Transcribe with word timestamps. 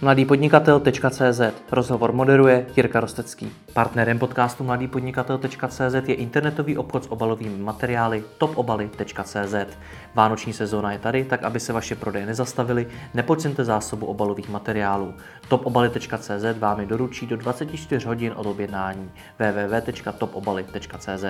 Mladýpodnikatel.cz 0.00 1.40
Rozhovor 1.72 2.12
moderuje 2.12 2.66
Jirka 2.76 3.00
Rostecký. 3.00 3.52
Partnerem 3.72 4.18
podcastu 4.18 4.64
Mladýpodnikatel.cz 4.64 5.94
je 6.06 6.14
internetový 6.14 6.78
obchod 6.78 7.04
s 7.04 7.10
obalovými 7.10 7.62
materiály 7.62 8.24
topobaly.cz. 8.38 9.54
Vánoční 10.14 10.52
sezóna 10.52 10.92
je 10.92 10.98
tady, 10.98 11.24
tak 11.24 11.42
aby 11.42 11.60
se 11.60 11.72
vaše 11.72 11.94
prodeje 11.94 12.26
nezastavily, 12.26 12.86
nepodceňte 13.14 13.64
zásobu 13.64 14.06
obalových 14.06 14.48
materiálů. 14.48 15.14
topobaly.cz 15.48 16.58
vám 16.58 16.80
je 16.80 16.86
doručí 16.86 17.26
do 17.26 17.36
24 17.36 18.06
hodin 18.06 18.32
od 18.36 18.46
objednání. 18.46 19.10
www.topobaly.cz 19.38 21.24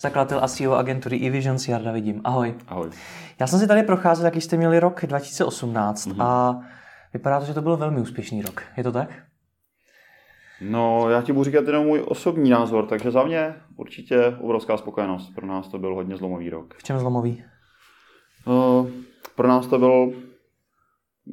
Zakladatel 0.00 0.44
a 0.44 0.48
CEO 0.48 0.72
agentury 0.72 1.26
eVisions 1.26 1.68
Jarda 1.68 1.92
Vidím. 1.92 2.20
Ahoj. 2.24 2.54
Ahoj. 2.68 2.90
Já 3.40 3.46
jsem 3.46 3.58
si 3.58 3.66
tady 3.66 3.82
procházel, 3.82 4.24
jaký 4.24 4.40
jste 4.40 4.56
měli 4.56 4.80
rok 4.80 5.06
2018 5.06 6.06
mm-hmm. 6.06 6.22
a 6.22 6.60
vypadá 7.12 7.40
to, 7.40 7.46
že 7.46 7.54
to 7.54 7.62
byl 7.62 7.76
velmi 7.76 8.00
úspěšný 8.00 8.42
rok. 8.42 8.62
Je 8.76 8.82
to 8.82 8.92
tak? 8.92 9.22
No, 10.60 11.10
já 11.10 11.22
ti 11.22 11.32
budu 11.32 11.44
říkat 11.44 11.66
jenom 11.66 11.86
můj 11.86 12.04
osobní 12.06 12.50
názor, 12.50 12.86
takže 12.86 13.10
za 13.10 13.24
mě 13.24 13.54
určitě 13.76 14.36
obrovská 14.40 14.76
spokojenost. 14.76 15.34
Pro 15.34 15.46
nás 15.46 15.68
to 15.68 15.78
byl 15.78 15.94
hodně 15.94 16.16
zlomový 16.16 16.50
rok. 16.50 16.74
V 16.74 16.82
čem 16.82 16.98
zlomový? 16.98 17.44
Uh, 18.46 18.88
pro 19.36 19.48
nás 19.48 19.66
to 19.66 19.78
byl 19.78 20.12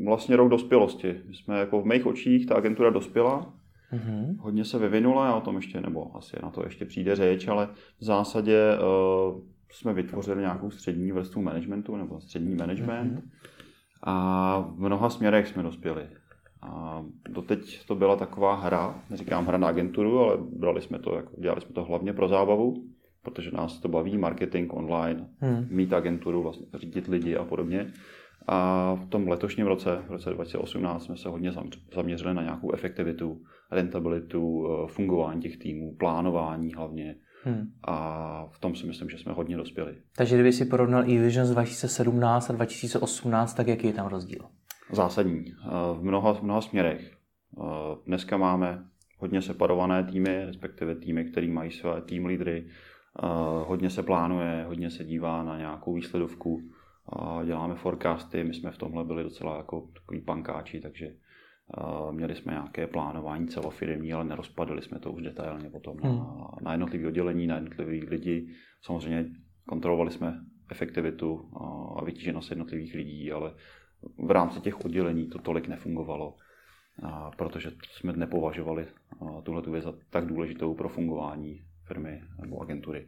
vlastně 0.05 0.35
rok 0.35 0.49
dospělosti. 0.49 1.21
My 1.27 1.35
jsme 1.35 1.59
jako 1.59 1.81
v 1.81 1.85
mých 1.85 2.05
očích, 2.05 2.45
ta 2.45 2.55
agentura 2.55 2.89
dospěla, 2.89 3.53
mm-hmm. 3.93 4.37
hodně 4.39 4.65
se 4.65 4.79
vyvinula, 4.79 5.25
já 5.25 5.35
o 5.35 5.41
tom 5.41 5.55
ještě, 5.55 5.81
nebo 5.81 6.17
asi 6.17 6.35
na 6.43 6.49
to 6.49 6.63
ještě 6.63 6.85
přijde 6.85 7.15
řeč, 7.15 7.47
ale 7.47 7.69
v 7.99 8.03
zásadě 8.03 8.77
uh, 8.77 9.41
jsme 9.75 9.93
vytvořili 9.93 10.41
nějakou 10.41 10.71
střední 10.71 11.11
vrstvu 11.11 11.41
managementu 11.41 11.95
nebo 11.95 12.19
střední 12.19 12.55
management 12.55 13.13
mm-hmm. 13.13 13.29
a 14.03 14.59
v 14.59 14.79
mnoha 14.79 15.09
směrech 15.09 15.47
jsme 15.47 15.63
dospěli. 15.63 16.07
A 16.61 17.03
doteď 17.29 17.85
to 17.85 17.95
byla 17.95 18.15
taková 18.15 18.55
hra, 18.55 18.95
neříkám 19.09 19.45
hra 19.45 19.57
na 19.57 19.67
agenturu, 19.67 20.19
ale 20.19 20.37
brali 20.37 20.81
jsme 20.81 20.99
to, 20.99 21.15
jako, 21.15 21.41
dělali 21.41 21.61
jsme 21.61 21.73
to 21.73 21.83
hlavně 21.83 22.13
pro 22.13 22.27
zábavu, 22.27 22.83
protože 23.23 23.51
nás 23.51 23.79
to 23.79 23.87
baví, 23.87 24.17
marketing 24.17 24.73
online, 24.73 25.29
hmm. 25.39 25.67
mít 25.69 25.93
agenturu, 25.93 26.43
vlastně 26.43 26.65
řídit 26.73 27.07
lidi 27.07 27.35
a 27.35 27.43
podobně. 27.43 27.93
A 28.47 28.93
v 28.95 29.09
tom 29.09 29.27
letošním 29.27 29.67
roce, 29.67 30.03
v 30.07 30.11
roce 30.11 30.29
2018, 30.29 31.05
jsme 31.05 31.17
se 31.17 31.29
hodně 31.29 31.51
zaměřili 31.95 32.33
na 32.33 32.41
nějakou 32.41 32.73
efektivitu, 32.73 33.41
rentabilitu, 33.71 34.67
eh, 34.67 34.87
fungování 34.87 35.41
těch 35.41 35.57
týmů, 35.57 35.95
plánování 35.99 36.73
hlavně, 36.73 37.15
Hmm. 37.45 37.71
A 37.83 38.47
v 38.51 38.59
tom 38.59 38.75
si 38.75 38.87
myslím, 38.87 39.09
že 39.09 39.17
jsme 39.17 39.33
hodně 39.33 39.57
dospěli. 39.57 39.95
Takže 40.15 40.35
kdyby 40.35 40.53
si 40.53 40.65
porovnal 40.65 41.03
e-Vision 41.09 41.45
z 41.45 41.51
2017 41.51 42.49
a 42.49 42.53
2018, 42.53 43.53
tak 43.53 43.67
jaký 43.67 43.87
je 43.87 43.93
tam 43.93 44.07
rozdíl? 44.07 44.45
Zásadní. 44.91 45.45
Eh, 45.47 45.69
v 45.93 46.03
mnoha, 46.03 46.33
v 46.33 46.41
mnoha 46.41 46.61
směrech. 46.61 47.11
Eh, 47.11 47.61
dneska 48.05 48.37
máme 48.37 48.85
hodně 49.17 49.41
separované 49.41 50.03
týmy, 50.03 50.45
respektive 50.45 50.95
týmy, 50.95 51.25
které 51.25 51.47
mají 51.47 51.71
své 51.71 52.01
tým 52.01 52.25
lídry. 52.25 52.65
Eh, 52.67 53.27
hodně 53.67 53.89
se 53.89 54.03
plánuje, 54.03 54.65
hodně 54.67 54.89
se 54.89 55.03
dívá 55.03 55.43
na 55.43 55.57
nějakou 55.57 55.93
výsledovku. 55.93 56.61
Děláme 57.45 57.75
forecasty, 57.75 58.43
my 58.43 58.53
jsme 58.53 58.71
v 58.71 58.77
tomhle 58.77 59.03
byli 59.03 59.23
docela 59.23 59.57
jako 59.57 59.87
takový 59.93 60.21
pankáči, 60.21 60.81
takže 60.81 61.15
Měli 62.11 62.35
jsme 62.35 62.51
nějaké 62.51 62.87
plánování 62.87 63.47
celofirmní, 63.47 64.13
ale 64.13 64.23
nerozpadli 64.23 64.81
jsme 64.81 64.99
to 64.99 65.11
už 65.11 65.21
detailně 65.21 65.69
potom 65.69 65.97
hmm. 65.97 66.17
na, 66.17 66.47
na 66.61 66.71
jednotlivé 66.71 67.07
oddělení, 67.07 67.47
na 67.47 67.55
jednotlivé 67.55 67.91
lidi. 68.09 68.47
Samozřejmě 68.81 69.25
kontrolovali 69.69 70.11
jsme 70.11 70.39
efektivitu 70.71 71.49
a 71.97 72.03
vytíženost 72.03 72.49
jednotlivých 72.49 72.93
lidí, 72.93 73.31
ale 73.31 73.53
v 74.17 74.31
rámci 74.31 74.59
těch 74.61 74.85
oddělení 74.85 75.27
to 75.27 75.39
tolik 75.39 75.67
nefungovalo, 75.67 76.35
protože 77.37 77.71
jsme 77.91 78.13
nepovažovali 78.13 78.85
tuhle 79.43 79.61
věc 79.61 79.83
za 79.83 79.93
tak 80.09 80.25
důležitou 80.25 80.73
pro 80.73 80.89
fungování 80.89 81.65
firmy 81.87 82.21
nebo 82.41 82.61
agentury. 82.61 83.07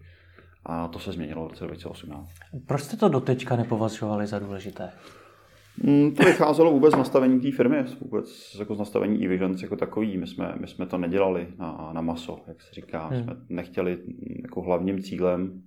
A 0.66 0.88
to 0.88 1.00
se 1.00 1.12
změnilo 1.12 1.46
v 1.46 1.50
roce 1.50 1.64
2018. 1.64 2.30
Proč 2.68 2.82
jste 2.82 2.98
to 2.98 3.10
doteďka 3.10 3.56
nepovažovali 3.56 4.28
za 4.28 4.40
důležité? 4.40 4.92
Mm, 5.84 6.16
to 6.16 6.24
vycházelo 6.24 6.72
vůbec 6.72 6.94
z 6.94 6.98
nastavení 6.98 7.42
té 7.42 7.52
firmy, 7.52 7.84
vůbec 8.02 8.56
jako 8.60 8.76
z 8.76 8.80
nastavení 8.80 9.28
e 9.28 9.40
jako 9.62 9.76
takový. 9.76 10.18
My 10.18 10.28
jsme, 10.28 10.56
my 10.60 10.68
jsme 10.68 10.86
to 10.86 10.98
nedělali 10.98 11.48
na, 11.58 11.92
na 11.94 12.02
maso, 12.02 12.44
jak 12.48 12.62
se 12.62 12.74
říká. 12.74 13.08
Hmm. 13.08 13.24
Jsme 13.24 13.36
nechtěli, 13.50 13.96
mm, 13.96 14.42
jako 14.42 14.62
hlavním 14.62 15.02
cílem 15.02 15.62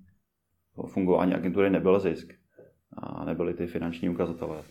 fungování 0.87 1.35
agentury 1.35 1.71
nebyl 1.71 2.01
zisk 2.01 2.33
a 2.99 3.25
nebyly 3.25 3.55
ty 3.55 3.67
finanční 3.67 4.09
ukazatele. 4.09 4.63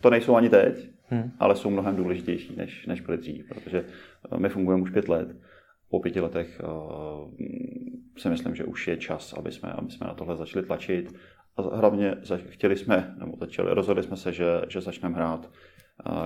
To 0.00 0.10
nejsou 0.10 0.36
ani 0.36 0.48
teď, 0.48 0.90
hmm. 1.08 1.30
ale 1.38 1.56
jsou 1.56 1.70
mnohem 1.70 1.96
důležitější, 1.96 2.56
než, 2.56 2.86
než 2.86 3.00
byly 3.00 3.18
dřív, 3.18 3.48
protože 3.48 3.84
eh, 4.32 4.38
my 4.38 4.48
fungujeme 4.48 4.82
už 4.82 4.90
pět 4.90 5.08
let. 5.08 5.36
Po 5.90 6.00
pěti 6.00 6.20
letech 6.20 6.60
uh, 6.64 7.30
si 8.18 8.28
myslím, 8.28 8.54
že 8.54 8.64
už 8.64 8.88
je 8.88 8.96
čas, 8.96 9.32
aby 9.32 9.52
jsme, 9.52 9.72
aby 9.72 9.90
jsme 9.90 10.06
na 10.06 10.14
tohle 10.14 10.36
začali 10.36 10.66
tlačit 10.66 11.14
a 11.56 11.76
hlavně 11.76 12.14
chtěli 12.46 12.76
jsme, 12.76 13.14
nebo 13.18 13.36
začali, 13.40 13.74
rozhodli 13.74 14.02
jsme 14.02 14.16
se, 14.16 14.32
že, 14.32 14.46
že 14.68 14.80
začneme 14.80 15.14
hrát 15.14 15.50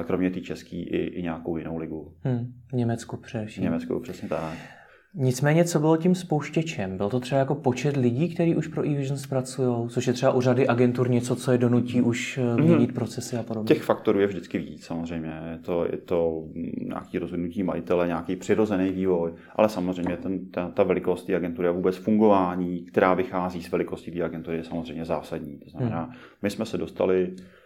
kromě 0.07 0.31
té 0.31 0.41
české 0.41 0.77
i, 0.77 0.97
i 1.07 1.23
nějakou 1.23 1.57
jinou 1.57 1.77
ligu. 1.77 2.15
Hmm, 2.21 2.53
v 2.69 2.73
Německu 2.73 3.17
především. 3.17 3.63
V 3.63 3.65
Německu, 3.65 4.01
přesně 4.01 4.29
tak. 4.29 4.80
Nicméně, 5.15 5.65
co 5.65 5.81
bylo 5.81 5.97
tím 5.97 6.15
spouštěčem? 6.15 6.97
Byl 6.97 7.09
to 7.09 7.21
třeba 7.21 7.39
jako 7.39 7.55
počet 7.55 7.97
lidí, 7.97 8.35
kteří 8.35 8.57
už 8.57 8.67
pro 8.67 8.83
eVision 8.83 9.19
zpracují, 9.19 9.89
což 9.89 10.07
je 10.07 10.13
třeba 10.13 10.33
u 10.33 10.41
řady 10.41 10.69
agentur 10.69 11.11
něco, 11.11 11.37
co 11.37 11.53
je 11.53 11.59
donutí 11.59 12.01
už 12.01 12.41
mm. 12.57 12.65
měnit 12.65 12.95
procesy 12.95 13.37
a 13.37 13.43
podobně? 13.43 13.69
Těch 13.69 13.83
faktorů 13.83 14.21
je 14.21 14.27
vždycky 14.27 14.59
víc, 14.59 14.85
samozřejmě. 14.85 15.41
Je 15.51 15.59
to, 15.59 15.85
je 15.85 15.99
to 15.99 16.45
nějaký 16.81 17.19
rozhodnutí 17.19 17.63
majitele, 17.63 18.07
nějaký 18.07 18.37
přirozený 18.37 18.91
vývoj, 18.91 19.33
ale 19.57 19.69
samozřejmě 19.69 20.17
ten, 20.17 20.51
ta, 20.51 20.69
ta 20.69 20.83
velikost 20.83 21.25
té 21.25 21.37
agentury 21.37 21.69
a 21.69 21.73
vůbec 21.73 21.97
fungování, 21.97 22.79
která 22.83 23.15
vychází 23.15 23.63
z 23.63 23.71
velikosti 23.71 24.11
té 24.11 24.23
agentury, 24.23 24.57
je 24.57 24.65
samozřejmě 24.65 25.05
zásadní. 25.05 25.59
To 25.59 25.71
znamená, 25.71 26.05
mm. 26.05 26.13
my 26.43 26.51
jsme 26.51 26.67
se 26.67 26.79
dostali 26.79 27.35
Eh, 27.35 27.60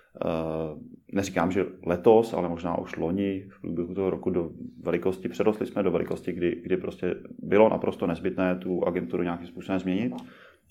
neříkám, 1.12 1.52
že 1.52 1.66
letos, 1.86 2.34
ale 2.34 2.48
možná 2.48 2.78
už 2.78 2.96
loni, 2.96 3.44
v 3.48 3.60
průběhu 3.60 3.94
toho 3.94 4.10
roku 4.10 4.30
do 4.30 4.50
velikosti, 4.82 5.28
předostli 5.28 5.66
jsme 5.66 5.82
do 5.82 5.90
velikosti, 5.90 6.32
kdy, 6.32 6.60
kdy 6.62 6.76
prostě 6.76 7.14
bylo 7.38 7.68
naprosto 7.68 8.06
nezbytné 8.06 8.56
tu 8.56 8.84
agenturu 8.84 9.22
nějakým 9.22 9.46
způsobem 9.46 9.78
změnit, 9.80 10.12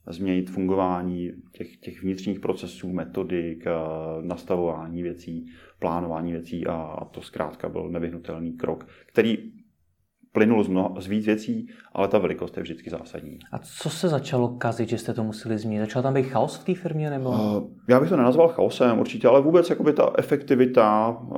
změnit 0.07 0.49
fungování 0.49 1.31
těch, 1.51 1.77
těch 1.77 2.03
vnitřních 2.03 2.39
procesů, 2.39 2.93
metodik, 2.93 3.67
eh, 3.67 3.71
nastavování 4.21 5.03
věcí, 5.03 5.45
plánování 5.79 6.31
věcí 6.31 6.67
a, 6.67 6.73
a 6.73 7.05
to 7.05 7.21
zkrátka 7.21 7.69
byl 7.69 7.89
nevyhnutelný 7.89 8.53
krok, 8.53 8.87
který 9.05 9.51
plynul 10.33 10.63
z, 10.63 10.67
mnoha, 10.67 10.93
z 10.97 11.07
víc 11.07 11.25
věcí, 11.25 11.67
ale 11.93 12.07
ta 12.07 12.17
velikost 12.17 12.57
je 12.57 12.63
vždycky 12.63 12.89
zásadní. 12.89 13.39
A 13.51 13.59
co 13.59 13.89
se 13.89 14.07
začalo 14.07 14.47
kazit, 14.49 14.89
že 14.89 14.97
jste 14.97 15.13
to 15.13 15.23
museli 15.23 15.57
změnit? 15.57 15.79
Začal 15.79 16.01
tam 16.01 16.13
být 16.13 16.23
chaos 16.23 16.57
v 16.57 16.63
té 16.63 16.75
firmě? 16.75 17.09
Nebo? 17.09 17.29
Uh, 17.29 17.63
já 17.87 17.99
bych 17.99 18.09
to 18.09 18.17
nenazval 18.17 18.47
chaosem 18.47 18.99
určitě, 18.99 19.27
ale 19.27 19.41
vůbec 19.41 19.69
jakoby 19.69 19.93
ta 19.93 20.13
efektivita 20.17 21.17
uh, 21.21 21.37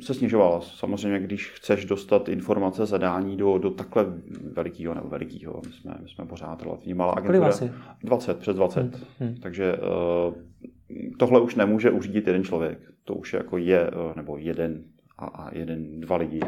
se 0.00 0.14
snižovala. 0.14 0.60
Samozřejmě, 0.60 1.20
když 1.20 1.50
chceš 1.50 1.84
dostat 1.84 2.28
informace, 2.28 2.86
zadání 2.86 3.36
do, 3.36 3.58
do 3.58 3.70
takhle 3.70 4.06
velikého 4.52 4.94
nebo 4.94 5.08
velikého, 5.08 5.62
my 5.66 5.72
jsme, 5.72 5.96
my 6.02 6.08
jsme 6.08 6.26
pořád 6.26 6.62
relativně 6.62 6.94
malá 6.94 7.12
agentura. 7.12 7.50
Kolik 7.52 7.72
20, 8.02 8.38
přes 8.38 8.56
20. 8.56 8.80
Hmm. 8.80 8.92
Hmm. 9.20 9.36
Takže 9.42 9.76
uh, 9.76 10.34
tohle 11.18 11.40
už 11.40 11.54
nemůže 11.54 11.90
uřídit 11.90 12.26
jeden 12.26 12.44
člověk. 12.44 12.78
To 13.04 13.14
už 13.14 13.32
jako 13.32 13.58
je, 13.58 13.90
nebo 14.16 14.36
jeden 14.36 14.82
a, 15.18 15.26
a 15.26 15.54
jeden, 15.54 16.00
dva 16.00 16.16
lidi 16.16 16.40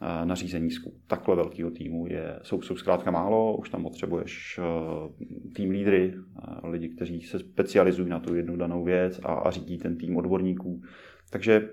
na 0.00 0.34
řízení 0.34 0.68
takhle 1.06 1.36
velkého 1.36 1.70
týmu 1.70 2.06
je, 2.06 2.38
jsou, 2.42 2.62
jsou 2.62 2.76
zkrátka 2.76 3.10
málo, 3.10 3.56
už 3.56 3.70
tam 3.70 3.82
potřebuješ 3.82 4.58
uh, 4.58 5.54
tým 5.54 5.70
lídry, 5.70 6.14
uh, 6.14 6.70
lidi, 6.70 6.88
kteří 6.88 7.20
se 7.20 7.38
specializují 7.38 8.08
na 8.08 8.20
tu 8.20 8.34
jednu 8.34 8.56
danou 8.56 8.84
věc 8.84 9.20
a, 9.22 9.34
a 9.34 9.50
řídí 9.50 9.78
ten 9.78 9.96
tým 9.96 10.16
odborníků. 10.16 10.82
Takže 11.30 11.68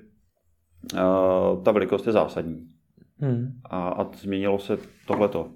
ta 1.63 1.71
velikost 1.71 2.07
je 2.07 2.13
zásadní. 2.13 2.67
Hmm. 3.17 3.47
A, 3.63 3.89
a 3.89 4.11
změnilo 4.17 4.59
se 4.59 4.77
tohleto. 5.07 5.51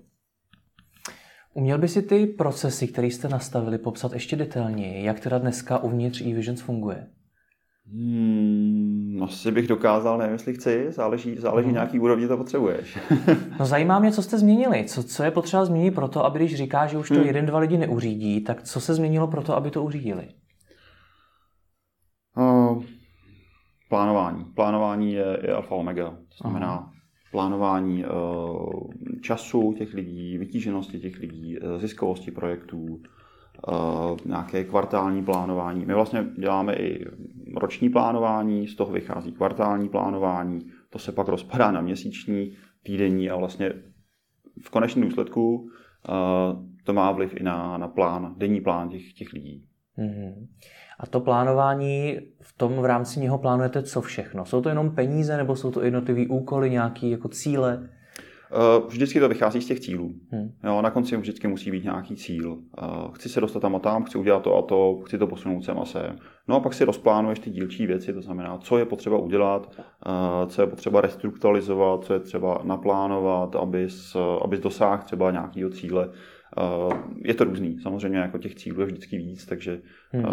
Uměl 1.54 1.78
by 1.78 1.88
si 1.88 2.02
ty 2.02 2.26
procesy, 2.26 2.88
které 2.88 3.08
jste 3.08 3.30
nastavili, 3.30 3.78
popsat 3.78 4.14
ještě 4.14 4.36
detailněji, 4.36 5.06
jak 5.06 5.20
teda 5.20 5.38
dneska 5.38 5.78
uvnitř 5.84 6.22
eVisions 6.22 6.62
funguje? 6.62 7.08
Hmm, 7.86 8.67
asi 9.24 9.52
bych 9.52 9.68
dokázal, 9.68 10.18
nevím, 10.18 10.34
jestli 10.34 10.54
chci, 10.54 10.86
záleží, 10.90 11.36
záleží 11.38 11.66
hmm. 11.66 11.74
nějaký 11.74 12.00
úrovni 12.00 12.28
to 12.28 12.38
potřebuješ. 12.38 12.98
no 13.60 13.66
zajímá 13.66 14.00
mě, 14.00 14.12
co 14.12 14.22
jste 14.22 14.38
změnili. 14.38 14.84
Co, 14.84 15.04
co 15.04 15.24
je 15.24 15.32
potřeba 15.32 15.66
změnit 15.66 15.92
pro 15.92 16.08
to, 16.08 16.26
aby 16.26 16.40
když 16.40 16.56
říká, 16.56 16.88
že 16.88 16.98
už 16.98 17.10
to 17.10 17.16
hmm. 17.16 17.26
jeden, 17.26 17.46
dva 17.46 17.60
lidi 17.60 17.78
neuřídí, 17.78 18.42
tak 18.42 18.64
co 18.64 18.82
se 18.82 18.94
změnilo 18.94 19.28
pro 19.28 19.44
to, 19.44 19.56
aby 19.56 19.72
to 19.72 19.84
uřídili? 19.84 20.28
Uh, 22.38 22.84
plánování. 23.90 24.46
Plánování 24.46 25.14
je, 25.14 25.40
je 25.44 25.54
alfa 25.54 25.76
omega. 25.76 26.10
To 26.10 26.38
znamená 26.42 26.68
Aha. 26.68 26.92
plánování 27.32 28.06
uh, 28.06 28.92
času 29.22 29.74
těch 29.78 29.94
lidí, 29.94 30.38
vytíženosti 30.38 31.00
těch 31.00 31.20
lidí, 31.20 31.58
ziskovosti 31.78 32.32
projektů, 32.32 32.78
uh, 32.78 32.98
nějaké 34.26 34.64
kvartální 34.64 35.26
plánování. 35.26 35.86
My 35.86 35.94
vlastně 35.94 36.26
děláme 36.40 36.76
i 36.76 37.06
roční 37.56 37.90
plánování, 37.90 38.68
z 38.68 38.76
toho 38.76 38.92
vychází 38.92 39.32
kvartální 39.32 39.90
plánování, 39.90 40.60
to 40.90 41.00
se 41.00 41.12
pak 41.12 41.28
rozpadá 41.28 41.72
na 41.72 41.82
měsíční, 41.82 42.52
týdenní 42.84 43.30
a 43.30 43.36
vlastně 43.36 43.74
v 44.64 44.70
konečném 44.70 45.10
důsledku 45.10 45.56
uh, 45.56 45.68
to 46.84 46.94
má 46.94 47.12
vliv 47.12 47.34
i 47.36 47.44
na, 47.44 47.78
na 47.78 47.88
plán, 47.88 48.36
denní 48.38 48.62
plán 48.62 48.90
těch, 48.90 49.14
těch 49.14 49.34
lidí. 49.34 49.66
Mm-hmm. 49.98 50.48
A 51.00 51.08
to 51.08 51.20
plánování, 51.20 52.18
v 52.42 52.58
tom 52.58 52.74
v 52.74 52.86
rámci 52.86 53.20
něho 53.20 53.38
plánujete 53.38 53.84
co 53.84 54.02
všechno? 54.02 54.46
Jsou 54.46 54.62
to 54.62 54.70
jenom 54.70 54.96
peníze 54.96 55.38
nebo 55.38 55.56
jsou 55.56 55.72
to 55.72 55.82
jednotlivé 55.82 56.26
úkoly, 56.30 56.70
nějaké 56.70 57.08
jako 57.08 57.30
cíle? 57.30 57.90
Eh, 58.52 58.82
vždycky 58.88 59.20
to 59.20 59.30
vychází 59.30 59.62
z 59.62 59.68
těch 59.68 59.80
cílů. 59.80 60.16
Hmm. 60.32 60.52
Jo, 60.64 60.82
na 60.82 60.90
konci 60.90 61.18
vždycky 61.18 61.48
musí 61.48 61.72
být 61.72 61.84
nějaký 61.84 62.16
cíl. 62.16 62.58
Eh, 62.78 62.86
chci 63.14 63.30
se 63.30 63.42
dostat 63.42 63.60
tam 63.60 63.76
a 63.76 63.80
tam, 63.80 64.04
chci 64.04 64.18
udělat 64.18 64.44
to 64.44 64.58
a 64.58 64.62
to, 64.62 65.02
chci 65.06 65.18
to 65.18 65.28
posunout 65.28 65.62
sem 65.62 65.80
a 65.80 65.86
sem. 65.86 66.16
No 66.48 66.56
a 66.56 66.60
pak 66.60 66.74
si 66.74 66.86
rozplánuješ 66.86 67.40
ty 67.40 67.50
dílčí 67.50 67.88
věci, 67.88 68.14
to 68.14 68.22
znamená, 68.22 68.58
co 68.58 68.78
je 68.78 68.86
potřeba 68.86 69.18
udělat, 69.18 69.72
eh, 69.80 70.48
co 70.48 70.62
je 70.62 70.68
potřeba 70.68 71.02
restrukturalizovat, 71.02 72.04
co 72.04 72.14
je 72.14 72.20
třeba 72.20 72.62
naplánovat, 72.64 73.56
abys, 73.56 74.16
abys 74.42 74.60
dosáhl 74.60 75.04
třeba 75.06 75.32
nějakého 75.32 75.70
cíle. 75.70 76.10
Je 77.24 77.34
to 77.34 77.44
různý, 77.44 77.80
samozřejmě 77.80 78.18
jako 78.18 78.38
těch 78.38 78.56
cílů 78.56 78.80
je 78.80 78.86
vždycky 78.86 79.18
víc, 79.18 79.46
takže 79.46 79.82
hmm. 80.12 80.26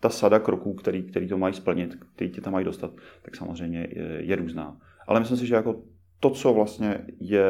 ta 0.00 0.08
sada 0.08 0.38
kroků, 0.38 0.74
který, 0.74 1.02
který 1.02 1.28
to 1.28 1.38
mají 1.38 1.54
splnit, 1.54 1.96
který 2.14 2.30
tě 2.30 2.40
tam 2.40 2.52
mají 2.52 2.64
dostat, 2.64 2.90
tak 3.22 3.36
samozřejmě 3.36 3.88
je, 3.90 4.18
je 4.20 4.36
různá. 4.36 4.76
Ale 5.06 5.20
myslím 5.20 5.38
si, 5.38 5.46
že 5.46 5.54
jako 5.54 5.82
to, 6.22 6.30
co 6.30 6.54
vlastně 6.54 7.00
je, 7.20 7.44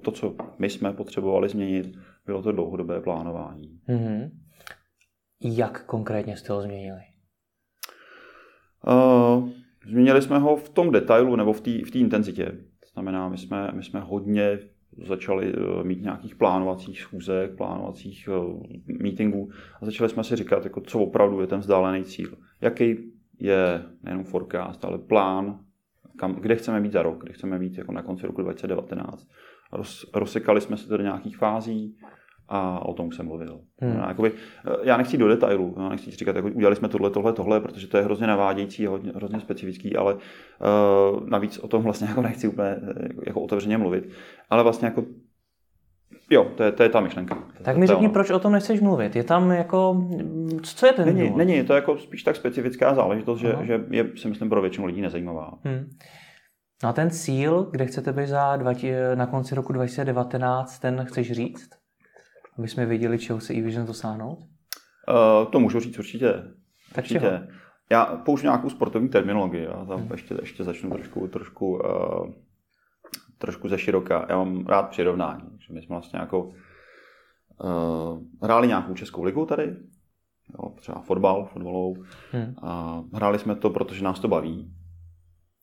to, 0.00 0.10
co 0.10 0.34
my 0.58 0.70
jsme 0.70 0.92
potřebovali 0.92 1.48
změnit, 1.48 1.98
bylo 2.26 2.42
to 2.42 2.52
dlouhodobé 2.52 3.00
plánování. 3.00 3.80
Mm-hmm. 3.88 4.30
Jak 5.44 5.84
konkrétně 5.86 6.36
jste 6.36 6.52
ho 6.52 6.62
změnili? 6.62 7.00
Uh, 8.86 9.48
změnili 9.86 10.22
jsme 10.22 10.38
ho 10.38 10.56
v 10.56 10.68
tom 10.68 10.90
detailu 10.90 11.36
nebo 11.36 11.52
v 11.52 11.60
té 11.60 11.70
v 11.70 11.96
intenzitě. 11.96 12.44
To 12.44 12.88
znamená, 12.92 13.28
my 13.28 13.38
jsme, 13.38 13.70
my 13.72 13.82
jsme 13.82 14.00
hodně 14.00 14.58
začali 15.06 15.52
eh, 15.54 15.84
mít 15.84 16.02
nějakých 16.02 16.34
plánovacích 16.34 17.00
schůzek, 17.00 17.56
plánovacích 17.56 18.28
uh, 18.28 18.62
meetingů 19.02 19.50
a 19.80 19.84
začali 19.84 20.10
jsme 20.10 20.24
si 20.24 20.36
říkat, 20.36 20.64
jako, 20.64 20.80
co 20.80 21.00
opravdu 21.00 21.40
je 21.40 21.46
ten 21.46 21.60
vzdálený 21.60 22.04
cíl. 22.04 22.36
Jaký 22.60 23.12
je 23.38 23.82
nejenom 24.02 24.24
forecast, 24.24 24.84
ale 24.84 24.98
plán 24.98 25.60
kam, 26.16 26.34
kde 26.34 26.56
chceme 26.56 26.80
být 26.80 26.92
za 26.92 27.02
rok, 27.02 27.22
kde 27.22 27.32
chceme 27.32 27.58
být 27.58 27.78
jako 27.78 27.92
na 27.92 28.02
konci 28.02 28.26
roku 28.26 28.42
2019. 28.42 29.28
Roz, 29.72 30.10
rozsekali 30.14 30.60
jsme 30.60 30.76
se 30.76 30.88
to 30.88 30.96
do 30.96 31.02
nějakých 31.02 31.36
fází 31.36 31.96
a 32.48 32.86
o 32.86 32.94
tom 32.94 33.12
jsem 33.12 33.26
mluvil. 33.26 33.60
Hmm. 33.80 33.98
No, 33.98 34.04
jakoby, 34.08 34.32
eh, 34.32 34.70
já 34.82 34.96
nechci 34.96 35.18
do 35.18 35.28
detailu, 35.28 35.74
já 35.78 35.88
nechci 35.88 36.10
říkat, 36.10 36.36
jako 36.36 36.48
udělali 36.48 36.76
jsme 36.76 36.88
tohle, 36.88 37.10
tohle, 37.10 37.32
tohle, 37.32 37.60
protože 37.60 37.86
to 37.86 37.96
je 37.96 38.02
hrozně 38.02 38.26
navádějící, 38.26 38.86
hodně, 38.86 39.12
hrozně 39.14 39.40
specifický, 39.40 39.96
ale 39.96 40.14
uh, 40.14 41.28
navíc 41.28 41.58
o 41.58 41.68
tom 41.68 41.82
vlastně 41.82 42.06
jako 42.08 42.22
nechci 42.22 42.48
úplně 42.48 42.68
eh, 42.68 43.08
jako 43.26 43.40
otevřeně 43.40 43.78
mluvit, 43.78 44.08
ale 44.50 44.62
vlastně 44.62 44.86
jako 44.86 45.04
Jo, 46.32 46.44
to 46.56 46.62
je, 46.62 46.72
to 46.72 46.82
je 46.82 46.88
ta 46.88 47.00
myšlenka. 47.00 47.38
Tak 47.62 47.76
mi 47.76 47.86
řekni, 47.86 48.08
proč 48.08 48.30
o 48.30 48.38
tom 48.38 48.52
nechceš 48.52 48.80
mluvit? 48.80 49.16
Je 49.16 49.24
tam 49.24 49.50
jako, 49.50 50.08
co 50.62 50.86
je 50.86 50.92
ten 50.92 51.06
Není, 51.06 51.20
důvod? 51.20 51.36
není 51.36 51.64
to 51.64 51.72
je 51.72 51.74
jako 51.74 51.98
spíš 51.98 52.22
tak 52.22 52.36
specifická 52.36 52.94
záležitost, 52.94 53.38
že, 53.38 53.56
že 53.62 53.80
je, 53.90 54.06
si 54.16 54.28
myslím, 54.28 54.48
pro 54.48 54.62
většinu 54.62 54.86
lidí 54.86 55.00
nezajímavá. 55.00 55.50
Hmm. 55.64 55.90
No 56.82 56.88
a 56.88 56.92
ten 56.92 57.10
cíl, 57.10 57.68
kde 57.70 57.86
chcete 57.86 58.12
být 58.12 58.28
za 58.28 58.56
dva, 58.56 58.72
na 59.14 59.26
konci 59.26 59.54
roku 59.54 59.72
2019, 59.72 60.78
ten 60.78 61.04
chceš 61.04 61.32
říct? 61.32 61.68
Aby 62.58 62.68
jsme 62.68 62.86
věděli, 62.86 63.18
čeho 63.18 63.40
se 63.40 63.54
e-vision 63.54 63.86
dosáhnout? 63.86 64.38
Uh, 64.38 65.50
to 65.50 65.60
můžu 65.60 65.80
říct 65.80 65.98
určitě. 65.98 66.32
Tak 66.94 67.04
určitě. 67.04 67.20
Čeho? 67.20 67.40
Já 67.90 68.04
použiju 68.04 68.50
nějakou 68.50 68.70
sportovní 68.70 69.08
terminologii. 69.08 69.64
Já 69.64 69.84
tam 69.84 70.00
hmm. 70.00 70.08
ještě, 70.12 70.34
ještě 70.40 70.64
začnu 70.64 70.90
trošku, 70.90 71.28
trošku 71.28 71.72
uh, 71.72 71.80
trošku 73.42 73.68
ze 73.68 73.78
široka. 73.78 74.26
Já 74.28 74.36
mám 74.36 74.66
rád 74.66 74.82
přirovnání. 74.82 75.58
Že 75.58 75.74
my 75.74 75.82
jsme 75.82 75.94
vlastně 75.94 76.18
jako 76.18 76.44
uh, 76.44 78.22
hráli 78.42 78.68
nějakou 78.68 78.94
českou 78.94 79.22
ligu 79.22 79.46
tady, 79.46 79.76
jo, 80.58 80.72
třeba 80.76 81.00
fotbal, 81.00 81.48
fotbalovou. 81.52 81.96
Hmm. 82.32 82.54
A 82.62 83.02
hráli 83.12 83.38
jsme 83.38 83.54
to, 83.54 83.70
protože 83.70 84.04
nás 84.04 84.20
to 84.20 84.28
baví. 84.28 84.72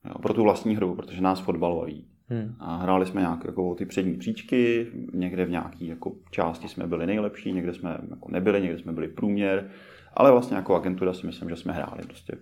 Jo, 0.05 0.13
pro 0.21 0.33
tu 0.33 0.43
vlastní 0.43 0.75
hru, 0.75 0.95
protože 0.95 1.21
nás 1.21 1.39
fotbal 1.39 1.75
baví. 1.75 2.07
Hmm. 2.27 2.55
A 2.59 2.77
hráli 2.77 3.05
jsme 3.05 3.21
nějak 3.21 3.45
jako 3.45 3.75
ty 3.75 3.85
přední 3.85 4.17
příčky, 4.17 4.87
někde 5.13 5.45
v 5.45 5.49
nějaké 5.49 5.85
jako 5.85 6.15
části 6.31 6.67
jsme 6.67 6.87
byli 6.87 7.07
nejlepší, 7.07 7.51
někde 7.53 7.73
jsme 7.73 7.97
jako 8.09 8.31
nebyli, 8.31 8.61
někde 8.61 8.79
jsme 8.79 8.93
byli 8.93 9.07
průměr, 9.07 9.69
ale 10.13 10.31
vlastně 10.31 10.57
jako 10.57 10.75
agentura 10.75 11.13
si 11.13 11.27
myslím, 11.27 11.49
že 11.49 11.55
jsme 11.55 11.73
hráli 11.73 12.03
prostě 12.03 12.37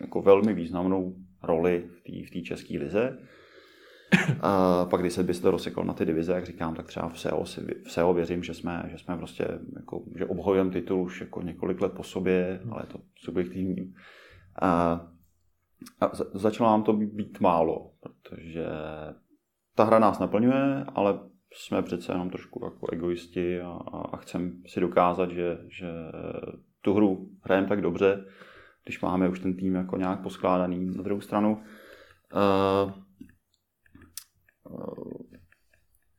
jako 0.00 0.22
velmi 0.22 0.54
významnou 0.54 1.14
roli 1.42 1.84
v 1.98 2.00
té 2.02 2.40
v 2.40 2.42
české 2.42 2.78
lize. 2.78 3.18
A 4.40 4.84
pak, 4.90 5.00
když 5.00 5.12
se 5.12 5.22
by 5.22 5.34
se 5.34 5.42
to 5.42 5.50
rozsekl 5.50 5.84
na 5.84 5.92
ty 5.92 6.06
divize, 6.06 6.32
jak 6.32 6.46
říkám, 6.46 6.74
tak 6.74 6.86
třeba 6.86 7.08
v 7.08 7.20
SEO, 7.20 7.46
si, 7.46 7.60
v 7.84 7.92
SEO 7.92 8.14
věřím, 8.14 8.42
že 8.42 8.54
jsme, 8.54 8.82
že 8.90 8.98
jsme 8.98 9.16
prostě, 9.16 9.48
jako, 9.76 10.02
že 10.16 10.26
obhojujeme 10.26 10.70
titul 10.70 11.02
už 11.02 11.20
jako 11.20 11.42
několik 11.42 11.80
let 11.80 11.92
po 11.92 12.02
sobě, 12.02 12.60
ale 12.70 12.82
je 12.82 12.86
to 12.86 12.98
subjektivní. 13.16 13.94
A, 14.62 15.00
a 16.00 16.10
začalo 16.34 16.70
nám 16.70 16.82
to 16.82 16.92
být 16.92 17.40
málo, 17.40 17.90
protože 18.00 18.66
ta 19.74 19.84
hra 19.84 19.98
nás 19.98 20.18
naplňuje, 20.18 20.84
ale 20.94 21.18
jsme 21.54 21.82
přece 21.82 22.12
jenom 22.12 22.30
trošku 22.30 22.64
jako 22.64 22.86
egoisti 22.92 23.60
a, 23.60 23.78
a 24.12 24.16
chceme 24.16 24.50
si 24.66 24.80
dokázat, 24.80 25.30
že, 25.30 25.58
že 25.68 25.88
tu 26.80 26.94
hru 26.94 27.28
hrajeme 27.42 27.68
tak 27.68 27.80
dobře, 27.80 28.24
když 28.84 29.00
máme 29.00 29.28
už 29.28 29.40
ten 29.40 29.56
tým 29.56 29.74
jako 29.74 29.96
nějak 29.96 30.22
poskládaný. 30.22 30.86
Na 30.96 31.02
druhou 31.02 31.20
stranu, 31.20 31.52
uh, 32.34 32.92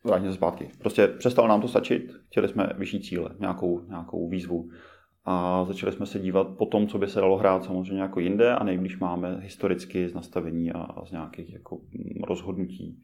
vrátím 0.03 0.29
se 0.29 0.35
zpátky. 0.35 0.69
Prostě 0.79 1.07
přestalo 1.07 1.47
nám 1.47 1.61
to 1.61 1.67
stačit, 1.67 2.13
chtěli 2.27 2.47
jsme 2.47 2.69
vyšší 2.77 3.01
cíle, 3.01 3.29
nějakou, 3.39 3.81
nějakou 3.87 4.29
výzvu. 4.29 4.69
A 5.25 5.65
začali 5.65 5.91
jsme 5.91 6.05
se 6.05 6.19
dívat 6.19 6.47
po 6.57 6.65
tom, 6.65 6.87
co 6.87 6.97
by 6.97 7.07
se 7.07 7.19
dalo 7.19 7.37
hrát 7.37 7.63
samozřejmě 7.63 8.01
jako 8.01 8.19
jinde 8.19 8.55
a 8.55 8.63
nejblíž 8.63 8.99
máme 8.99 9.39
historicky 9.39 10.09
z 10.09 10.13
nastavení 10.13 10.71
a 10.71 11.05
z 11.05 11.11
nějakých 11.11 11.53
jako 11.53 11.79
rozhodnutí 12.27 13.01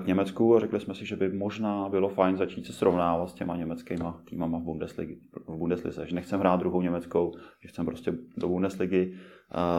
k 0.00 0.06
Německu 0.06 0.56
a 0.56 0.60
řekli 0.60 0.80
jsme 0.80 0.94
si, 0.94 1.06
že 1.06 1.16
by 1.16 1.28
možná 1.28 1.88
bylo 1.88 2.08
fajn 2.08 2.36
začít 2.36 2.66
se 2.66 2.72
srovnávat 2.72 3.30
s 3.30 3.34
těma 3.34 3.56
německýma 3.56 4.20
týmama 4.24 4.58
v, 4.58 4.62
Bundesligy, 4.62 5.18
v 5.46 5.56
Bundeslize, 5.56 6.06
že 6.06 6.14
nechcem 6.14 6.40
hrát 6.40 6.60
druhou 6.60 6.82
německou, 6.82 7.32
že 7.62 7.68
chcem 7.68 7.86
prostě 7.86 8.12
do 8.36 8.48
Bundesligy. 8.48 9.14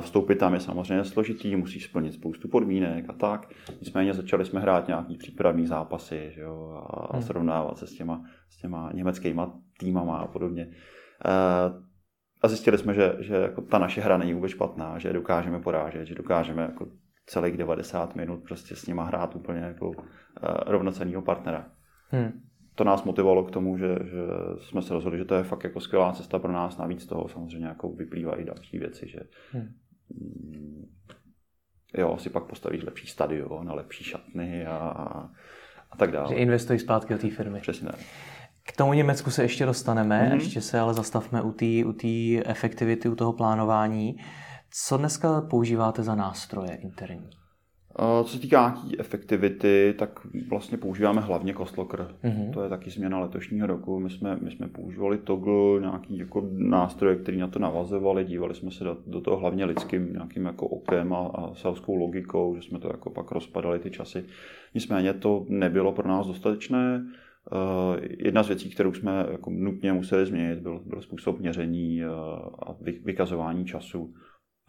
Vstoupit 0.01 0.35
tam 0.35 0.53
je 0.53 0.59
samozřejmě 0.59 1.03
složitý, 1.03 1.55
musíš 1.55 1.85
splnit 1.85 2.13
spoustu 2.13 2.47
podmínek 2.47 3.05
a 3.09 3.13
tak. 3.13 3.53
Nicméně 3.81 4.13
začali 4.13 4.45
jsme 4.45 4.59
hrát 4.59 4.87
nějaký 4.87 5.17
přípravní 5.17 5.67
zápasy 5.67 6.31
že 6.33 6.41
jo, 6.41 6.83
a 7.09 7.13
hmm. 7.13 7.21
srovnávat 7.21 7.77
se 7.77 7.87
s 7.87 7.93
těma, 7.93 8.23
s 8.49 8.57
těma 8.57 8.91
německýma 8.93 9.59
týmama 9.79 10.17
a 10.17 10.27
podobně. 10.27 10.71
A 12.41 12.47
zjistili 12.47 12.77
jsme, 12.77 12.93
že, 12.93 13.15
že 13.19 13.35
jako 13.35 13.61
ta 13.61 13.79
naše 13.79 14.01
hra 14.01 14.17
není 14.17 14.33
vůbec 14.33 14.51
špatná, 14.51 14.99
že 14.99 15.13
dokážeme 15.13 15.59
porážet, 15.59 16.05
že 16.05 16.15
dokážeme 16.15 16.61
jako 16.61 16.87
celých 17.25 17.57
90 17.57 18.15
minut 18.15 18.43
prostě 18.43 18.75
s 18.75 18.87
nima 18.87 19.03
hrát 19.03 19.35
úplně 19.35 19.59
jako 19.59 19.87
uh, 19.87 19.95
rovnocenného 20.65 21.21
partnera. 21.21 21.65
Hmm. 22.09 22.41
To 22.75 22.83
nás 22.83 23.03
motivovalo 23.03 23.43
k 23.43 23.51
tomu, 23.51 23.77
že, 23.77 23.87
že 23.87 24.21
jsme 24.59 24.81
se 24.81 24.93
rozhodli, 24.93 25.19
že 25.19 25.25
to 25.25 25.35
je 25.35 25.43
fakt 25.43 25.63
jako 25.63 25.79
skvělá 25.79 26.13
cesta 26.13 26.39
pro 26.39 26.51
nás. 26.51 26.77
Navíc 26.77 27.05
toho 27.05 27.27
samozřejmě 27.27 27.67
jako 27.67 27.91
vyplývají 27.91 28.45
další 28.45 28.79
věci, 28.79 29.07
že 29.07 29.19
hmm. 29.51 29.73
Mm, 30.09 30.85
jo, 31.97 32.17
si 32.17 32.29
pak 32.29 32.43
postavíš 32.43 32.83
lepší 32.83 33.07
stadion 33.07 33.69
a 33.69 33.73
lepší 33.73 34.03
šatny 34.03 34.65
a, 34.65 34.77
a 35.91 35.97
tak 35.97 36.11
dále. 36.11 36.29
Že 36.29 36.35
investují 36.35 36.79
zpátky 36.79 37.13
do 37.13 37.19
té 37.19 37.29
firmy. 37.29 37.59
Přesně 37.59 37.87
tak. 37.87 37.99
K 38.63 38.77
tomu 38.77 38.93
Německu 38.93 39.31
se 39.31 39.41
ještě 39.41 39.65
dostaneme, 39.65 40.29
mm-hmm. 40.29 40.33
ještě 40.33 40.61
se 40.61 40.79
ale 40.79 40.93
zastavme 40.93 41.41
u 41.41 41.51
té 41.51 41.65
u 41.85 41.93
efektivity, 42.45 43.09
u 43.09 43.15
toho 43.15 43.33
plánování. 43.33 44.17
Co 44.73 44.97
dneska 44.97 45.41
používáte 45.41 46.03
za 46.03 46.15
nástroje 46.15 46.75
interní? 46.75 47.29
Co 48.23 48.29
se 48.29 48.39
týká 48.39 48.61
nějaký 48.61 48.99
efektivity, 48.99 49.95
tak 49.99 50.19
vlastně 50.49 50.77
používáme 50.77 51.21
hlavně 51.21 51.53
Costlocker. 51.53 52.15
Mm-hmm. 52.23 52.53
To 52.53 52.63
je 52.63 52.69
taky 52.69 52.89
změna 52.89 53.19
letošního 53.19 53.67
roku. 53.67 53.99
My 53.99 54.09
jsme, 54.09 54.37
my 54.41 54.51
jsme 54.51 54.67
používali 54.67 55.17
Toggle, 55.17 55.81
nějaký 55.81 56.17
jako 56.17 56.49
nástroje, 56.51 57.15
který 57.15 57.37
na 57.37 57.47
to 57.47 57.59
navazovali. 57.59 58.25
Dívali 58.25 58.55
jsme 58.55 58.71
se 58.71 58.83
do, 58.83 58.97
do 59.07 59.21
toho 59.21 59.37
hlavně 59.37 59.65
lidským 59.65 60.13
nějakým 60.13 60.45
jako 60.45 60.67
okem 60.67 61.13
a, 61.13 61.19
a 61.19 61.53
selskou 61.53 61.95
logikou, 61.95 62.55
že 62.55 62.61
jsme 62.61 62.79
to 62.79 62.87
jako 62.87 63.09
pak 63.09 63.31
rozpadali 63.31 63.79
ty 63.79 63.91
časy. 63.91 64.25
Nicméně 64.73 65.13
to 65.13 65.45
nebylo 65.49 65.91
pro 65.91 66.07
nás 66.07 66.27
dostatečné. 66.27 67.05
Uh, 67.51 68.03
jedna 68.19 68.43
z 68.43 68.47
věcí, 68.47 68.69
kterou 68.69 68.93
jsme 68.93 69.25
jako 69.31 69.49
nutně 69.49 69.93
museli 69.93 70.25
změnit, 70.25 70.59
byl, 70.59 70.81
byl 70.85 71.01
způsob 71.01 71.39
měření 71.39 72.01
uh, 72.05 72.11
a 72.67 72.75
vykazování 73.05 73.65
času 73.65 74.13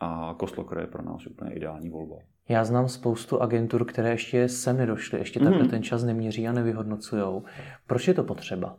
a 0.02 0.34
Kostlocker 0.38 0.78
je 0.78 0.86
pro 0.86 1.02
nás 1.02 1.26
úplně 1.26 1.54
ideální 1.54 1.90
volba. 1.90 2.16
Já 2.48 2.64
znám 2.64 2.88
spoustu 2.88 3.42
agentur, 3.42 3.84
které 3.84 4.10
ještě 4.10 4.48
sem 4.48 4.76
nedošly, 4.76 5.18
ještě 5.18 5.40
takhle 5.40 5.62
mm. 5.62 5.68
ten 5.68 5.82
čas 5.82 6.04
neměří 6.04 6.48
a 6.48 6.52
nevyhodnocují. 6.52 7.42
Proč 7.86 8.08
je 8.08 8.14
to 8.14 8.24
potřeba? 8.24 8.78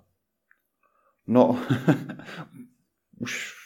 No, 1.27 1.59
už 3.19 3.62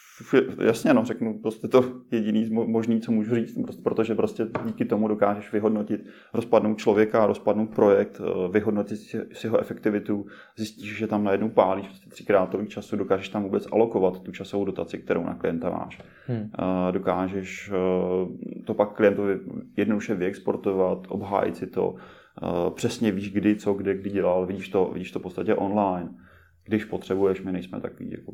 jasně, 0.64 0.94
no, 0.94 1.04
řeknu 1.04 1.38
prostě 1.38 1.68
to 1.68 1.84
jediný 2.10 2.50
možný, 2.50 3.00
co 3.00 3.12
můžu 3.12 3.34
říct, 3.34 3.58
prostě, 3.62 3.82
protože 3.82 4.14
prostě 4.14 4.46
díky 4.66 4.84
tomu 4.84 5.08
dokážeš 5.08 5.52
vyhodnotit, 5.52 6.06
rozpadnout 6.34 6.78
člověka, 6.78 7.26
rozpadnout 7.26 7.70
projekt, 7.70 8.20
eh, 8.20 8.48
vyhodnotit 8.52 8.96
si, 8.96 9.20
jeho 9.44 9.60
efektivitu, 9.60 10.26
zjistíš, 10.56 10.96
že 10.96 11.06
tam 11.06 11.24
najednou 11.24 11.48
pálíš 11.48 11.86
prostě 11.86 12.10
třikrát 12.10 12.50
tolik 12.50 12.68
času, 12.68 12.96
dokážeš 12.96 13.28
tam 13.28 13.42
vůbec 13.42 13.66
alokovat 13.72 14.20
tu 14.20 14.32
časovou 14.32 14.64
dotaci, 14.64 14.98
kterou 14.98 15.24
na 15.24 15.34
klienta 15.34 15.70
máš. 15.70 16.02
Hmm. 16.26 16.50
Dokážeš 16.90 17.70
eh, 17.72 18.62
to 18.64 18.74
pak 18.74 18.92
klientovi 18.92 19.40
jednoduše 19.76 20.14
vyexportovat, 20.14 20.98
obhájit 21.08 21.56
si 21.56 21.66
to, 21.66 21.94
eh, 22.42 22.70
přesně 22.70 23.12
víš, 23.12 23.32
kdy, 23.32 23.56
co, 23.56 23.74
kde, 23.74 23.94
kdy 23.94 24.10
dělal, 24.10 24.46
vidíš 24.46 24.68
to, 24.68 24.90
vidíš 24.92 25.12
to 25.12 25.18
v 25.18 25.22
podstatě 25.22 25.54
online. 25.54 26.14
Když 26.64 26.84
potřebuješ, 26.84 27.42
my 27.42 27.52
nejsme 27.52 27.80
takový 27.80 28.10
jako 28.10 28.32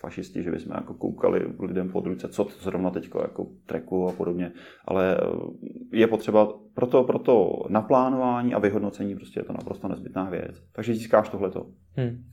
fašisti, 0.00 0.42
že 0.42 0.50
bychom 0.50 0.72
jako 0.74 0.94
koukali 0.94 1.46
lidem 1.60 1.88
pod 1.88 2.06
ruce, 2.06 2.28
co 2.28 2.48
zrovna 2.60 2.90
teď 2.90 3.10
jako 3.22 3.46
treku 3.66 4.08
a 4.08 4.12
podobně, 4.12 4.52
ale 4.84 5.16
eh, 5.16 5.96
je 5.96 6.06
potřeba 6.06 6.52
proto, 6.74 7.04
proto 7.04 7.62
naplánování 7.68 8.54
a 8.54 8.58
vyhodnocení 8.58 9.16
prostě 9.16 9.40
je 9.40 9.44
to 9.44 9.52
naprosto 9.52 9.88
nezbytná 9.88 10.30
věc. 10.30 10.62
Takže 10.72 10.94
získáš 10.94 11.28
tohleto. 11.28 11.66
Hmm. 11.96 12.24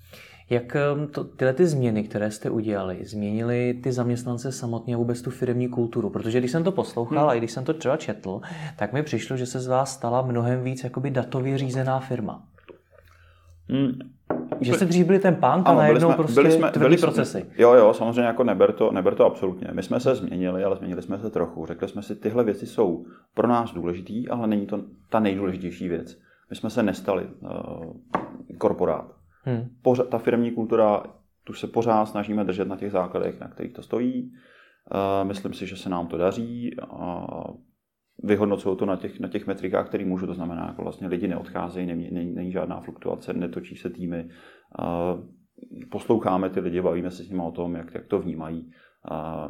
Jak 0.49 0.75
ehm, 0.75 1.07
to, 1.07 1.23
tyhle 1.23 1.53
ty 1.53 1.67
změny, 1.67 2.03
které 2.03 2.31
jste 2.31 2.49
udělali, 2.49 3.05
změnily 3.05 3.79
ty 3.83 3.91
zaměstnance 3.91 4.51
samotně 4.51 4.95
a 4.95 4.97
vůbec 4.97 5.21
tu 5.21 5.31
firmní 5.31 5.69
kulturu? 5.69 6.09
Protože 6.09 6.39
když 6.39 6.51
jsem 6.51 6.63
to 6.63 6.71
poslouchal 6.71 7.19
hmm. 7.19 7.29
a 7.29 7.33
i 7.33 7.37
když 7.37 7.51
jsem 7.51 7.63
to 7.63 7.73
třeba 7.73 7.97
četl, 7.97 8.41
tak 8.77 8.93
mi 8.93 9.03
přišlo, 9.03 9.37
že 9.37 9.45
se 9.45 9.59
z 9.59 9.67
vás 9.67 9.93
stala 9.93 10.21
mnohem 10.21 10.63
víc 10.63 10.83
jakoby 10.83 11.11
datově 11.11 11.57
řízená 11.57 11.99
firma. 11.99 12.47
Hmm. 13.69 14.14
Že 14.61 14.73
jste 14.73 14.85
dřív 14.85 15.05
byli 15.05 15.19
ten 15.19 15.35
punk 15.35 15.67
a 15.67 15.73
najednou 15.73 16.07
jsme, 16.07 16.15
prostě 16.15 16.41
byli 16.41 16.51
jsme, 16.51 16.71
byli 16.77 16.97
procesy. 16.97 17.45
Jo, 17.57 17.73
jo, 17.73 17.93
samozřejmě 17.93 18.21
jako 18.21 18.43
neber 18.43 18.71
to, 18.71 18.91
neber 18.91 19.15
to 19.15 19.25
absolutně. 19.25 19.67
My 19.71 19.83
jsme 19.83 19.99
se 19.99 20.15
změnili, 20.15 20.63
ale 20.63 20.75
změnili 20.75 21.01
jsme 21.01 21.19
se 21.19 21.29
trochu. 21.29 21.65
Řekli 21.65 21.87
jsme 21.87 22.01
si, 22.01 22.15
tyhle 22.15 22.43
věci 22.43 22.65
jsou 22.65 23.05
pro 23.33 23.47
nás 23.47 23.73
důležitý, 23.73 24.29
ale 24.29 24.47
není 24.47 24.65
to 24.65 24.81
ta 25.09 25.19
nejdůležitější 25.19 25.89
věc. 25.89 26.17
My 26.49 26.55
jsme 26.55 26.69
se 26.69 26.83
nestali 26.83 27.27
uh, 27.39 27.93
korporát. 28.57 29.11
Hmm. 29.43 29.67
Pořád, 29.81 30.09
ta 30.09 30.17
firmní 30.17 30.51
kultura, 30.51 31.03
tu 31.43 31.53
se 31.53 31.67
pořád 31.67 32.05
snažíme 32.05 32.43
držet 32.43 32.67
na 32.67 32.75
těch 32.75 32.91
základech, 32.91 33.39
na 33.39 33.47
kterých 33.47 33.73
to 33.73 33.81
stojí. 33.81 34.31
Uh, 34.31 35.27
myslím 35.27 35.53
si, 35.53 35.67
že 35.67 35.77
se 35.77 35.89
nám 35.89 36.07
to 36.07 36.17
daří. 36.17 36.75
Uh, 36.91 37.43
vyhodnocují 38.23 38.77
to 38.77 38.85
na 38.85 38.95
těch, 38.95 39.19
na 39.19 39.27
těch 39.27 39.47
metrikách, 39.47 39.87
které 39.87 40.05
můžu, 40.05 40.27
to 40.27 40.33
znamená, 40.33 40.67
jako 40.67 40.81
vlastně 40.81 41.07
lidi 41.07 41.27
neodcházejí, 41.27 41.87
není, 41.87 42.11
není, 42.11 42.33
není 42.33 42.51
žádná 42.51 42.81
fluktuace, 42.81 43.33
netočí 43.33 43.75
se 43.75 43.89
týmy, 43.89 44.29
posloucháme 45.89 46.49
ty 46.49 46.59
lidi, 46.59 46.81
bavíme 46.81 47.11
se 47.11 47.23
s 47.23 47.29
nimi 47.29 47.41
o 47.45 47.51
tom, 47.51 47.75
jak, 47.75 47.93
jak 47.93 48.07
to 48.07 48.19
vnímají, 48.19 48.71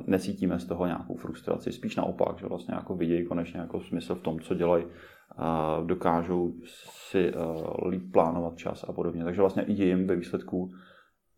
necítíme 0.07 0.59
z 0.59 0.65
toho 0.65 0.85
nějakou 0.85 1.15
frustraci, 1.15 1.71
spíš 1.71 1.95
naopak, 1.95 2.39
že 2.39 2.45
vlastně 2.45 2.73
jako 2.75 2.95
vidějí 2.95 3.25
konečně 3.25 3.59
jako 3.59 3.79
smysl 3.79 4.15
v 4.15 4.21
tom, 4.21 4.39
co 4.39 4.55
dělají, 4.55 4.85
dokážou 5.85 6.53
si 6.63 7.31
líp 7.89 8.11
plánovat 8.13 8.57
čas 8.57 8.85
a 8.87 8.93
podobně. 8.93 9.23
Takže 9.23 9.41
vlastně 9.41 9.63
i 9.63 9.83
jim 9.83 10.07
ve 10.07 10.15
výsledku 10.15 10.71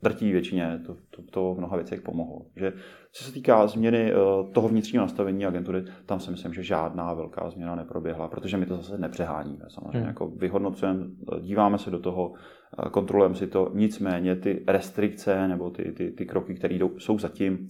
drtí 0.03 0.31
většině 0.31 0.81
to, 0.85 0.95
to, 1.09 1.21
to 1.31 1.53
v 1.53 1.57
mnoha 1.57 1.75
věcech 1.75 2.01
pomohlo. 2.01 2.45
Že 2.55 2.73
co 3.11 3.23
se 3.23 3.33
týká 3.33 3.67
změny 3.67 4.11
eh, 4.11 4.15
toho 4.53 4.67
vnitřního 4.67 5.03
nastavení 5.03 5.45
agentury, 5.45 5.83
tam 6.05 6.19
si 6.19 6.31
myslím, 6.31 6.53
že 6.53 6.63
žádná 6.63 7.13
velká 7.13 7.49
změna 7.49 7.75
neproběhla, 7.75 8.27
protože 8.27 8.57
my 8.57 8.65
to 8.65 8.77
zase 8.77 8.97
nepřeháníme. 8.97 9.65
Samozřejmě 9.69 9.99
hmm. 9.99 10.07
jako 10.07 10.27
vyhodnocujeme, 10.27 11.05
eh, 11.37 11.41
díváme 11.41 11.77
se 11.77 11.91
do 11.91 11.99
toho, 11.99 12.33
eh, 12.33 12.89
kontrolujeme 12.89 13.35
si 13.35 13.47
to, 13.47 13.71
nicméně 13.73 14.35
ty 14.35 14.63
restrikce 14.67 15.47
nebo 15.47 15.69
ty, 15.69 15.91
ty, 15.91 16.11
ty 16.11 16.25
kroky, 16.25 16.55
které 16.55 16.75
jdou, 16.75 16.99
jsou 16.99 17.19
zatím, 17.19 17.67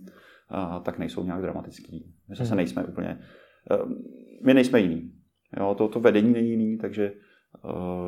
tak 0.84 0.98
nejsou 0.98 1.24
nějak 1.24 1.42
dramatický. 1.42 2.14
My 2.30 2.36
zase 2.36 2.50
hmm. 2.50 2.58
nejsme 2.58 2.84
úplně, 2.84 3.20
my 4.46 4.54
nejsme 4.54 4.80
jiný. 4.80 5.12
Jo, 5.60 5.76
to, 5.78 5.88
to 5.88 6.00
vedení 6.00 6.34
není 6.34 6.50
jiný, 6.50 6.78
takže 6.78 7.12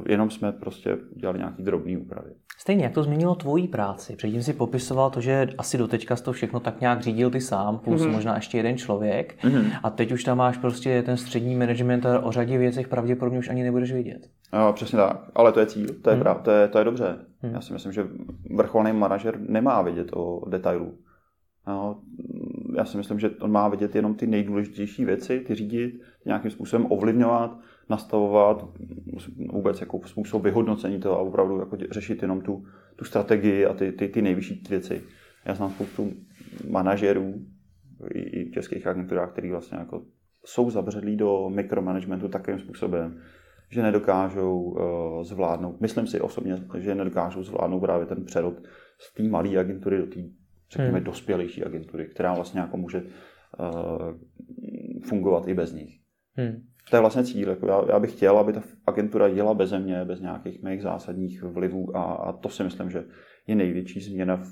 jenom 0.05 0.29
jsme 0.29 0.51
prostě 0.51 0.97
udělali 1.15 1.39
nějaký 1.39 1.63
drobný 1.63 1.97
úpravy. 1.97 2.29
Stejně, 2.57 2.83
jak 2.83 2.93
to 2.93 3.03
změnilo 3.03 3.35
tvoji 3.35 3.67
práci? 3.67 4.15
Předtím 4.15 4.43
si 4.43 4.53
popisoval 4.53 5.09
to, 5.09 5.21
že 5.21 5.47
asi 5.57 5.77
doteďka 5.77 6.15
to 6.15 6.31
všechno 6.31 6.59
tak 6.59 6.81
nějak 6.81 7.01
řídil 7.01 7.29
ty 7.29 7.41
sám, 7.41 7.77
plus 7.77 8.01
mm-hmm. 8.01 8.11
možná 8.11 8.35
ještě 8.35 8.57
jeden 8.57 8.77
člověk. 8.77 9.43
Mm-hmm. 9.43 9.71
A 9.83 9.89
teď 9.89 10.11
už 10.11 10.23
tam 10.23 10.37
máš 10.37 10.57
prostě 10.57 11.03
ten 11.03 11.17
střední 11.17 11.55
management 11.55 12.05
a 12.05 12.19
o 12.19 12.31
řadě 12.31 12.57
věcech 12.57 12.87
pravděpodobně 12.87 13.39
už 13.39 13.49
ani 13.49 13.63
nebudeš 13.63 13.91
vidět. 13.91 14.27
No, 14.53 14.73
přesně 14.73 14.97
tak, 14.97 15.31
ale 15.35 15.51
to 15.51 15.59
je 15.59 15.65
cíl, 15.65 15.87
to 16.01 16.09
je, 16.09 16.15
mm. 16.15 16.21
prav, 16.21 16.41
to 16.41 16.51
je, 16.51 16.67
to 16.67 16.77
je 16.77 16.83
dobře. 16.83 17.17
Mm. 17.43 17.53
Já 17.53 17.61
si 17.61 17.73
myslím, 17.73 17.91
že 17.91 18.07
vrcholný 18.55 18.93
manažer 18.93 19.39
nemá 19.39 19.81
vědět 19.81 20.07
o 20.13 20.49
detailu. 20.49 20.97
No, 21.67 22.01
já 22.77 22.85
si 22.85 22.97
myslím, 22.97 23.19
že 23.19 23.29
on 23.29 23.51
má 23.51 23.67
vidět 23.67 23.95
jenom 23.95 24.15
ty 24.15 24.27
nejdůležitější 24.27 25.05
věci, 25.05 25.39
ty 25.39 25.55
řídit, 25.55 26.01
nějakým 26.25 26.51
způsobem 26.51 26.87
ovlivňovat, 26.89 27.57
nastavovat 27.89 28.65
vůbec 29.53 29.81
jako 29.81 30.01
způsob 30.05 30.43
vyhodnocení 30.43 30.99
toho 30.99 31.17
a 31.17 31.21
opravdu 31.21 31.59
jako 31.59 31.77
řešit 31.91 32.21
jenom 32.21 32.41
tu, 32.41 32.65
tu 32.95 33.05
strategii 33.05 33.65
a 33.65 33.73
ty, 33.73 33.91
ty, 33.91 34.07
ty 34.07 34.21
nejvyšší 34.21 34.63
věci. 34.69 35.01
Já 35.45 35.55
znám 35.55 35.71
spoustu 35.71 36.11
manažerů 36.69 37.33
i 38.13 38.45
v 38.45 38.51
českých 38.51 38.87
agenturách, 38.87 39.31
který 39.31 39.51
vlastně 39.51 39.77
jako 39.77 40.05
jsou 40.45 40.69
zabředlí 40.69 41.15
do 41.15 41.49
mikromanagementu 41.49 42.27
takovým 42.27 42.59
způsobem, 42.59 43.21
že 43.71 43.83
nedokážou 43.83 44.61
uh, 44.61 45.23
zvládnout, 45.23 45.81
myslím 45.81 46.07
si 46.07 46.21
osobně, 46.21 46.57
že 46.77 46.95
nedokážou 46.95 47.43
zvládnout 47.43 47.79
právě 47.79 48.05
ten 48.05 48.25
přerod 48.25 48.53
z 48.99 49.13
té 49.13 49.23
malé 49.23 49.57
agentury 49.57 49.97
do 49.97 50.05
té, 50.05 50.19
řekněme, 50.71 50.97
hmm. 50.97 51.03
dospělejší 51.03 51.63
agentury, 51.63 52.07
která 52.07 52.33
vlastně 52.33 52.59
jako 52.59 52.77
může 52.77 53.01
uh, 53.01 54.17
fungovat 55.03 55.47
i 55.47 55.53
bez 55.53 55.73
nich. 55.73 55.99
Hmm 56.33 56.68
to 56.89 56.95
je 56.95 56.99
vlastně 56.99 57.23
cíl. 57.23 57.49
Jako 57.49 57.67
já, 57.67 57.83
já 57.89 57.99
bych 57.99 58.11
chtěl, 58.11 58.37
aby 58.37 58.53
ta 58.53 58.61
agentura 58.87 59.27
jela 59.27 59.53
bez 59.53 59.71
mě, 59.71 60.05
bez 60.05 60.21
nějakých 60.21 60.63
mých 60.63 60.81
zásadních 60.81 61.43
vlivů 61.43 61.97
a, 61.97 62.03
a 62.03 62.31
to 62.31 62.49
si 62.49 62.63
myslím, 62.63 62.89
že 62.89 63.03
je 63.47 63.55
největší 63.55 63.99
změna, 63.99 64.35
v, 64.35 64.47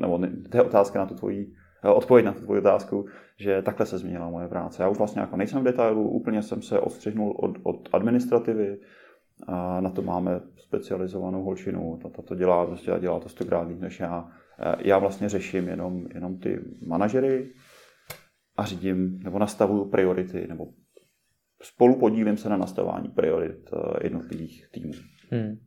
nebo 0.00 0.18
ne, 0.18 0.32
to 0.50 0.56
je 0.56 0.62
otázka 0.62 0.98
na 0.98 1.06
tu 1.06 1.14
tvoji, 1.14 1.52
eh, 1.84 1.88
odpověď 1.88 2.26
na 2.26 2.32
tu 2.32 2.40
tvoji 2.40 2.60
otázku, 2.60 3.06
že 3.36 3.62
takhle 3.62 3.86
se 3.86 3.98
změnila 3.98 4.30
moje 4.30 4.48
práce. 4.48 4.82
Já 4.82 4.88
už 4.88 4.98
vlastně 4.98 5.20
jako 5.20 5.36
nejsem 5.36 5.60
v 5.60 5.64
detailu, 5.64 6.08
úplně 6.08 6.42
jsem 6.42 6.62
se 6.62 6.78
odstřihnul 6.78 7.36
od, 7.38 7.58
od 7.62 7.88
administrativy, 7.92 8.78
a 9.46 9.80
na 9.80 9.90
to 9.90 10.02
máme 10.02 10.40
specializovanou 10.56 11.44
holčinu, 11.44 11.98
ta, 12.02 12.08
ta 12.08 12.22
to 12.22 12.34
dělá, 12.34 12.66
prostě 12.66 12.92
dělá 13.00 13.20
to 13.20 13.28
stokrát 13.28 13.68
líp 13.68 13.80
než 13.80 14.00
já. 14.00 14.28
Eh, 14.58 14.76
já 14.78 14.98
vlastně 14.98 15.28
řeším 15.28 15.68
jenom, 15.68 16.06
jenom 16.14 16.38
ty 16.38 16.60
manažery 16.86 17.52
a 18.56 18.64
řídím 18.64 19.20
nebo 19.24 19.38
nastavuju 19.38 19.84
priority 19.84 20.46
nebo 20.48 20.66
spolu 21.62 21.98
podílím 21.98 22.36
se 22.36 22.48
na 22.48 22.56
nastavování 22.56 23.08
priorit 23.08 23.70
eh, 23.72 23.78
jednotlivých 24.02 24.68
týmů. 24.70 24.92
Hmm. 25.30 25.58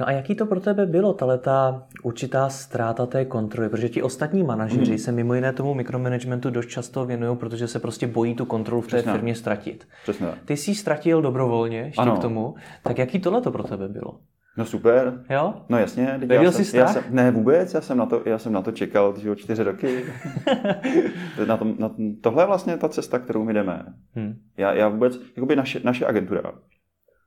No 0.00 0.08
a 0.08 0.10
jaký 0.10 0.34
to 0.34 0.46
pro 0.46 0.60
tebe 0.60 0.86
bylo, 0.86 1.14
ta 1.14 1.86
určitá 2.02 2.48
ztráta 2.48 3.06
té 3.06 3.24
kontroly? 3.24 3.68
Protože 3.68 3.88
ti 3.88 4.02
ostatní 4.02 4.42
manažeři 4.42 4.90
hmm. 4.90 4.98
se 4.98 5.12
mimo 5.12 5.34
jiné 5.34 5.52
tomu 5.52 5.74
mikromanagementu 5.74 6.50
dost 6.50 6.66
často 6.66 7.06
věnují, 7.06 7.36
protože 7.36 7.68
se 7.68 7.78
prostě 7.78 8.06
bojí 8.06 8.34
tu 8.34 8.44
kontrolu 8.44 8.82
v 8.82 8.86
té 8.86 8.96
Přesně. 8.96 9.12
firmě 9.12 9.34
ztratit. 9.34 9.88
Přesně. 10.02 10.26
Ty 10.44 10.56
jsi 10.56 10.70
ji 10.70 10.74
ztratil 10.74 11.22
dobrovolně 11.22 11.78
ještě 11.78 12.02
ano. 12.02 12.16
k 12.16 12.18
tomu, 12.18 12.54
tak 12.82 12.98
jaký 12.98 13.18
tohle 13.18 13.40
to 13.40 13.52
pro 13.52 13.62
tebe 13.62 13.88
bylo? 13.88 14.20
No 14.56 14.64
super. 14.64 15.24
Jo? 15.30 15.54
No 15.68 15.78
jasně. 15.78 16.20
Já 16.28 16.52
jsi 16.52 16.64
jsem, 16.64 16.80
já 16.80 16.86
jsem, 16.86 17.04
Ne, 17.10 17.30
vůbec, 17.30 17.74
já 17.74 17.80
jsem 17.80 17.98
na 17.98 18.06
to, 18.06 18.22
já 18.26 18.38
jsem 18.38 18.52
na 18.52 18.62
to 18.62 18.72
čekal 18.72 19.14
že 19.18 19.36
čtyři 19.36 19.62
roky. 19.62 20.04
na 21.46 21.56
tom, 21.56 21.74
na, 21.78 21.90
tohle 22.20 22.42
je 22.42 22.46
vlastně 22.46 22.76
ta 22.76 22.88
cesta, 22.88 23.18
kterou 23.18 23.44
my 23.44 23.54
jdeme. 23.54 23.84
Hmm. 24.14 24.34
Já, 24.56 24.72
já 24.72 24.88
vůbec, 24.88 25.20
jakoby 25.36 25.56
naše, 25.56 25.80
naše 25.84 26.06
agentura 26.06 26.52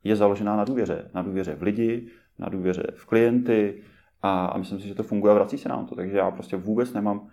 je 0.03 0.15
založená 0.15 0.55
na 0.55 0.63
důvěře. 0.63 1.09
Na 1.13 1.21
důvěře 1.21 1.55
v 1.55 1.61
lidi, 1.61 2.07
na 2.39 2.49
důvěře 2.49 2.83
v 2.95 3.05
klienty 3.05 3.81
a, 4.21 4.45
a 4.45 4.57
myslím 4.57 4.79
si, 4.79 4.87
že 4.87 4.95
to 4.95 5.03
funguje 5.03 5.31
a 5.31 5.35
vrací 5.35 5.57
se 5.57 5.69
nám 5.69 5.85
to. 5.85 5.95
Takže 5.95 6.17
já 6.17 6.31
prostě 6.31 6.57
vůbec 6.57 6.93
nemám 6.93 7.19
uh, 7.19 7.27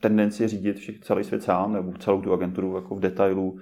tendenci 0.00 0.48
řídit 0.48 0.76
všech, 0.76 1.00
celý 1.00 1.24
svět 1.24 1.42
sám 1.42 1.72
nebo 1.72 1.92
celou 1.92 2.22
tu 2.22 2.32
agenturu 2.32 2.76
jako 2.76 2.94
v 2.94 3.00
detailu. 3.00 3.50
Uh, 3.50 3.60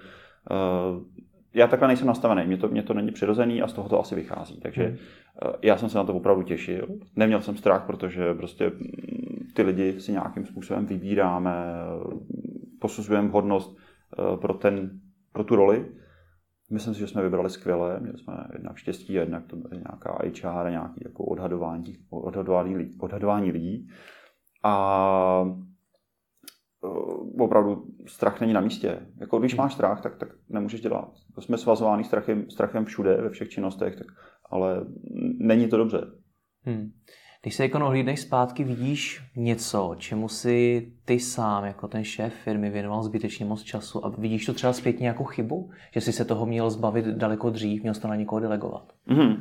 já 1.55 1.67
takhle 1.67 1.89
nejsem 1.89 2.07
nastavený, 2.07 2.47
mě 2.47 2.57
to, 2.57 2.69
mě 2.69 2.83
to 2.83 2.95
není 2.95 3.11
přirozený 3.11 3.63
a 3.63 3.69
z 3.69 3.73
toho 3.73 3.89
to 3.89 4.01
asi 4.01 4.15
vychází. 4.15 4.61
Takže 4.61 4.87
hmm. 4.87 4.97
Eh, 5.43 5.53
já 5.63 5.77
jsem 5.77 5.89
se 5.89 5.99
na 5.99 6.05
to 6.05 6.15
opravdu 6.15 6.43
těšil. 6.43 6.87
Neměl 7.17 7.41
jsem 7.41 7.57
strach, 7.57 7.87
protože 7.87 8.35
prostě 8.35 8.69
mm, 8.71 9.49
ty 9.55 9.63
lidi 9.63 10.01
si 10.01 10.13
nějakým 10.13 10.47
způsobem 10.47 10.87
vybíráme, 10.87 11.55
posuzujeme 12.81 13.29
hodnost 13.29 13.77
eh, 13.79 14.37
pro, 14.37 14.55
ten, 14.55 14.91
pro 15.33 15.45
tu 15.45 15.57
roli. 15.57 15.87
Myslím 16.71 16.95
si, 16.95 17.01
že 17.01 17.07
jsme 17.07 17.23
vybrali 17.23 17.51
skvěle, 17.51 18.01
měli 18.01 18.19
jsme 18.19 18.35
jednak 18.53 18.77
štěstí, 18.77 19.13
jednak 19.13 19.47
to 19.47 19.57
byly 19.57 19.77
nějaká 19.77 20.19
HR, 20.23 20.71
nějaký 20.71 21.01
jako 21.05 21.25
odhadování, 21.25 21.97
odhadování, 22.11 22.91
odhadování 23.01 23.53
lidí. 23.53 23.89
A 24.63 25.45
opravdu 27.39 27.85
strach 28.07 28.41
není 28.41 28.53
na 28.53 28.61
místě. 28.61 29.07
Jako 29.21 29.39
když 29.39 29.57
máš 29.57 29.75
strach, 29.75 30.01
tak, 30.01 30.17
tak 30.17 30.29
nemůžeš 30.49 30.81
dělat. 30.81 31.13
Jako 31.29 31.41
jsme 31.41 31.59
svazováni 31.59 32.05
strachem, 32.05 32.51
strachem 32.51 32.85
všude, 32.85 33.17
ve 33.17 33.31
všech 33.31 33.49
činnostech, 33.49 33.97
tak, 33.97 34.07
ale 34.51 34.87
není 35.39 35.69
to 35.69 35.77
dobře. 35.77 36.01
Hmm. 36.63 36.91
Když 37.43 37.55
se 37.55 37.63
jako 37.63 37.79
ohlídneš 37.79 38.21
zpátky, 38.21 38.65
vidíš 38.65 39.23
něco, 39.37 39.95
čemu 39.99 40.29
si 40.29 40.93
ty 41.05 41.21
sám, 41.21 41.65
jako 41.65 41.89
ten 41.89 42.05
šéf 42.05 42.35
firmy, 42.35 42.71
věnoval 42.71 43.03
zbytečně 43.03 43.47
moc 43.47 43.63
času 43.63 44.07
a 44.07 44.09
vidíš 44.09 44.47
to 44.47 44.55
třeba 44.55 44.73
zpětně 44.73 45.09
jako 45.09 45.25
chybu? 45.25 45.71
Že 45.95 46.01
jsi 46.01 46.13
se 46.13 46.25
toho 46.25 46.47
měl 46.47 46.71
zbavit 46.71 47.07
daleko 47.07 47.51
dřív, 47.51 47.83
měl 47.83 47.95
jsi 47.95 48.01
to 48.01 48.09
na 48.09 48.17
někoho 48.17 48.41
delegovat? 48.41 48.93
Mm-hmm. 49.09 49.37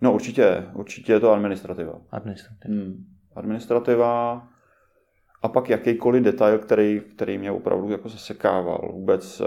No 0.00 0.14
určitě, 0.14 0.66
určitě 0.74 1.12
je 1.12 1.20
to 1.20 1.32
administrativa. 1.32 2.00
Administrativa. 2.10 2.74
Hmm. 2.74 3.04
Administrativa 3.36 4.42
a 5.42 5.48
pak 5.48 5.70
jakýkoliv 5.70 6.22
detail, 6.22 6.58
který, 6.58 7.00
který 7.00 7.38
mě 7.38 7.52
opravdu 7.52 7.90
jako 7.90 8.08
zasekával. 8.08 8.90
Vůbec, 8.92 9.40
uh, 9.40 9.46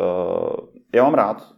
já 0.96 1.04
mám 1.04 1.14
rád 1.14 1.56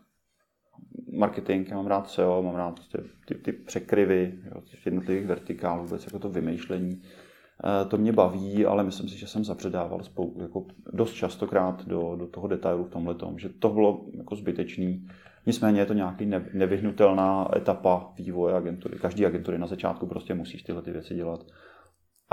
marketing, 1.18 1.70
já 1.70 1.76
mám 1.76 1.88
rád 1.88 2.10
SEO, 2.10 2.44
mám 2.44 2.56
rád 2.56 2.80
ty, 2.92 2.98
ty, 3.28 3.36
ty 3.36 3.52
překryvy 3.52 4.40
jo, 4.56 4.62
jednotlivých 4.86 5.28
vertikál, 5.28 5.84
vůbec 5.84 6.06
jako 6.06 6.20
to 6.20 6.30
vymýšlení. 6.30 6.96
Uh, 6.96 7.90
to 7.90 7.98
mě 7.98 8.12
baví, 8.12 8.66
ale 8.66 8.84
myslím 8.84 9.10
si, 9.10 9.18
že 9.18 9.28
jsem 9.28 9.44
zapředával 9.44 10.04
spou, 10.04 10.42
jako 10.42 10.66
dost 10.94 11.14
častokrát 11.14 11.86
do, 11.86 12.16
do 12.16 12.28
toho 12.28 12.48
detailu 12.48 12.84
v 12.84 12.90
tomhle 12.90 13.16
tom, 13.16 13.40
že 13.40 13.50
to 13.50 13.70
bylo 13.70 14.06
jako 14.18 14.36
zbytečný. 14.36 15.08
Nicméně 15.46 15.80
je 15.80 15.86
to 15.86 15.94
nějaký 15.94 16.32
nevyhnutelná 16.54 17.50
etapa 17.56 18.14
vývoje 18.18 18.56
agentury. 18.56 19.00
Každý 19.00 19.26
agentury 19.26 19.58
na 19.58 19.68
začátku 19.68 20.08
prostě 20.08 20.34
musíš 20.34 20.64
tyhle 20.64 20.82
ty 20.82 20.92
věci 20.92 21.16
dělat 21.16 21.46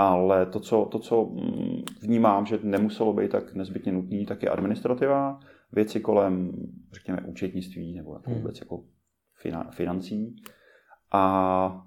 ale 0.09 0.45
to 0.45 0.59
co, 0.59 0.85
to, 0.91 0.99
co 0.99 1.25
mm, 1.25 1.83
vnímám, 2.01 2.45
že 2.45 2.59
nemuselo 2.63 3.13
být 3.13 3.31
tak 3.31 3.53
nezbytně 3.53 3.91
nutný, 3.91 4.25
tak 4.25 4.43
je 4.43 4.49
administrativa, 4.49 5.39
věci 5.71 5.99
kolem, 5.99 6.51
řekněme, 6.93 7.21
účetnictví 7.21 7.95
nebo 7.95 8.13
jako 8.13 8.31
hmm. 8.31 8.39
vůbec 8.39 8.59
jako 8.59 8.83
financí. 9.71 10.35
A 11.11 11.85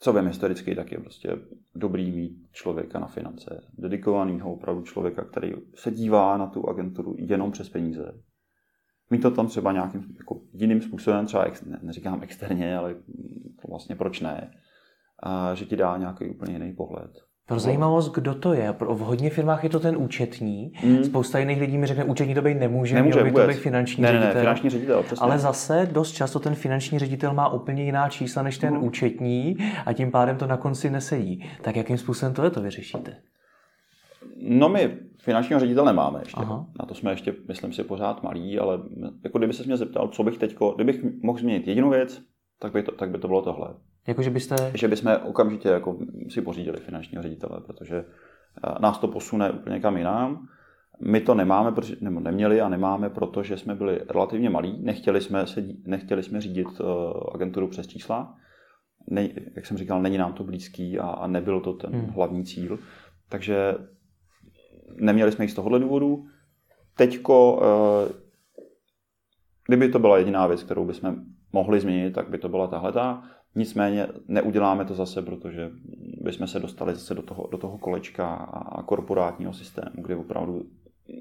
co 0.00 0.12
vím 0.12 0.26
historicky, 0.26 0.74
tak 0.74 0.92
je 0.92 0.98
prostě 0.98 1.38
dobrý 1.74 2.12
mít 2.12 2.48
člověka 2.52 2.98
na 2.98 3.06
finance, 3.06 3.60
dedikovaného 3.78 4.52
opravdu 4.52 4.82
člověka, 4.82 5.24
který 5.24 5.52
se 5.74 5.90
dívá 5.90 6.36
na 6.36 6.46
tu 6.46 6.68
agenturu 6.68 7.16
jenom 7.18 7.50
přes 7.50 7.68
peníze. 7.68 8.12
Mít 9.10 9.22
to 9.22 9.30
tam 9.30 9.46
třeba 9.46 9.72
nějakým 9.72 10.16
jako 10.18 10.40
jiným 10.52 10.82
způsobem, 10.82 11.26
třeba 11.26 11.42
ex, 11.42 11.64
ne, 11.64 11.78
neříkám 11.82 12.22
externě, 12.22 12.76
ale 12.76 12.96
vlastně 13.68 13.96
proč 13.96 14.20
ne 14.20 14.50
a 15.22 15.54
že 15.54 15.64
ti 15.64 15.76
dá 15.76 15.96
nějaký 15.96 16.28
úplně 16.28 16.52
jiný 16.52 16.72
pohled. 16.72 17.10
Pro 17.46 17.58
zajímavost, 17.58 18.14
kdo 18.14 18.34
to 18.34 18.52
je? 18.52 18.74
V 18.80 18.98
hodně 18.98 19.30
firmách 19.30 19.64
je 19.64 19.70
to 19.70 19.80
ten 19.80 19.96
účetní. 19.96 20.72
Mm. 20.84 21.04
Spousta 21.04 21.38
jiných 21.38 21.60
lidí 21.60 21.78
mi 21.78 21.86
řekne, 21.86 22.04
účetní 22.04 22.34
to 22.34 22.42
být 22.42 22.54
nemůže, 22.54 22.94
nemůže 22.94 23.24
by 23.24 23.32
to 23.32 23.46
být 23.46 23.56
finanční 23.56 24.02
ne, 24.02 24.08
ředitel. 24.08 24.34
Ne, 24.34 24.40
finanční 24.40 24.70
ředitel, 24.70 25.02
přesně. 25.02 25.24
Ale 25.24 25.38
zase 25.38 25.88
dost 25.92 26.12
často 26.12 26.38
ten 26.38 26.54
finanční 26.54 26.98
ředitel 26.98 27.34
má 27.34 27.48
úplně 27.48 27.84
jiná 27.84 28.08
čísla 28.08 28.42
než 28.42 28.58
ten 28.58 28.74
mm. 28.74 28.84
účetní 28.84 29.56
a 29.86 29.92
tím 29.92 30.10
pádem 30.10 30.36
to 30.36 30.46
na 30.46 30.56
konci 30.56 30.90
nesedí. 30.90 31.44
Tak 31.62 31.76
jakým 31.76 31.98
způsobem 31.98 32.34
to 32.34 32.44
je 32.44 32.50
to 32.50 32.62
vyřešíte? 32.62 33.16
No 34.42 34.68
my 34.68 34.96
finančního 35.22 35.60
ředitele 35.60 35.86
nemáme 35.86 36.20
ještě. 36.20 36.40
Aha. 36.40 36.66
Na 36.80 36.86
to 36.86 36.94
jsme 36.94 37.12
ještě, 37.12 37.34
myslím 37.48 37.72
si, 37.72 37.84
pořád 37.84 38.22
malí, 38.22 38.58
ale 38.58 38.78
jako 39.24 39.38
kdyby 39.38 39.52
se 39.52 39.64
mě 39.64 39.76
zeptal, 39.76 40.08
co 40.08 40.22
bych 40.22 40.38
teďko, 40.38 40.70
kdybych 40.70 41.04
mohl 41.22 41.38
změnit 41.38 41.68
jedinou 41.68 41.90
věc, 41.90 42.22
tak 42.60 42.72
by 42.72 42.82
to, 42.82 42.92
tak 42.92 43.10
by 43.10 43.18
to 43.18 43.28
bylo 43.28 43.42
tohle. 43.42 43.74
Jako, 44.08 44.22
že 44.22 44.30
byste... 44.30 44.72
Že 44.74 44.88
bychom 44.88 45.16
okamžitě 45.24 45.68
jako 45.68 45.98
si 46.28 46.42
pořídili 46.42 46.80
finančního 46.80 47.22
ředitele, 47.22 47.60
protože 47.66 47.96
eh, 47.96 48.74
nás 48.80 48.98
to 48.98 49.08
posune 49.08 49.50
úplně 49.50 49.80
kam 49.80 49.96
jinam. 49.96 50.48
My 51.00 51.20
to 51.20 51.34
nemáme, 51.34 51.72
nebo 52.00 52.20
neměli 52.20 52.60
a 52.60 52.68
nemáme, 52.68 53.10
protože 53.10 53.56
jsme 53.56 53.74
byli 53.74 54.00
relativně 54.10 54.50
malí. 54.50 54.78
Nechtěli 54.82 55.20
jsme, 55.20 55.46
se, 55.46 55.64
nechtěli 55.84 56.22
jsme 56.22 56.40
řídit 56.40 56.66
uh, 56.80 56.86
agenturu 57.34 57.68
přes 57.68 57.86
čísla. 57.86 58.34
Ne, 59.10 59.28
jak 59.56 59.66
jsem 59.66 59.76
říkal, 59.76 60.02
není 60.02 60.18
nám 60.18 60.32
to 60.32 60.44
blízký 60.44 60.98
a, 60.98 61.06
a 61.06 61.26
nebyl 61.26 61.60
to 61.60 61.72
ten 61.72 61.92
hmm. 61.92 62.06
hlavní 62.06 62.44
cíl. 62.44 62.78
Takže 63.28 63.74
neměli 64.94 65.32
jsme 65.32 65.44
jich 65.44 65.50
z 65.50 65.54
tohohle 65.54 65.78
důvodu. 65.78 66.24
Teďko, 66.96 67.56
uh, 67.56 68.12
kdyby 69.66 69.88
to 69.88 69.98
byla 69.98 70.18
jediná 70.18 70.46
věc, 70.46 70.62
kterou 70.62 70.84
bychom 70.84 71.16
mohli 71.52 71.80
změnit, 71.80 72.10
tak 72.10 72.30
by 72.30 72.38
to 72.38 72.48
byla 72.48 72.66
tahle. 72.66 72.92
Nicméně 73.54 74.06
neuděláme 74.28 74.84
to 74.84 74.94
zase, 74.94 75.22
protože 75.22 75.70
bychom 76.20 76.46
se 76.46 76.60
dostali 76.60 76.94
zase 76.94 77.14
do 77.14 77.22
toho, 77.22 77.48
do 77.52 77.58
toho 77.58 77.78
kolečka 77.78 78.34
a 78.34 78.82
korporátního 78.82 79.52
systému, 79.52 80.02
kde 80.02 80.16
opravdu 80.16 80.62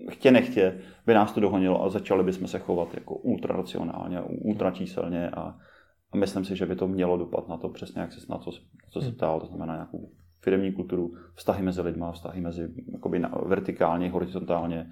chtě 0.09 0.31
nechtě 0.31 0.79
by 1.05 1.13
nás 1.13 1.31
to 1.31 1.39
dohonilo 1.39 1.83
a 1.83 1.89
začali 1.89 2.23
bychom 2.23 2.47
se 2.47 2.59
chovat 2.59 2.93
jako 2.93 3.15
ultraracionálně, 3.15 4.21
ultračíselně 4.21 5.29
a, 5.29 5.55
a 6.11 6.17
myslím 6.17 6.45
si, 6.45 6.55
že 6.55 6.65
by 6.65 6.75
to 6.75 6.87
mělo 6.87 7.17
dopad 7.17 7.47
na 7.47 7.57
to 7.57 7.69
přesně, 7.69 8.01
jak 8.01 8.13
se 8.13 8.19
na 8.29 8.37
to, 8.37 8.51
co 8.89 9.01
se 9.01 9.11
ptal, 9.11 9.39
to 9.39 9.47
znamená 9.47 9.73
nějakou 9.73 10.09
firmní 10.41 10.71
kulturu, 10.71 11.13
vztahy 11.35 11.63
mezi 11.63 11.81
lidmi, 11.81 12.05
vztahy 12.11 12.41
mezi 12.41 12.69
jakoby 12.93 13.19
na, 13.19 13.31
vertikálně, 13.45 14.09
horizontálně 14.09 14.89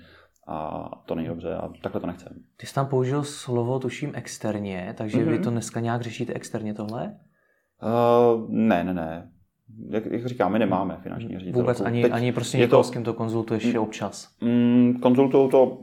a 0.48 0.90
to 1.06 1.16
není 1.16 1.28
dobře 1.28 1.56
a 1.56 1.70
takhle 1.84 2.02
to 2.02 2.08
nechceme. 2.08 2.36
Ty 2.58 2.68
jsi 2.68 2.74
tam 2.74 2.88
použil 2.88 3.24
slovo, 3.24 3.80
tuším, 3.80 4.12
externě, 4.14 4.94
takže 4.98 5.18
mm-hmm. 5.18 5.30
vy 5.30 5.40
to 5.40 5.50
dneska 5.50 5.80
nějak 5.80 6.02
řešíte 6.02 6.34
externě 6.34 6.74
tohle? 6.74 7.18
Uh, 7.84 8.50
ne, 8.50 8.84
ne, 8.84 8.94
ne. 8.94 9.32
Jak, 9.90 10.06
jak 10.06 10.26
říkám, 10.26 10.52
my 10.52 10.60
nemáme 10.60 10.98
finanční 11.04 11.40
ředitel. 11.40 11.62
Vůbec 11.62 11.82
ani, 11.82 12.02
Teď 12.02 12.12
ani 12.12 12.32
prostě 12.32 12.58
někoho, 12.58 12.84
to, 12.84 12.88
s 12.88 12.92
kým 12.92 13.04
to 13.04 13.14
konzultuješ 13.14 13.74
mm, 13.74 13.80
občas? 13.80 14.36
Mm, 14.42 15.00
konzultuju 15.02 15.48
to 15.48 15.78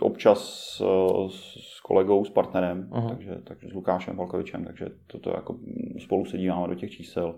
občas 0.00 0.80
uh, 0.80 1.28
s 1.30 1.80
kolegou, 1.80 2.24
s 2.24 2.30
partnerem, 2.30 2.88
uh-huh. 2.90 3.08
takže, 3.08 3.38
takže 3.44 3.68
s 3.68 3.72
Lukášem 3.72 4.16
Valkovičem, 4.16 4.64
takže 4.64 4.86
toto 5.06 5.30
jako 5.30 5.58
spolu 5.98 6.24
se 6.24 6.38
díváme 6.38 6.68
do 6.68 6.74
těch 6.74 6.90
čísel 6.90 7.34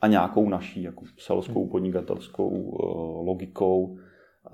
a 0.00 0.06
nějakou 0.06 0.48
naší 0.48 0.82
jako 0.82 1.04
selskou, 1.18 1.68
podnikatelskou 1.68 2.48
uh, 2.48 3.26
logikou 3.26 3.98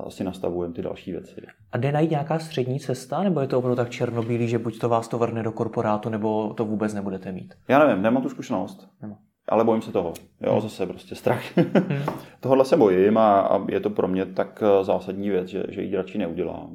si 0.08 0.24
nastavujeme 0.24 0.74
ty 0.74 0.82
další 0.82 1.12
věci. 1.12 1.40
A 1.72 1.78
jde 1.78 1.92
najít 1.92 2.10
nějaká 2.10 2.38
střední 2.38 2.80
cesta, 2.80 3.22
nebo 3.22 3.40
je 3.40 3.46
to 3.46 3.58
opravdu 3.58 3.76
tak 3.76 3.90
černobílý, 3.90 4.48
že 4.48 4.58
buď 4.58 4.78
to 4.78 4.88
vás 4.88 5.08
to 5.08 5.18
vrne 5.18 5.42
do 5.42 5.52
korporátu, 5.52 6.08
nebo 6.08 6.54
to 6.54 6.64
vůbec 6.64 6.94
nebudete 6.94 7.32
mít? 7.32 7.54
Já 7.68 7.86
nevím, 7.86 8.02
nemám 8.02 8.22
tu 8.22 8.28
zkušenost. 8.28 8.88
Nemám. 9.02 9.18
Ale 9.48 9.64
bojím 9.64 9.82
se 9.82 9.92
toho. 9.92 10.12
Jo, 10.40 10.52
hmm. 10.52 10.60
zase 10.60 10.86
prostě 10.86 11.14
strach. 11.14 11.56
hmm. 11.56 12.02
Tohle 12.40 12.64
se 12.64 12.76
bojím 12.76 13.18
a, 13.18 13.40
a, 13.40 13.70
je 13.70 13.80
to 13.80 13.90
pro 13.90 14.08
mě 14.08 14.26
tak 14.26 14.62
eh, 14.62 14.84
zásadní 14.84 15.30
věc, 15.30 15.48
že, 15.48 15.62
že 15.68 15.82
ji 15.82 15.96
radši 15.96 16.18
neudělám. 16.18 16.74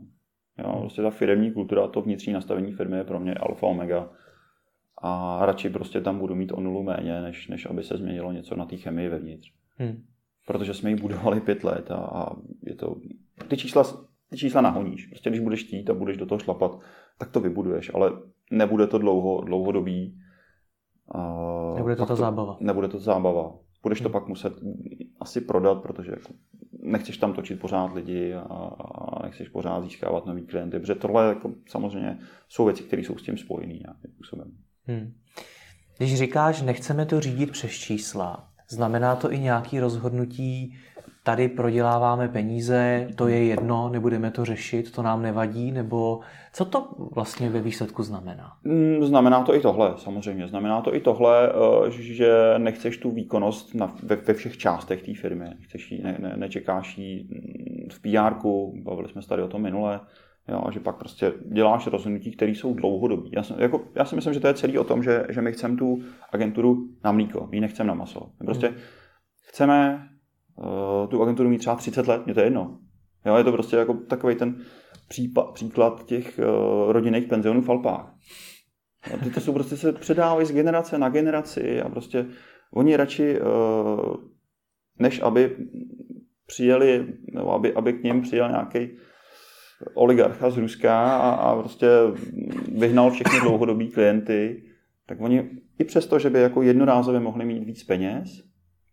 Jo, 0.58 0.72
hmm. 0.72 0.80
prostě 0.80 1.02
ta 1.02 1.10
firmní 1.10 1.52
kultura, 1.52 1.88
to 1.88 2.02
vnitřní 2.02 2.34
nastavení 2.34 2.72
firmy 2.72 2.98
je 2.98 3.04
pro 3.04 3.20
mě 3.20 3.34
alfa 3.34 3.68
omega. 3.68 4.10
A 5.02 5.40
radši 5.46 5.70
prostě 5.70 6.02
tam 6.02 6.20
budu 6.20 6.36
mít 6.36 6.52
o 6.52 6.62
nulu 6.62 6.84
méně, 6.84 7.22
než, 7.22 7.48
než 7.48 7.66
aby 7.66 7.84
se 7.84 7.98
změnilo 7.98 8.32
něco 8.32 8.56
na 8.56 8.66
té 8.66 8.78
chemii 8.78 9.10
vevnitř. 9.10 9.52
Hmm 9.78 10.04
protože 10.50 10.74
jsme 10.74 10.90
ji 10.90 10.96
budovali 10.96 11.42
pět 11.42 11.64
let 11.64 11.92
a, 11.92 11.96
a 11.96 12.36
je 12.66 12.76
to, 12.76 12.96
ty 13.48 13.58
čísla, 13.58 13.84
ty 14.30 14.38
čísla 14.38 14.62
nahoníš. 14.62 15.06
Prostě 15.06 15.30
když 15.30 15.40
budeš 15.42 15.64
chtít 15.64 15.90
a 15.90 15.94
budeš 15.94 16.18
do 16.18 16.26
toho 16.26 16.40
šlapat, 16.40 16.80
tak 17.18 17.30
to 17.32 17.40
vybuduješ, 17.40 17.92
ale 17.94 18.12
nebude 18.52 18.88
to 18.88 18.98
dlouho, 18.98 19.42
dlouhodobý. 19.42 20.20
A 21.12 21.74
nebude 21.76 21.96
to 21.96 22.06
ta 22.06 22.16
zábava. 22.16 22.58
Nebude 22.60 22.88
to 22.88 23.00
zábava. 23.00 23.56
Budeš 23.84 24.02
to 24.02 24.10
hmm. 24.10 24.12
pak 24.12 24.28
muset 24.28 24.54
asi 25.20 25.42
prodat, 25.42 25.82
protože 25.82 26.12
jako 26.12 26.34
nechceš 26.84 27.18
tam 27.18 27.34
točit 27.34 27.60
pořád 27.60 27.94
lidi 27.94 28.34
a, 28.34 28.40
a 28.40 29.24
nechceš 29.24 29.50
pořád 29.50 29.84
získávat 29.84 30.26
nový 30.26 30.46
klienty, 30.46 30.80
protože 30.80 30.96
tohle 30.96 31.28
jako, 31.28 31.52
samozřejmě 31.68 32.20
jsou 32.48 32.66
věci, 32.66 32.84
které 32.84 33.02
jsou 33.02 33.18
s 33.18 33.24
tím 33.24 33.38
spojené 33.38 33.74
nějakým 33.74 34.12
způsobem. 34.14 34.52
Hmm. 34.88 35.14
Když 35.98 36.18
říkáš, 36.18 36.62
nechceme 36.62 37.06
to 37.06 37.20
řídit 37.20 37.52
přes 37.52 37.72
čísla, 37.72 38.49
Znamená 38.70 39.16
to 39.16 39.32
i 39.32 39.40
nějaké 39.40 39.80
rozhodnutí, 39.80 40.76
tady 41.24 41.48
proděláváme 41.48 42.28
peníze, 42.28 43.08
to 43.16 43.28
je 43.28 43.46
jedno, 43.46 43.90
nebudeme 43.90 44.32
to 44.32 44.46
řešit, 44.46 44.92
to 44.92 45.02
nám 45.02 45.22
nevadí, 45.22 45.72
nebo 45.72 46.20
co 46.54 46.66
to 46.66 46.88
vlastně 47.16 47.50
ve 47.50 47.62
výsledku 47.62 48.04
znamená? 48.04 48.54
Mm, 48.64 49.06
znamená 49.06 49.44
to 49.44 49.56
i 49.56 49.60
tohle, 49.60 49.94
samozřejmě. 49.98 50.48
Znamená 50.48 50.82
to 50.82 50.96
i 50.96 51.00
tohle, 51.00 51.50
eh, 51.50 51.92
že 51.92 52.54
nechceš 52.58 52.98
tu 52.98 53.12
výkonnost 53.12 53.76
ve, 54.04 54.34
všech 54.34 54.58
částech 54.58 55.04
té 55.04 55.14
firmy. 55.14 55.46
Nechceš 55.60 55.92
jí, 55.92 56.04
ne, 56.04 56.18
ne, 56.20 56.34
nečekáš 56.38 56.98
jí 56.98 57.28
mm, 57.32 57.90
v 57.92 58.02
pr 58.02 58.34
bavili 58.84 59.10
jsme 59.10 59.22
se 59.22 59.30
tady 59.30 59.42
o 59.42 59.48
tom 59.48 59.62
minule, 59.62 60.00
Jo, 60.52 60.62
a 60.66 60.72
že 60.72 60.80
pak 60.80 60.98
prostě 60.98 61.34
děláš 61.54 61.88
rozhodnutí, 61.88 62.32
které 62.32 62.52
jsou 62.52 62.74
dlouhodobí. 62.74 63.32
Já, 63.34 63.44
jsem, 63.44 63.60
jako, 63.60 63.82
já 63.96 64.06
si 64.06 64.16
myslím, 64.16 64.34
že 64.34 64.40
to 64.40 64.48
je 64.48 64.54
celý 64.54 64.78
o 64.78 64.84
tom, 64.84 65.04
že, 65.04 65.26
že 65.30 65.42
my 65.42 65.52
chceme 65.52 65.78
tu 65.78 66.02
agenturu 66.32 66.88
na 67.04 67.12
mlíko, 67.12 67.48
my 67.52 67.58
ji 67.58 67.62
nechceme 67.62 67.88
na 67.88 67.94
maso. 67.94 68.32
My 68.40 68.46
prostě 68.46 68.70
mm. 68.70 68.76
chceme 69.42 70.08
uh, 70.56 71.10
tu 71.10 71.22
agenturu 71.22 71.50
mít 71.50 71.58
třeba 71.58 71.76
30 71.76 72.08
let, 72.08 72.26
mě 72.26 72.34
to 72.34 72.40
je 72.40 72.46
jedno. 72.46 72.80
Jo, 73.26 73.36
je 73.36 73.44
to 73.44 73.52
prostě 73.52 73.76
jako 73.76 73.94
takový 73.94 74.36
ten 74.36 74.62
případ, 75.08 75.54
příklad 75.54 76.06
těch 76.06 76.40
uh, 76.40 76.92
rodinných 76.92 77.28
penzionů 77.28 77.62
v 77.62 77.70
Alpách. 77.70 78.16
A 79.14 79.18
ty 79.18 79.30
to 79.30 79.40
jsou 79.40 79.54
prostě 79.54 79.78
se 79.78 79.94
předávají 79.94 80.48
z 80.48 80.52
generace 80.52 80.98
na 80.98 81.10
generaci 81.10 81.82
a 81.82 81.90
prostě 81.90 82.26
oni 82.74 82.96
radši, 82.96 83.40
uh, 83.42 84.16
než 85.00 85.22
aby 85.22 85.56
přijeli, 86.46 87.08
nebo 87.34 87.54
aby, 87.54 87.74
aby 87.74 87.94
k 87.94 88.04
ním 88.04 88.22
přijel 88.22 88.50
nějaký 88.50 88.90
oligarcha 89.94 90.50
z 90.50 90.58
Ruska 90.58 91.18
a, 91.18 91.30
a 91.30 91.60
prostě 91.60 91.88
vyhnal 92.78 93.12
všechny 93.12 93.40
dlouhodobí 93.40 93.88
klienty, 93.88 94.64
tak 95.06 95.22
oni 95.22 95.50
i 95.80 95.84
přesto, 95.84 96.20
že 96.20 96.30
by 96.30 96.40
jako 96.40 96.62
jednorázově 96.62 97.20
mohli 97.20 97.46
mít 97.46 97.64
víc 97.64 97.84
peněz, 97.84 98.44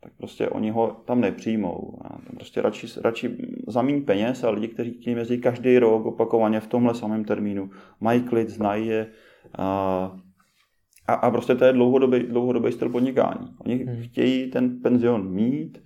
tak 0.02 0.12
prostě 0.18 0.48
oni 0.48 0.70
ho 0.70 0.96
tam 1.04 1.20
nepřijmou. 1.20 1.98
A 2.04 2.08
tam 2.08 2.36
prostě 2.36 2.62
radši, 2.62 2.86
radši 3.00 3.36
zamíň 3.68 4.04
peněz 4.04 4.44
a 4.44 4.50
lidi, 4.50 4.68
kteří 4.68 4.92
chtějí 4.92 5.16
jezdit 5.16 5.38
každý 5.38 5.78
rok 5.78 6.06
opakovaně 6.06 6.60
v 6.60 6.66
tomhle 6.66 6.94
samém 6.94 7.24
termínu, 7.24 7.70
mají 8.00 8.22
klid, 8.22 8.48
znají 8.48 8.86
je 8.86 9.06
a, 9.58 10.16
a, 11.06 11.14
a 11.14 11.30
prostě 11.30 11.54
to 11.54 11.64
je 11.64 11.72
dlouhodobý, 11.72 12.22
dlouhodobý 12.22 12.72
styl 12.72 12.88
podnikání. 12.88 13.54
Oni 13.58 13.74
hmm. 13.74 14.02
chtějí 14.02 14.50
ten 14.50 14.80
penzion 14.82 15.32
mít, 15.32 15.82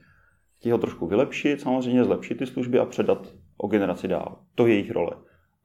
chtějí 0.58 0.72
ho 0.72 0.78
trošku 0.78 1.06
vylepšit, 1.06 1.60
samozřejmě 1.60 2.04
zlepšit 2.04 2.38
ty 2.38 2.46
služby 2.46 2.78
a 2.78 2.84
předat 2.84 3.34
o 3.60 3.68
generaci 3.68 4.08
dál. 4.08 4.38
To 4.54 4.66
je 4.66 4.74
jejich 4.74 4.90
role. 4.90 5.12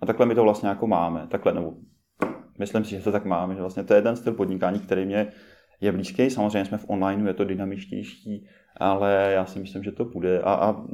A 0.02 0.06
takhle 0.06 0.26
my 0.26 0.36
to 0.36 0.44
vlastně 0.44 0.70
jako 0.70 0.88
máme. 0.88 1.28
Takhle, 1.28 1.54
nebo 1.54 1.74
myslím 2.60 2.84
si, 2.84 2.92
že 2.92 3.02
to 3.02 3.12
tak 3.12 3.26
máme, 3.26 3.56
že 3.56 3.62
vlastně 3.62 3.84
to 3.84 3.94
je 3.94 4.02
ten 4.02 4.16
styl 4.16 4.34
podnikání, 4.34 4.80
který 4.80 5.06
mě 5.06 5.28
je 5.82 5.92
blízký. 5.92 6.30
Samozřejmě 6.30 6.66
jsme 6.66 6.78
v 6.78 6.90
online, 6.90 7.30
je 7.30 7.34
to 7.34 7.44
dynamičtější, 7.44 8.48
ale 8.78 9.32
já 9.34 9.46
si 9.46 9.60
myslím, 9.60 9.84
že 9.84 9.92
to 9.92 10.06
půjde. 10.06 10.42
A, 10.42 10.54
a 10.54 10.86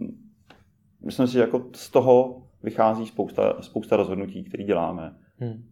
myslím 1.06 1.28
si, 1.28 1.34
že 1.34 1.40
jako 1.40 1.66
z 1.76 1.90
toho 1.90 2.44
vychází 2.64 3.06
spousta, 3.06 3.62
spousta 3.62 3.96
rozhodnutí, 3.96 4.44
které 4.44 4.64
děláme. 4.64 5.16
Hmm. 5.38 5.64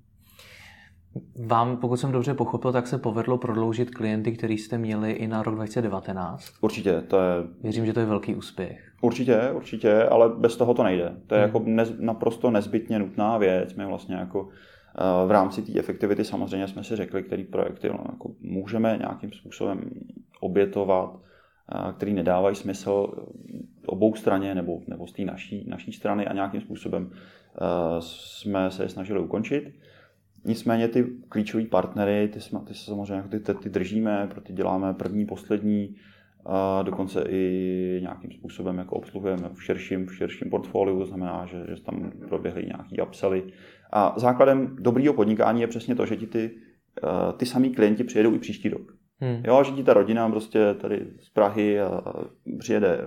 Vám, 1.47 1.77
pokud 1.77 1.97
jsem 1.97 2.11
dobře 2.11 2.33
pochopil, 2.33 2.71
tak 2.71 2.87
se 2.87 2.97
povedlo 2.97 3.37
prodloužit 3.37 3.91
klienty, 3.91 4.31
který 4.31 4.57
jste 4.57 4.77
měli 4.77 5.11
i 5.11 5.27
na 5.27 5.43
rok 5.43 5.55
2019. 5.55 6.45
Určitě, 6.61 7.01
to 7.01 7.17
je... 7.17 7.33
Věřím, 7.61 7.85
že 7.85 7.93
to 7.93 7.99
je 7.99 8.05
velký 8.05 8.35
úspěch. 8.35 8.88
Určitě, 9.01 9.51
určitě, 9.51 10.03
ale 10.03 10.29
bez 10.29 10.57
toho 10.57 10.73
to 10.73 10.83
nejde. 10.83 11.15
To 11.27 11.35
je 11.35 11.41
hmm. 11.41 11.47
jako 11.47 11.63
nez, 11.65 11.93
naprosto 11.99 12.51
nezbytně 12.51 12.99
nutná 12.99 13.37
věc. 13.37 13.73
My 13.75 13.85
vlastně 13.85 14.15
jako 14.15 14.49
eh, 14.49 15.27
v 15.27 15.31
rámci 15.31 15.61
té 15.61 15.79
efektivity 15.79 16.23
samozřejmě 16.23 16.67
jsme 16.67 16.83
si 16.83 16.95
řekli, 16.95 17.23
který 17.23 17.43
projekty 17.43 17.89
no, 17.89 17.99
jako 18.11 18.31
můžeme 18.41 18.97
nějakým 18.97 19.31
způsobem 19.31 19.81
obětovat, 20.39 21.19
eh, 21.75 21.93
který 21.93 22.13
nedávají 22.13 22.55
smysl 22.55 23.07
obou 23.85 24.15
straně 24.15 24.55
nebo, 24.55 24.81
nebo 24.87 25.07
z 25.07 25.13
té 25.13 25.21
naší, 25.21 25.65
naší 25.69 25.91
strany 25.91 26.27
a 26.27 26.33
nějakým 26.33 26.61
způsobem 26.61 27.11
eh, 27.11 27.65
jsme 27.99 28.71
se 28.71 28.83
je 28.83 28.89
snažili 28.89 29.19
ukončit. 29.19 29.73
Nicméně 30.45 30.87
ty 30.87 31.05
klíčové 31.29 31.65
partnery, 31.65 32.27
ty, 32.27 32.41
jsme, 32.41 32.59
ty 32.67 32.73
se 32.73 32.85
samozřejmě 32.85 33.15
jako 33.15 33.29
ty, 33.29 33.53
ty 33.53 33.69
držíme, 33.69 34.27
pro 34.31 34.41
ty 34.41 34.53
děláme 34.53 34.93
první, 34.93 35.25
poslední, 35.25 35.95
a 36.45 36.81
dokonce 36.81 37.25
i 37.29 37.99
nějakým 38.01 38.31
způsobem 38.31 38.77
jako 38.77 38.95
obsluhujeme 38.95 39.49
v 39.53 39.63
širším, 39.63 40.05
v 40.05 40.15
širším 40.15 40.49
portfoliu, 40.49 41.05
znamená, 41.05 41.45
že, 41.45 41.65
že 41.75 41.83
tam 41.83 42.11
proběhly 42.29 42.65
nějaký 42.65 43.01
upsely. 43.01 43.43
A 43.91 44.13
základem 44.17 44.75
dobrýho 44.79 45.13
podnikání 45.13 45.61
je 45.61 45.67
přesně 45.67 45.95
to, 45.95 46.05
že 46.05 46.15
ti 46.15 46.27
ty, 46.27 46.51
eh, 47.03 47.33
ty 47.37 47.45
samý 47.45 47.69
klienti 47.69 48.03
přijedou 48.03 48.35
i 48.35 48.39
příští 48.39 48.69
rok. 48.69 48.98
Hmm. 49.21 49.43
Jo, 49.47 49.63
že 49.63 49.71
ti 49.71 49.83
ta 49.83 49.93
rodina 49.93 50.29
prostě 50.29 50.73
tady 50.73 51.07
z 51.19 51.29
Prahy 51.29 51.81
a 51.81 52.01
přijede 52.59 53.01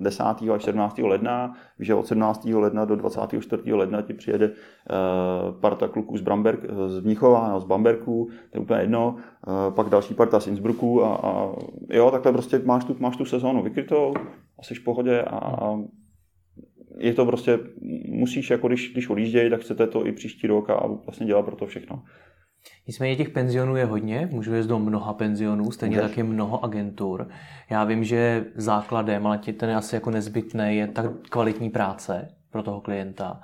10. 0.00 0.24
až 0.54 0.64
17. 0.64 0.98
ledna, 0.98 1.54
že 1.78 1.94
od 1.94 2.06
17. 2.06 2.44
ledna 2.44 2.84
do 2.84 2.96
24. 2.96 3.72
ledna 3.72 4.02
ti 4.02 4.14
přijede 4.14 4.48
uh, 4.48 5.60
parta 5.60 5.88
kluků 5.88 6.16
z, 6.16 6.20
Bramberg, 6.20 6.60
z 6.86 7.00
Mnichova, 7.00 7.48
no, 7.48 7.60
z 7.60 7.64
Bamberku, 7.64 8.28
to 8.50 8.58
je 8.58 8.60
úplně 8.60 8.80
jedno, 8.80 9.16
uh, 9.46 9.74
pak 9.74 9.88
další 9.88 10.14
parta 10.14 10.40
z 10.40 10.46
Innsbrucku 10.46 11.04
a, 11.04 11.14
a 11.14 11.52
jo, 11.90 12.10
takhle 12.10 12.32
prostě 12.32 12.60
máš 12.64 12.84
tu, 12.84 12.96
máš 12.98 13.16
tu 13.16 13.24
sezónu 13.24 13.62
vykrytou 13.62 14.14
a 14.58 14.62
jsi 14.62 14.74
v 14.74 14.84
pohodě 14.84 15.22
a, 15.22 15.36
a 15.36 15.78
je 16.98 17.14
to 17.14 17.26
prostě, 17.26 17.58
musíš, 18.08 18.50
jako 18.50 18.68
když, 18.68 18.92
když 18.92 19.10
odjíždějí, 19.10 19.50
tak 19.50 19.60
chcete 19.60 19.86
to 19.86 20.06
i 20.06 20.12
příští 20.12 20.46
rok 20.46 20.70
a 20.70 20.86
vlastně 20.86 21.26
dělat 21.26 21.44
pro 21.44 21.56
to 21.56 21.66
všechno. 21.66 22.02
Nicméně 22.86 23.16
těch 23.16 23.28
penzionů 23.28 23.76
je 23.76 23.84
hodně, 23.84 24.28
můžu 24.32 24.54
jít 24.54 24.66
do 24.66 24.78
mnoha 24.78 25.12
penzionů, 25.12 25.70
stejně 25.70 25.96
Můžeš. 25.96 26.10
tak 26.10 26.18
je 26.18 26.24
mnoho 26.24 26.64
agentur. 26.64 27.28
Já 27.70 27.84
vím, 27.84 28.04
že 28.04 28.44
základem, 28.54 29.26
ale 29.26 29.38
ten 29.38 29.70
je 29.70 29.76
asi 29.76 29.96
jako 29.96 30.10
nezbytné, 30.10 30.74
je 30.74 30.88
tak 30.88 31.06
kvalitní 31.28 31.70
práce 31.70 32.28
pro 32.50 32.62
toho 32.62 32.80
klienta. 32.80 33.40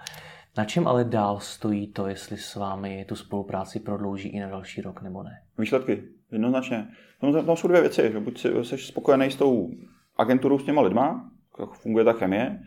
Na 0.56 0.64
čem 0.64 0.88
ale 0.88 1.04
dál 1.04 1.40
stojí 1.40 1.92
to, 1.92 2.06
jestli 2.06 2.36
s 2.36 2.54
vámi 2.54 3.04
tu 3.08 3.16
spolupráci 3.16 3.80
prodlouží 3.80 4.28
i 4.28 4.40
na 4.40 4.48
další 4.48 4.80
rok 4.80 5.02
nebo 5.02 5.22
ne? 5.22 5.30
Výsledky, 5.58 6.02
jednoznačně. 6.32 6.88
Tam, 7.20 7.46
tam 7.46 7.56
jsou 7.56 7.68
dvě 7.68 7.80
věci, 7.80 8.10
že 8.12 8.20
buď 8.20 8.46
jsi 8.62 8.78
spokojený 8.78 9.30
s 9.30 9.36
tou 9.36 9.70
agenturou, 10.16 10.58
s 10.58 10.64
těma 10.64 10.82
lidma, 10.82 11.30
jak 11.60 11.72
funguje 11.72 12.04
ta 12.04 12.12
chemie, 12.12 12.60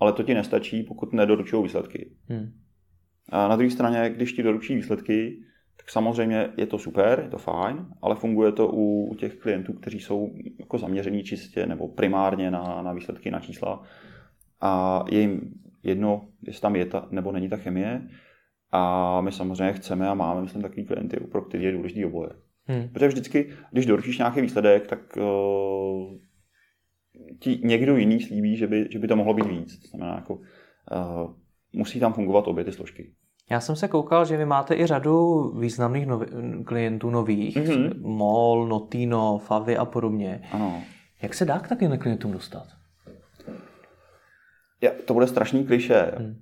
ale 0.00 0.12
to 0.12 0.22
ti 0.22 0.34
nestačí, 0.34 0.82
pokud 0.82 1.12
nedoručují 1.12 1.62
výsledky. 1.62 2.10
Hmm. 2.28 2.52
A 3.28 3.48
na 3.48 3.56
druhé 3.56 3.70
straně, 3.70 4.10
když 4.10 4.32
ti 4.32 4.42
doručí 4.42 4.74
výsledky, 4.74 5.42
tak 5.76 5.90
samozřejmě 5.90 6.48
je 6.56 6.66
to 6.66 6.78
super, 6.78 7.20
je 7.24 7.30
to 7.30 7.38
fajn, 7.38 7.86
ale 8.02 8.14
funguje 8.14 8.52
to 8.52 8.68
u, 8.68 9.06
u 9.10 9.14
těch 9.14 9.34
klientů, 9.34 9.72
kteří 9.72 10.00
jsou 10.00 10.30
jako 10.58 10.78
zaměření 10.78 11.22
čistě 11.22 11.66
nebo 11.66 11.88
primárně 11.88 12.50
na, 12.50 12.82
na 12.82 12.92
výsledky, 12.92 13.30
na 13.30 13.40
čísla 13.40 13.82
a 14.60 15.04
je 15.10 15.20
jim 15.20 15.54
jedno, 15.82 16.28
jestli 16.42 16.60
tam 16.60 16.76
je 16.76 16.86
ta, 16.86 17.08
nebo 17.10 17.32
není 17.32 17.48
ta 17.48 17.56
chemie 17.56 18.08
a 18.72 19.20
my 19.20 19.32
samozřejmě 19.32 19.72
chceme 19.72 20.08
a 20.08 20.14
máme, 20.14 20.42
myslím, 20.42 20.62
takový 20.62 20.84
klienty, 20.84 21.16
pro 21.16 21.42
který 21.42 21.64
je 21.64 21.72
důležitý 21.72 22.04
oboje. 22.04 22.30
Hmm. 22.64 22.88
Protože 22.88 23.08
vždycky, 23.08 23.52
když 23.72 23.86
doručíš 23.86 24.18
nějaký 24.18 24.40
výsledek, 24.40 24.86
tak 24.86 25.16
uh, 25.16 26.18
ti 27.38 27.60
někdo 27.64 27.96
jiný 27.96 28.20
slíbí, 28.20 28.56
že 28.56 28.66
by, 28.66 28.88
že 28.90 28.98
by 28.98 29.08
to 29.08 29.16
mohlo 29.16 29.34
být 29.34 29.46
víc. 29.46 29.78
To 29.78 29.88
znamená, 29.88 30.14
jako, 30.14 30.34
uh, 30.34 31.34
musí 31.72 32.00
tam 32.00 32.12
fungovat 32.12 32.48
obě 32.48 32.64
ty 32.64 32.72
složky. 32.72 33.12
Já 33.50 33.60
jsem 33.60 33.76
se 33.76 33.88
koukal, 33.88 34.24
že 34.24 34.36
vy 34.36 34.44
máte 34.44 34.74
i 34.74 34.86
řadu 34.86 35.42
významných 35.58 36.06
novi- 36.06 36.64
klientů 36.64 37.10
nových, 37.10 37.56
mm-hmm. 37.56 38.02
MOL, 38.02 38.68
Notino, 38.68 39.38
Favy 39.38 39.76
a 39.76 39.84
podobně. 39.84 40.42
Ano. 40.52 40.82
Jak 41.22 41.34
se 41.34 41.44
dá 41.44 41.58
k 41.58 41.68
takovým 41.68 41.98
klientům 41.98 42.32
dostat? 42.32 42.66
Ja, 44.80 44.92
to 45.06 45.14
bude 45.14 45.26
strašný 45.26 45.64
kliše, 45.64 46.12
hmm. 46.16 46.36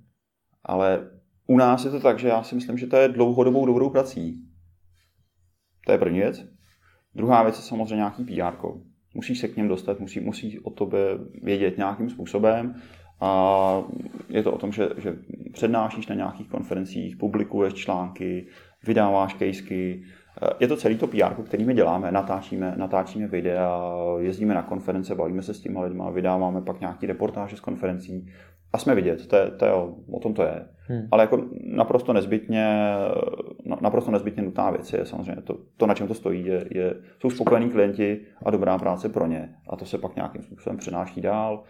ale 0.63 1.07
u 1.47 1.57
nás 1.57 1.85
je 1.85 1.91
to 1.91 1.99
tak, 1.99 2.19
že 2.19 2.27
já 2.27 2.43
si 2.43 2.55
myslím, 2.55 2.77
že 2.77 2.87
to 2.87 2.95
je 2.95 3.07
dlouhodobou 3.07 3.65
dobrou 3.65 3.89
prací. 3.89 4.43
To 5.85 5.91
je 5.91 5.97
první 5.97 6.19
věc. 6.19 6.45
Druhá 7.15 7.43
věc 7.43 7.57
je 7.57 7.63
samozřejmě 7.63 7.95
nějaký 7.95 8.23
PR. 8.23 8.67
Musíš 9.13 9.39
se 9.39 9.47
k 9.47 9.57
něm 9.57 9.67
dostat, 9.67 9.99
musí, 9.99 10.19
musí 10.19 10.59
o 10.59 10.69
tobě 10.69 10.99
vědět 11.43 11.77
nějakým 11.77 12.09
způsobem 12.09 12.75
a 13.21 13.81
je 14.29 14.43
to 14.43 14.51
o 14.51 14.57
tom, 14.57 14.71
že, 14.71 14.89
že 14.97 15.15
přednášíš 15.53 16.07
na 16.07 16.15
nějakých 16.15 16.49
konferencích, 16.49 17.17
publikuješ 17.17 17.73
články, 17.73 18.47
vydáváš 18.87 19.33
kejsky. 19.33 20.03
Je 20.59 20.67
to 20.67 20.77
celý 20.77 20.97
to 20.97 21.07
PR, 21.07 21.43
který 21.45 21.65
my 21.65 21.73
děláme, 21.73 22.11
natáčíme, 22.11 22.73
natáčíme 22.77 23.27
videa, 23.27 23.81
jezdíme 24.19 24.53
na 24.53 24.63
konference, 24.63 25.15
bavíme 25.15 25.41
se 25.41 25.53
s 25.53 25.61
těma 25.61 25.81
lidma, 25.81 26.09
vydáváme 26.09 26.61
pak 26.61 26.79
nějaký 26.79 27.05
reportáže 27.05 27.57
z 27.57 27.59
konferencí 27.59 28.31
a 28.73 28.77
jsme 28.77 28.95
vidět, 28.95 29.27
to 29.27 29.35
je, 29.35 29.51
to 29.51 29.65
je, 29.65 29.71
o 30.11 30.19
tom 30.19 30.33
to 30.33 30.43
je. 30.43 30.67
Hmm. 30.87 31.07
Ale 31.11 31.23
jako 31.23 31.45
naprosto 31.63 32.13
nezbytně, 32.13 32.77
naprosto 33.81 34.11
nezbytně 34.11 34.43
nutná 34.43 34.71
věc 34.71 34.93
je 34.93 35.05
samozřejmě 35.05 35.41
to, 35.41 35.57
to 35.77 35.87
na 35.87 35.93
čem 35.93 36.07
to 36.07 36.13
stojí, 36.13 36.45
je, 36.45 36.67
je, 36.71 36.93
jsou 37.19 37.29
spokojení 37.29 37.69
klienti 37.69 38.21
a 38.45 38.51
dobrá 38.51 38.77
práce 38.77 39.09
pro 39.09 39.27
ně. 39.27 39.55
A 39.69 39.75
to 39.75 39.85
se 39.85 39.97
pak 39.97 40.15
nějakým 40.15 40.43
způsobem 40.43 40.77
přenáší 40.77 41.21
dál. 41.21 41.63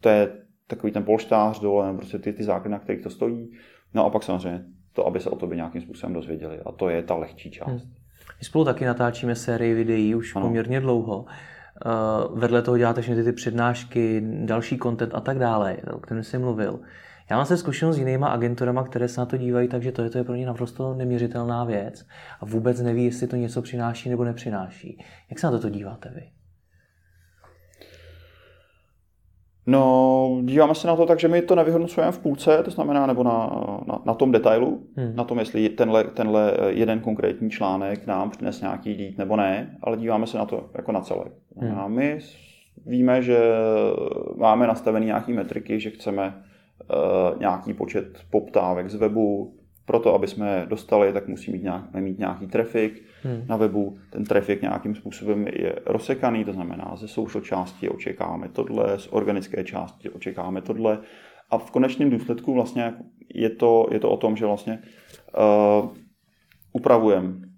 To 0.00 0.08
je 0.08 0.28
takový 0.68 0.92
ten 0.92 1.04
polštář 1.04 1.60
dole, 1.60 1.94
prostě 1.94 2.18
ty, 2.18 2.32
ty 2.32 2.44
základy, 2.44 2.68
na 2.68 2.78
kterých 2.78 3.02
to 3.02 3.10
stojí. 3.10 3.50
No 3.94 4.04
a 4.04 4.10
pak 4.10 4.22
samozřejmě 4.22 4.64
to, 4.92 5.06
aby 5.06 5.20
se 5.20 5.30
o 5.30 5.36
tobě 5.36 5.56
nějakým 5.56 5.82
způsobem 5.82 6.14
dozvěděli. 6.14 6.60
A 6.66 6.72
to 6.72 6.88
je 6.88 7.02
ta 7.02 7.14
lehčí 7.14 7.50
část. 7.50 7.68
Hmm. 7.68 7.94
My 8.38 8.44
spolu 8.44 8.64
taky 8.64 8.84
natáčíme 8.84 9.34
sérii 9.34 9.74
videí 9.74 10.14
už 10.14 10.36
ano. 10.36 10.46
poměrně 10.46 10.80
dlouho. 10.80 11.24
Uh, 11.86 12.38
vedle 12.38 12.62
toho 12.62 12.78
děláte 12.78 13.02
všechny 13.02 13.24
ty 13.24 13.32
přednášky, 13.32 14.22
další 14.44 14.78
content 14.78 15.14
a 15.14 15.20
tak 15.20 15.38
dále, 15.38 15.76
o 15.92 15.98
kterém 15.98 16.24
jsem 16.24 16.40
mluvil. 16.40 16.80
Já 17.30 17.36
mám 17.36 17.46
se 17.46 17.56
zkušenost 17.56 17.96
s 17.96 17.98
jinýma 17.98 18.28
agenturama, 18.28 18.84
které 18.84 19.08
se 19.08 19.20
na 19.20 19.26
to 19.26 19.36
dívají, 19.36 19.68
takže 19.68 19.92
to 19.92 20.02
je, 20.02 20.10
to 20.10 20.18
je 20.18 20.24
pro 20.24 20.34
ně 20.34 20.46
naprosto 20.46 20.94
neměřitelná 20.94 21.64
věc 21.64 22.06
a 22.40 22.44
vůbec 22.44 22.80
neví, 22.80 23.04
jestli 23.04 23.26
to 23.26 23.36
něco 23.36 23.62
přináší 23.62 24.10
nebo 24.10 24.24
nepřináší. 24.24 25.04
Jak 25.30 25.38
se 25.38 25.50
na 25.50 25.58
to 25.58 25.70
díváte 25.70 26.10
vy? 26.14 26.30
No, 29.70 30.40
díváme 30.44 30.74
se 30.74 30.88
na 30.88 30.96
to 30.96 31.06
tak, 31.06 31.20
že 31.20 31.28
my 31.28 31.42
to 31.42 31.54
nevyhodnocujeme 31.54 32.12
v 32.12 32.18
půlce, 32.18 32.62
to 32.62 32.70
znamená, 32.70 33.06
nebo 33.06 33.22
na, 33.22 33.50
na, 33.86 34.02
na 34.04 34.14
tom 34.14 34.32
detailu, 34.32 34.86
hmm. 34.96 35.16
na 35.16 35.24
tom, 35.24 35.38
jestli 35.38 35.68
tenhle, 35.68 36.04
tenhle 36.04 36.54
jeden 36.68 37.00
konkrétní 37.00 37.50
článek 37.50 38.06
nám 38.06 38.30
přines 38.30 38.60
nějaký 38.60 38.90
lít 38.92 39.18
nebo 39.18 39.36
ne, 39.36 39.76
ale 39.82 39.96
díváme 39.96 40.26
se 40.26 40.38
na 40.38 40.44
to 40.44 40.70
jako 40.74 40.92
na 40.92 41.00
celé. 41.00 41.24
Hmm. 41.56 41.78
A 41.78 41.88
my 41.88 42.18
víme, 42.86 43.22
že 43.22 43.38
máme 44.36 44.66
nastavené 44.66 45.06
nějaké 45.06 45.32
metriky, 45.32 45.80
že 45.80 45.90
chceme 45.90 46.34
uh, 46.34 47.40
nějaký 47.40 47.74
počet 47.74 48.18
poptávek 48.30 48.90
z 48.90 48.94
webu, 48.94 49.54
proto, 49.86 50.14
aby 50.14 50.26
jsme 50.26 50.66
dostali, 50.68 51.12
tak 51.12 51.28
musí 51.28 51.52
mít, 51.52 51.62
nějak, 51.62 51.94
mít 51.94 52.18
nějaký 52.18 52.46
trafik 52.46 53.02
hmm. 53.22 53.44
na 53.48 53.56
webu. 53.56 53.98
Ten 54.10 54.24
trafik 54.24 54.62
nějakým 54.62 54.94
způsobem 54.94 55.46
je 55.46 55.74
rozsekaný, 55.86 56.44
to 56.44 56.52
znamená, 56.52 56.96
ze 56.96 57.08
social 57.08 57.44
části 57.44 57.88
očekáváme 57.88 58.48
tohle, 58.48 58.98
z 58.98 59.08
organické 59.10 59.64
části 59.64 60.10
očekáváme 60.10 60.60
tohle. 60.60 60.98
A 61.50 61.58
v 61.58 61.70
konečném 61.70 62.10
důsledku 62.10 62.54
vlastně 62.54 62.94
je 63.34 63.50
to, 63.50 63.86
je 63.90 64.00
to 64.00 64.10
o 64.10 64.16
tom, 64.16 64.36
že 64.36 64.46
vlastně 64.46 64.78
uh, 65.82 65.88
upravujeme 66.72 67.48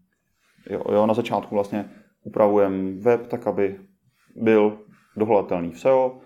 Jo, 0.70 0.82
jo, 0.92 1.06
na 1.06 1.14
začátku 1.14 1.54
vlastně 1.54 1.90
upravujeme 2.22 2.92
web 3.00 3.26
tak, 3.26 3.46
aby 3.46 3.80
byl 4.36 4.78
dohledatelný 5.16 5.70
v 5.70 5.80
SEO, 5.80 6.20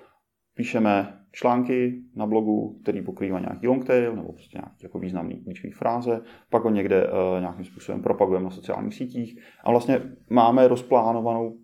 píšeme 0.55 1.24
články 1.35 2.03
na 2.17 2.27
blogu, 2.27 2.79
který 2.83 3.03
pokrývá 3.03 3.41
nějaký 3.41 3.67
long 3.67 3.85
tail 3.85 4.17
nebo 4.17 4.33
prostě 4.33 4.59
nějaký 4.59 4.83
jako 4.83 4.99
významný 4.99 5.41
klíčový 5.45 5.73
fráze, 5.73 6.21
pak 6.51 6.65
ho 6.65 6.71
někde 6.71 7.07
uh, 7.07 7.41
nějakým 7.41 7.65
způsobem 7.65 8.03
propagujeme 8.03 8.45
na 8.45 8.51
sociálních 8.51 8.95
sítích 8.95 9.41
a 9.65 9.71
vlastně 9.71 10.01
máme 10.31 10.69
rozplánovanou 10.69 11.57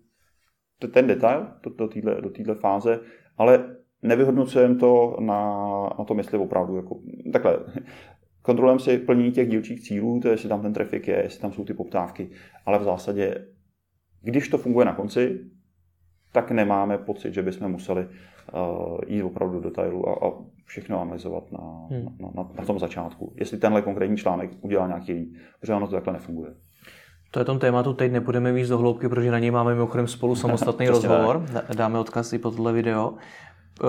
ten 0.92 1.06
detail 1.06 1.46
do, 1.62 1.70
do 1.70 1.88
téhle 1.88 2.20
do 2.20 2.30
týhle 2.30 2.54
fáze, 2.54 3.00
ale 3.36 3.76
nevyhodnocujeme 4.02 4.74
to 4.74 5.16
na, 5.20 5.60
na 5.98 6.04
tom, 6.04 6.18
jestli 6.18 6.38
opravdu 6.38 6.76
jako, 6.76 7.00
takhle, 7.32 7.58
kontrolujeme 8.42 8.80
si 8.80 8.98
plnění 8.98 9.32
těch 9.32 9.48
dílčích 9.48 9.80
cílů, 9.80 10.20
to 10.20 10.28
je, 10.28 10.34
jestli 10.34 10.48
tam 10.48 10.62
ten 10.62 10.72
trafik 10.72 11.08
je, 11.08 11.22
jestli 11.22 11.40
tam 11.40 11.52
jsou 11.52 11.64
ty 11.64 11.74
poptávky, 11.74 12.30
ale 12.66 12.78
v 12.78 12.84
zásadě, 12.84 13.46
když 14.22 14.48
to 14.48 14.58
funguje 14.58 14.86
na 14.86 14.94
konci, 14.94 15.40
tak 16.32 16.50
nemáme 16.50 16.98
pocit, 16.98 17.34
že 17.34 17.42
bychom 17.42 17.68
museli 17.68 18.08
jít 19.06 19.22
opravdu 19.22 19.60
do 19.60 19.68
detailu 19.68 20.08
a, 20.08 20.28
a 20.28 20.32
všechno 20.64 21.00
analyzovat 21.00 21.52
na, 21.52 21.86
hmm. 21.90 22.16
na, 22.20 22.28
na, 22.34 22.50
na 22.58 22.64
tom 22.64 22.78
začátku. 22.78 23.32
Jestli 23.36 23.58
tenhle 23.58 23.82
konkrétní 23.82 24.16
článek 24.16 24.50
udělá 24.60 24.86
nějaký 24.86 25.12
líp, 25.12 25.34
protože 25.60 25.74
ono 25.74 25.86
to 25.86 25.92
takhle 25.92 26.12
nefunguje. 26.12 26.54
To 27.30 27.38
je 27.38 27.44
tom 27.44 27.58
tématu 27.58 27.92
teď 27.92 28.12
nebudeme 28.12 28.52
víc 28.52 28.68
do 28.68 28.78
hloubky, 28.78 29.08
protože 29.08 29.30
na 29.30 29.38
něj 29.38 29.50
máme 29.50 29.74
mimochodem 29.74 30.06
spolu 30.06 30.36
samostatný 30.36 30.88
rozhovor. 30.88 31.46
Dáme 31.76 31.98
odkaz 31.98 32.32
i 32.32 32.38
pod 32.38 32.56
tohle 32.56 32.72
video. 32.72 33.14
Eh, 33.84 33.86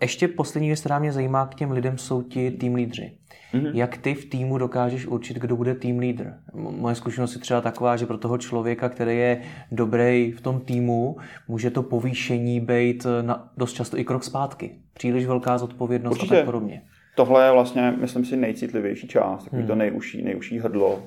ještě 0.00 0.28
poslední 0.28 0.68
věc, 0.68 0.80
která 0.80 0.98
mě 0.98 1.12
zajímá 1.12 1.46
k 1.46 1.54
těm 1.54 1.70
lidem, 1.70 1.98
jsou 1.98 2.22
ti 2.22 2.50
tým 2.50 2.74
lídři. 2.74 3.18
Mm-hmm. 3.54 3.70
Jak 3.74 3.96
ty 3.96 4.14
v 4.14 4.24
týmu 4.24 4.58
dokážeš 4.58 5.06
určit, 5.06 5.36
kdo 5.36 5.56
bude 5.56 5.74
tým 5.74 5.98
lídr? 5.98 6.32
Moje 6.54 6.94
zkušenost 6.94 7.34
je 7.34 7.40
třeba 7.40 7.60
taková, 7.60 7.96
že 7.96 8.06
pro 8.06 8.18
toho 8.18 8.38
člověka, 8.38 8.88
který 8.88 9.18
je 9.18 9.42
dobrý 9.72 10.32
v 10.32 10.40
tom 10.40 10.60
týmu, 10.60 11.16
může 11.48 11.70
to 11.70 11.82
povýšení 11.82 12.60
být 12.60 13.06
na, 13.22 13.52
dost 13.56 13.72
často 13.72 13.98
i 13.98 14.04
krok 14.04 14.24
zpátky. 14.24 14.76
Příliš 14.94 15.26
velká 15.26 15.58
zodpovědnost 15.58 16.12
Určitě. 16.12 16.34
a 16.34 16.36
tak 16.36 16.44
podobně. 16.44 16.82
Tohle 17.16 17.46
je 17.46 17.52
vlastně, 17.52 17.94
myslím 18.00 18.24
si, 18.24 18.36
nejcitlivější 18.36 19.08
část, 19.08 19.44
takový 19.44 19.62
hmm. 19.62 19.68
to 19.68 19.74
nejužší, 19.74 20.22
nejužší 20.22 20.58
hrdlo 20.58 21.02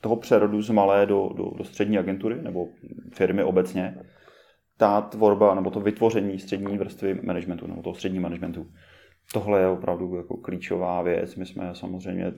toho 0.00 0.16
přerodu 0.16 0.62
z 0.62 0.70
malé 0.70 1.06
do, 1.06 1.30
do, 1.36 1.50
do 1.58 1.64
střední 1.64 1.98
agentury 1.98 2.42
nebo 2.42 2.68
firmy 3.12 3.42
obecně. 3.42 3.94
Ta 4.76 5.00
tvorba 5.00 5.54
nebo 5.54 5.70
to 5.70 5.80
vytvoření 5.80 6.38
střední 6.38 6.78
vrstvy 6.78 7.20
managementu 7.22 7.66
nebo 7.66 7.82
toho 7.82 7.94
střední 7.94 8.20
managementu 8.20 8.66
tohle 9.32 9.60
je 9.60 9.68
opravdu 9.68 10.16
jako 10.16 10.36
klíčová 10.36 11.02
věc. 11.02 11.36
My 11.36 11.46
jsme 11.46 11.74
samozřejmě 11.74 12.32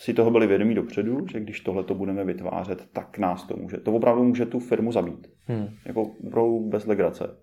si 0.00 0.14
toho 0.14 0.30
byli 0.30 0.46
vědomí 0.46 0.74
dopředu, 0.74 1.26
že 1.32 1.40
když 1.40 1.60
tohle 1.60 1.84
to 1.84 1.94
budeme 1.94 2.24
vytvářet, 2.24 2.88
tak 2.92 3.18
nás 3.18 3.46
to 3.46 3.56
může, 3.56 3.76
to 3.76 3.92
opravdu 3.92 4.24
může 4.24 4.46
tu 4.46 4.58
firmu 4.60 4.92
zabít. 4.92 5.26
Hmm. 5.44 5.68
Jako 5.86 6.02
opravdu 6.02 6.68
bez 6.68 6.86
legrace. 6.86 7.36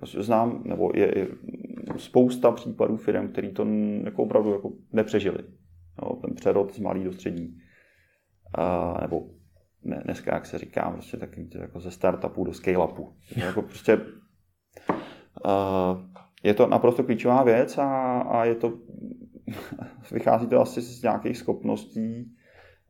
Já 0.00 0.22
znám, 0.22 0.62
nebo 0.64 0.90
je, 0.94 1.18
je 1.18 1.28
spousta 1.96 2.50
případů 2.50 2.96
firm, 2.96 3.28
který 3.28 3.52
to 3.52 3.66
jako 4.04 4.22
opravdu 4.22 4.52
jako 4.52 4.72
nepřežili. 4.92 5.38
No, 6.02 6.16
ten 6.16 6.34
přerod 6.34 6.74
z 6.74 6.78
malý 6.78 7.04
do 7.04 7.12
střední. 7.12 7.58
A, 8.54 8.98
nebo 9.00 9.26
ne, 9.84 10.00
dneska, 10.04 10.34
jak 10.34 10.46
se 10.46 10.58
říká, 10.58 10.90
prostě 10.90 11.16
takový 11.16 11.48
to 11.48 11.58
jako 11.58 11.80
ze 11.80 11.90
startupu 11.90 12.44
do 12.44 12.52
scale-upu. 12.52 13.16
Jako 13.36 13.62
prostě 13.62 14.00
a, 15.44 15.96
je 16.42 16.54
to 16.54 16.66
naprosto 16.66 17.04
klíčová 17.04 17.42
věc 17.42 17.78
a, 17.78 18.18
a 18.20 18.44
je 18.44 18.54
to, 18.54 18.72
vychází 20.12 20.46
to 20.46 20.60
asi 20.60 20.80
z 20.80 21.02
nějakých 21.02 21.36
schopností 21.36 22.32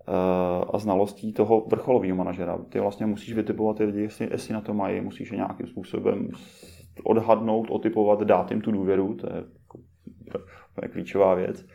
uh, 0.09 0.71
a 0.75 0.79
znalostí 0.79 1.33
toho 1.33 1.67
vrcholového 1.71 2.17
manažera. 2.17 2.59
Ty 2.69 2.81
vlastně 2.81 3.07
musíš 3.07 3.35
vytipovat 3.35 3.77
ty 3.77 3.85
lidi, 3.85 4.01
jestli, 4.01 4.29
jestli 4.31 4.55
na 4.55 4.61
to 4.61 4.75
mají, 4.75 5.01
musíš 5.01 5.31
je 5.31 5.37
nějakým 5.37 5.67
způsobem 5.67 6.29
odhadnout, 7.05 7.71
otypovat, 7.71 8.23
dát 8.23 8.51
jim 8.51 8.61
tu 8.61 8.73
důvěru, 8.73 9.15
to 9.15 9.27
je, 9.27 9.37
jako, 9.37 9.79
to 10.75 10.81
je 10.83 10.89
klíčová 10.89 11.35
věc. 11.35 11.67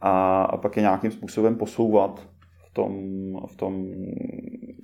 A, 0.00 0.42
a 0.42 0.56
pak 0.56 0.76
je 0.76 0.80
nějakým 0.80 1.10
způsobem 1.10 1.56
posouvat 1.56 2.28
v 2.70 2.74
tom, 2.74 2.92
v 3.46 3.56
tom 3.56 3.86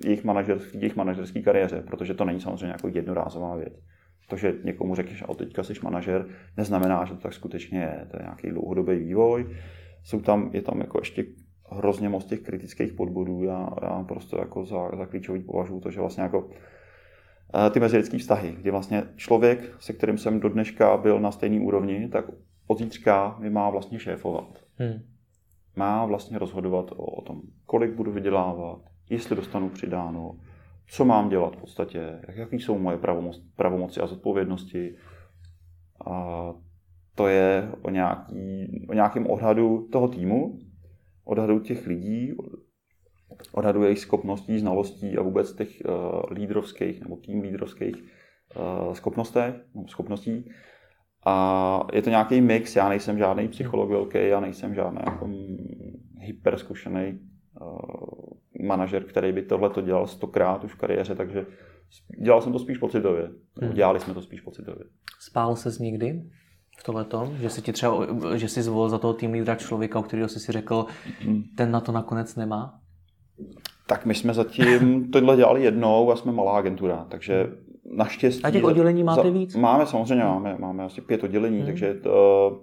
jejich, 0.05 0.23
manažerský, 0.23 0.77
jejich 0.77 0.95
manažerské 0.95 1.41
kariéře, 1.41 1.83
protože 1.87 2.13
to 2.13 2.25
není 2.25 2.41
samozřejmě 2.41 2.67
jako 2.67 2.87
jednorázová 2.87 3.55
věc. 3.55 3.73
To, 4.33 4.37
že 4.37 4.53
někomu 4.63 4.95
řekneš, 4.95 5.23
a 5.29 5.33
teďka 5.33 5.63
jsi 5.63 5.73
manažer, 5.83 6.25
neznamená, 6.57 7.05
že 7.05 7.13
to 7.13 7.19
tak 7.19 7.33
skutečně 7.33 7.79
je. 7.79 8.07
To 8.11 8.17
je 8.17 8.23
nějaký 8.23 8.49
dlouhodobý 8.49 8.99
vývoj. 8.99 9.57
Jsou 10.03 10.21
tam, 10.21 10.49
je 10.53 10.61
tam 10.61 10.79
jako 10.79 10.99
ještě 10.99 11.25
hrozně 11.71 12.09
moc 12.09 12.25
těch 12.25 12.39
kritických 12.39 12.93
podbodů. 12.93 13.43
Já, 13.43 13.69
já 13.81 14.03
prostě 14.03 14.35
jako 14.39 14.65
za, 14.65 14.89
za 14.97 15.05
klíčový 15.05 15.41
považuji 15.41 15.79
to, 15.79 15.91
že 15.91 15.99
vlastně 15.99 16.23
jako 16.23 16.49
eh, 17.55 17.69
ty 17.69 17.79
mezilidské 17.79 18.17
vztahy, 18.17 18.55
kdy 18.61 18.71
vlastně 18.71 19.03
člověk, 19.15 19.75
se 19.79 19.93
kterým 19.93 20.17
jsem 20.17 20.39
do 20.39 20.49
dneška 20.49 20.97
byl 20.97 21.19
na 21.19 21.31
stejné 21.31 21.59
úrovni, 21.59 22.09
tak 22.09 22.25
od 22.67 22.79
zítřka 22.79 23.35
mi 23.39 23.49
má 23.49 23.69
vlastně 23.69 23.99
šéfovat. 23.99 24.65
Hmm. 24.77 24.99
Má 25.75 26.05
vlastně 26.05 26.39
rozhodovat 26.39 26.91
o, 26.91 26.95
o 26.95 27.21
tom, 27.21 27.41
kolik 27.65 27.93
budu 27.93 28.11
vydělávat, 28.11 28.81
jestli 29.09 29.35
dostanu 29.35 29.69
přidáno, 29.69 30.35
co 30.87 31.05
mám 31.05 31.29
dělat 31.29 31.55
v 31.55 31.59
podstatě, 31.59 32.19
jaký 32.35 32.59
jsou 32.59 32.77
moje 32.77 32.97
pravomoc, 32.97 33.41
pravomoci 33.55 33.99
a 34.01 34.07
zodpovědnosti. 34.07 34.95
A 36.05 36.53
to 37.15 37.27
je 37.27 37.71
o, 37.81 37.89
nějaký, 37.89 38.85
o 38.89 38.93
nějakém 38.93 39.27
odhadu 39.27 39.87
toho 39.91 40.07
týmu, 40.07 40.59
odhadu 41.23 41.59
těch 41.59 41.87
lidí, 41.87 42.33
odhadu 43.51 43.83
jejich 43.83 43.99
schopností, 43.99 44.59
znalostí 44.59 45.17
a 45.17 45.21
vůbec 45.21 45.55
těch 45.55 45.81
uh, 45.85 46.31
lídrovských 46.31 47.01
nebo 47.01 47.15
tým 47.15 47.41
lídrovských 47.41 47.95
uh, 47.95 48.93
schopnostech, 48.93 49.55
no, 49.75 49.87
schopností. 49.87 50.49
A 51.25 51.87
je 51.93 52.01
to 52.01 52.09
nějaký 52.09 52.41
mix, 52.41 52.75
já 52.75 52.89
nejsem 52.89 53.17
žádný 53.17 53.47
psycholog 53.47 53.89
velký, 53.89 54.17
já 54.27 54.39
nejsem 54.39 54.75
žádný 54.75 54.99
jako 55.05 55.29
hyperskušený 56.19 57.19
uh, 57.61 58.32
manažer, 58.63 59.03
který 59.03 59.31
by 59.31 59.41
tohle 59.41 59.69
to 59.69 59.81
dělal 59.81 60.07
stokrát 60.07 60.63
už 60.63 60.73
v 60.73 60.77
kariéře, 60.77 61.15
takže 61.15 61.45
dělal 62.23 62.41
jsem 62.41 62.53
to 62.53 62.59
spíš 62.59 62.77
pocitově. 62.77 63.29
Hmm. 63.61 63.73
Dělali 63.73 63.99
jsme 63.99 64.13
to 64.13 64.21
spíš 64.21 64.41
pocitově. 64.41 64.85
Spál 65.19 65.55
ses 65.55 65.79
někdy 65.79 66.23
v 66.79 66.83
tom, 67.07 67.37
že 67.37 67.49
si 67.49 67.61
ti 67.61 67.73
třeba, 67.73 68.07
že 68.35 68.47
jsi 68.47 68.61
zvolil 68.63 68.89
za 68.89 68.97
toho 68.97 69.13
tým 69.13 69.31
lídra 69.31 69.55
člověka, 69.55 69.99
o 69.99 70.03
kterého 70.03 70.27
jsi 70.27 70.39
si 70.39 70.51
řekl, 70.51 70.85
hmm. 71.19 71.43
ten 71.57 71.71
na 71.71 71.79
to 71.79 71.91
nakonec 71.91 72.35
nemá? 72.35 72.79
Tak 73.87 74.05
my 74.05 74.15
jsme 74.15 74.33
zatím 74.33 75.09
tohle 75.11 75.35
dělali 75.35 75.63
jednou 75.63 76.11
a 76.11 76.15
jsme 76.15 76.31
malá 76.31 76.57
agentura, 76.57 77.05
takže 77.09 77.47
naštěstí... 77.95 78.43
A 78.43 78.51
těch 78.51 78.63
oddělení 78.63 79.03
máte 79.03 79.31
víc? 79.31 79.55
Máme, 79.55 79.85
samozřejmě 79.85 80.23
máme, 80.23 80.57
máme 80.59 80.83
asi 80.83 81.01
pět 81.01 81.23
oddělení, 81.23 81.57
hmm. 81.57 81.65
takže 81.65 81.93
to, 81.93 82.61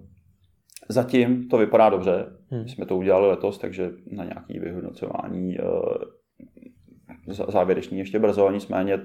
Zatím 0.91 1.49
to 1.49 1.59
vypadá 1.59 1.91
dobře. 1.91 2.27
Hmm. 2.51 2.69
jsme 2.69 2.87
to 2.87 2.97
udělali 2.97 3.29
letos, 3.29 3.59
takže 3.59 3.91
na 4.11 4.25
nějaké 4.25 4.61
vyhodnocování 4.61 5.59
uh, 5.59 5.95
závěrečný 7.49 7.99
ještě 7.99 8.19
brzo, 8.19 8.51
nicméně 8.51 9.01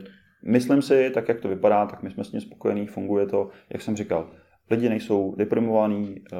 myslím 0.46 0.82
si, 0.82 1.10
tak 1.10 1.30
jak 1.30 1.42
to 1.42 1.50
vypadá, 1.50 1.86
tak 1.86 2.04
my 2.04 2.12
jsme 2.12 2.24
s 2.24 2.32
tím 2.32 2.42
spokojení, 2.42 2.88
funguje 2.88 3.26
to, 3.26 3.50
jak 3.70 3.82
jsem 3.82 3.96
říkal, 3.96 4.30
lidi 4.70 4.90
nejsou 4.90 5.36
deprimovaní, 5.36 6.16
uh, 6.32 6.40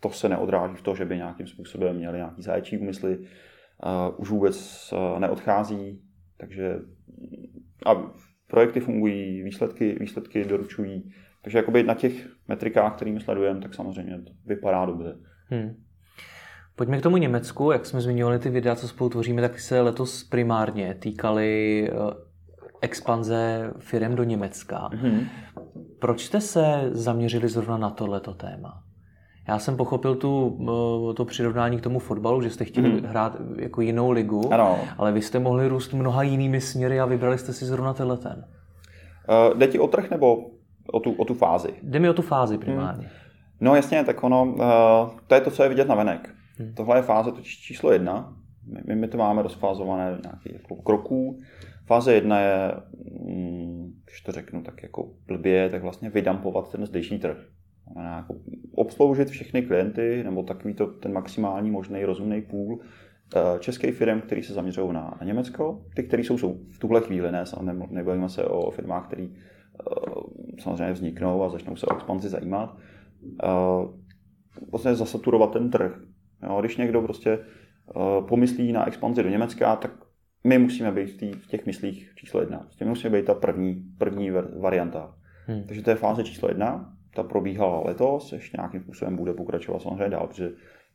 to 0.00 0.10
se 0.10 0.28
neodráží 0.28 0.74
v 0.74 0.82
to, 0.82 0.94
že 0.94 1.04
by 1.04 1.16
nějakým 1.16 1.46
způsobem 1.46 1.96
měli 1.96 2.18
nějaký 2.18 2.42
záječí 2.42 2.78
úmysly, 2.78 3.18
uh, 3.18 3.24
už 4.16 4.30
vůbec 4.30 4.94
neodchází, 5.18 6.02
takže 6.36 6.78
a 7.86 8.12
projekty 8.46 8.80
fungují, 8.80 9.42
výsledky, 9.42 9.96
výsledky 10.00 10.44
doručují, 10.44 11.12
takže 11.42 11.58
jakoby 11.58 11.82
na 11.82 11.94
těch 11.94 12.28
metrikách, 12.48 12.96
kterými 12.96 13.20
sledujeme, 13.20 13.60
tak 13.60 13.74
samozřejmě 13.74 14.18
to 14.18 14.32
vypadá 14.46 14.86
dobře. 14.86 15.16
Hmm. 15.50 15.74
Pojďme 16.76 16.98
k 16.98 17.02
tomu 17.02 17.16
Německu. 17.16 17.70
Jak 17.70 17.86
jsme 17.86 18.00
zmiňovali 18.00 18.38
ty 18.38 18.50
videa, 18.50 18.74
co 18.74 18.88
spolu 18.88 19.10
tvoříme, 19.10 19.42
tak 19.42 19.60
se 19.60 19.80
letos 19.80 20.24
primárně 20.24 20.94
týkaly 20.94 21.90
eh, 21.90 21.94
expanze 22.80 23.70
firm 23.78 24.14
do 24.14 24.24
Německa. 24.24 24.88
Hmm. 24.92 25.20
Proč 25.98 26.24
jste 26.24 26.40
se 26.40 26.90
zaměřili 26.90 27.48
zrovna 27.48 27.76
na 27.76 27.90
tohleto 27.90 28.34
téma? 28.34 28.82
Já 29.48 29.58
jsem 29.58 29.76
pochopil 29.76 30.14
tu, 30.14 30.58
eh, 31.10 31.14
to 31.14 31.24
přirovnání 31.24 31.78
k 31.78 31.82
tomu 31.82 31.98
fotbalu, 31.98 32.42
že 32.42 32.50
jste 32.50 32.64
chtěli 32.64 32.90
hmm. 32.90 33.04
hrát 33.04 33.36
jako 33.56 33.80
jinou 33.80 34.10
ligu, 34.10 34.52
ano. 34.54 34.78
ale 34.98 35.12
vy 35.12 35.22
jste 35.22 35.38
mohli 35.38 35.68
růst 35.68 35.92
mnoha 35.92 36.22
jinými 36.22 36.60
směry 36.60 37.00
a 37.00 37.06
vybrali 37.06 37.38
jste 37.38 37.52
si 37.52 37.64
zrovna 37.64 37.94
tenhle 37.94 38.16
ten. 38.16 38.44
Uh, 39.28 39.58
jde 39.58 39.66
ti 39.66 39.78
o 39.78 39.86
trh 39.86 40.10
nebo 40.10 40.50
o 40.92 41.00
tu, 41.00 41.12
o 41.12 41.24
tu 41.24 41.34
fázi. 41.34 41.68
Jde 41.82 41.98
mi 41.98 42.08
o 42.08 42.14
tu 42.14 42.22
fázi 42.22 42.58
primárně. 42.58 43.06
Hmm. 43.06 43.16
No 43.60 43.74
jasně, 43.74 44.04
tak 44.04 44.24
ono, 44.24 44.44
uh, 44.44 45.18
to 45.26 45.34
je 45.34 45.40
to, 45.40 45.50
co 45.50 45.62
je 45.62 45.68
vidět 45.68 45.88
na 45.88 45.94
venek. 45.94 46.34
Hmm. 46.58 46.74
Tohle 46.74 46.98
je 46.98 47.02
fáze 47.02 47.32
totiž 47.32 47.58
číslo 47.58 47.92
jedna. 47.92 48.36
My, 48.86 48.96
my 48.96 49.08
to 49.08 49.18
máme 49.18 49.42
rozfázované 49.42 50.10
do 50.10 50.20
nějakých 50.24 50.52
jako 50.52 50.76
kroků. 50.76 51.40
Fáze 51.86 52.14
jedna 52.14 52.40
je, 52.40 52.72
mm, 53.24 53.92
když 54.04 54.20
to 54.20 54.32
řeknu 54.32 54.62
tak 54.62 54.82
jako 54.82 55.08
blbě, 55.26 55.68
tak 55.68 55.82
vlastně 55.82 56.10
vydampovat 56.10 56.72
ten 56.72 56.86
zdejší 56.86 57.18
trh. 57.18 57.36
Znamená 57.92 58.16
jako 58.16 58.34
obsloužit 58.74 59.28
všechny 59.28 59.62
klienty, 59.62 60.24
nebo 60.24 60.42
takový 60.42 60.74
to, 60.74 60.86
ten 60.86 61.12
maximální 61.12 61.70
možný 61.70 62.04
rozumný 62.04 62.42
půl 62.42 62.80
eh, 63.36 63.58
českých 63.58 63.94
firm, 63.94 64.20
které 64.20 64.42
se 64.42 64.52
zaměřují 64.52 64.92
na, 64.92 65.18
na 65.20 65.26
Německo, 65.26 65.82
ty, 65.94 66.02
které 66.02 66.24
jsou, 66.24 66.38
jsou 66.38 66.58
v 66.72 66.78
tuhle 66.78 67.00
chvíli, 67.00 67.32
ne, 67.32 67.44
nebavíme 67.90 68.28
se 68.28 68.44
o 68.44 68.70
firmách, 68.70 69.06
které 69.06 69.28
samozřejmě 70.58 70.92
vzniknou 70.92 71.42
a 71.44 71.48
začnou 71.48 71.76
se 71.76 71.86
o 71.86 71.96
expanzi 71.96 72.28
zajímat. 72.28 72.76
Vlastně 74.70 74.94
zasaturovat 74.94 75.52
ten 75.52 75.70
trh. 75.70 76.00
Jo, 76.42 76.60
když 76.60 76.76
někdo 76.76 77.02
prostě 77.02 77.38
pomyslí 78.28 78.72
na 78.72 78.86
expanzi 78.86 79.22
do 79.22 79.28
Německa, 79.28 79.76
tak 79.76 79.90
my 80.44 80.58
musíme 80.58 80.92
být 80.92 81.22
v, 81.34 81.46
těch 81.46 81.66
myslích 81.66 82.12
číslo 82.14 82.40
jedna. 82.40 82.58
Prostě 82.58 82.84
my 82.84 82.88
musíme 82.88 83.18
být 83.18 83.26
ta 83.26 83.34
první, 83.34 83.84
první 83.98 84.30
varianta. 84.60 85.14
Hmm. 85.46 85.64
Takže 85.64 85.82
to 85.82 85.90
je 85.90 85.96
fáze 85.96 86.24
číslo 86.24 86.48
jedna. 86.48 86.94
Ta 87.14 87.22
probíhala 87.22 87.82
letos, 87.86 88.32
ještě 88.32 88.56
nějakým 88.56 88.80
způsobem 88.80 89.16
bude 89.16 89.32
pokračovat 89.32 89.82
samozřejmě 89.82 90.08
dál, 90.08 90.26
protože 90.26 90.50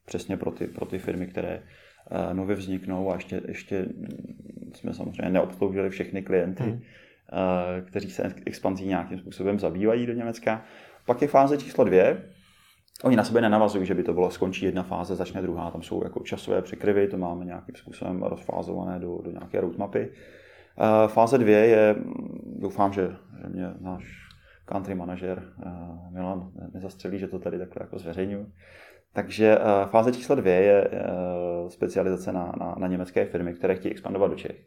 přesně 0.06 0.38
pro 0.38 0.52
ty, 0.52 0.67
pro 0.67 0.86
ty 0.86 0.99
firmy, 0.99 1.28
které 1.28 1.63
uh, 2.12 2.34
nově 2.34 2.56
vzniknou 2.56 3.12
a 3.12 3.13
ještě, 3.13 3.41
ještě 3.47 3.86
jsme 4.73 4.93
samozřejmě 4.93 5.30
neobsloužili 5.30 5.89
všechny 5.89 6.21
klienty, 6.21 6.63
hmm. 6.63 6.80
Uh, 7.34 7.88
kteří 7.88 8.12
se 8.12 8.34
expanzí 8.46 8.88
nějakým 8.88 9.19
způsobem 9.19 9.60
zabývají 9.60 10.06
do 10.06 10.13
Německa. 10.13 10.62
Pak 11.06 11.22
je 11.22 11.28
fáze 11.28 11.58
číslo 11.58 11.84
dvě, 11.84 12.24
Oni 13.04 13.15
na 13.15 13.24
sebe 13.24 13.41
nenavazují, 13.41 13.86
že 13.86 13.93
by 13.93 14.04
to 14.04 14.13
bylo, 14.13 14.32
skončí 14.32 14.65
jedna 14.65 14.84
fáze, 14.84 15.15
začne 15.15 15.41
druhá. 15.41 15.72
Tam 15.72 15.82
jsou 15.82 16.04
jako 16.04 16.19
časové 16.19 16.62
překryvy, 16.62 17.08
to 17.08 17.17
máme 17.17 17.46
nějakým 17.46 17.76
způsobem 17.76 18.24
rozfázované 18.24 19.00
do, 19.00 19.22
do 19.24 19.32
nějaké 19.32 19.62
roadmapy. 19.62 20.10
Uh, 20.10 21.08
fáze 21.08 21.38
dvě 21.38 21.58
je, 21.58 21.96
doufám, 22.46 22.93
že, 22.93 23.08
že 23.41 23.50
mě 23.50 23.74
náš 23.80 24.04
country 24.65 24.96
manažer 24.96 25.54
uh, 25.65 26.13
Milan 26.13 26.52
nezastřelí, 26.74 27.19
že 27.19 27.28
to 27.28 27.39
tady 27.39 27.60
takhle 27.60 27.84
jako 27.84 28.00
zveřejňuji. 28.00 28.46
Takže 29.13 29.58
fáze 29.86 30.12
číslo 30.12 30.36
dvě 30.36 30.54
je 30.54 30.89
specializace 31.67 32.32
na, 32.32 32.54
na, 32.60 32.76
na 32.78 32.88
německé 32.88 33.26
firmy, 33.26 33.54
které 33.54 33.76
chtějí 33.76 33.91
expandovat 33.91 34.32
do 34.32 34.38
Čech. 34.38 34.65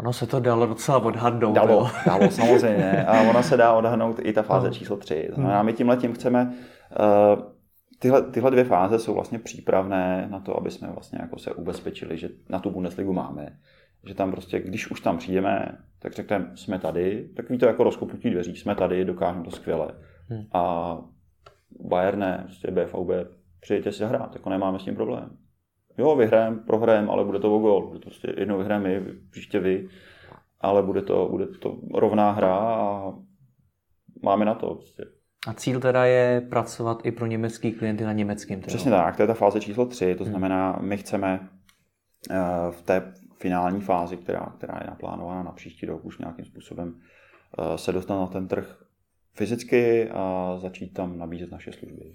Ono 0.00 0.12
se 0.12 0.26
to 0.26 0.40
dalo 0.40 0.66
docela 0.66 0.98
odhadnout. 0.98 1.54
Dalo, 1.54 1.90
dalo 2.06 2.30
samozřejmě. 2.30 3.04
A 3.04 3.30
ona 3.30 3.42
se 3.42 3.56
dá 3.56 3.72
odhadnout 3.72 4.20
i 4.22 4.32
ta 4.32 4.42
fáze 4.42 4.66
no. 4.66 4.74
číslo 4.74 4.96
tři. 4.96 5.28
Znamená, 5.34 5.62
my 5.62 5.72
tímhle 5.72 5.96
tím 5.96 6.14
chceme 6.14 6.54
Uh, 6.90 7.42
tyhle, 7.98 8.22
tyhle 8.22 8.50
dvě 8.50 8.64
fáze 8.64 8.98
jsou 8.98 9.14
vlastně 9.14 9.38
přípravné 9.38 10.28
na 10.30 10.40
to, 10.40 10.56
aby 10.56 10.70
jsme 10.70 10.88
vlastně 10.88 11.18
jako 11.22 11.38
se 11.38 11.52
ubezpečili, 11.52 12.18
že 12.18 12.28
na 12.48 12.58
tu 12.58 12.70
Bundesligu 12.70 13.12
máme. 13.12 13.58
Že 14.06 14.14
tam 14.14 14.30
prostě, 14.30 14.60
když 14.60 14.90
už 14.90 15.00
tam 15.00 15.18
přijdeme, 15.18 15.78
tak 15.98 16.12
řekneme, 16.12 16.50
jsme 16.54 16.78
tady, 16.78 17.28
tak 17.36 17.46
to 17.60 17.66
jako 17.66 17.84
rozkopnutí 17.84 18.30
dveří, 18.30 18.56
jsme 18.56 18.74
tady, 18.74 19.04
dokážeme 19.04 19.44
to 19.44 19.50
skvěle. 19.50 19.88
Hmm. 20.28 20.42
A 20.52 20.96
Bayern 21.88 22.18
ne, 22.18 22.42
prostě 22.44 22.70
BVB, 22.70 23.30
přijďte 23.60 23.92
si 23.92 24.04
hrát, 24.04 24.34
jako 24.34 24.50
nemáme 24.50 24.78
s 24.78 24.84
tím 24.84 24.94
problém. 24.94 25.36
Jo, 26.00 26.16
vyhrajeme, 26.16 26.56
prohrajeme, 26.56 27.08
ale 27.08 27.24
bude 27.24 27.38
to 27.38 27.56
o 27.56 27.58
gol. 27.58 27.86
Bude 27.86 27.98
to 27.98 28.04
prostě 28.04 28.34
jednou 28.36 28.58
vyhrajeme 28.58 29.00
my, 29.00 29.12
příště 29.30 29.60
vy, 29.60 29.88
ale 30.60 30.82
bude 30.82 31.02
to, 31.02 31.28
bude 31.28 31.46
to 31.46 31.76
rovná 31.94 32.30
hra 32.30 32.56
a 32.56 33.12
máme 34.22 34.44
na 34.44 34.54
to. 34.54 34.74
Prostě. 34.74 35.04
A 35.46 35.54
cíl 35.54 35.80
teda 35.80 36.04
je 36.04 36.40
pracovat 36.40 37.06
i 37.06 37.12
pro 37.12 37.26
německý 37.26 37.72
klienty 37.72 38.04
na 38.04 38.12
německém 38.12 38.60
trhu. 38.60 38.68
Přesně 38.68 38.90
tak, 38.90 39.16
to 39.16 39.22
je 39.22 39.26
ta 39.26 39.34
fáze 39.34 39.60
číslo 39.60 39.86
3, 39.86 40.14
to 40.14 40.24
hmm. 40.24 40.30
znamená, 40.30 40.78
my 40.80 40.96
chceme 40.96 41.48
eh, 42.30 42.36
v 42.70 42.82
té 42.82 43.12
finální 43.40 43.80
fázi, 43.80 44.16
která, 44.16 44.52
která 44.58 44.78
je 44.80 44.86
naplánována 44.90 45.42
na 45.42 45.52
příští 45.52 45.86
rok, 45.86 46.04
už 46.04 46.18
nějakým 46.18 46.44
způsobem 46.44 47.00
eh, 47.58 47.78
se 47.78 47.92
dostat 47.92 48.20
na 48.20 48.26
ten 48.26 48.48
trh 48.48 48.76
fyzicky 49.34 50.10
a 50.10 50.54
začít 50.58 50.94
tam 50.94 51.18
nabízet 51.18 51.50
naše 51.50 51.72
služby. 51.72 52.14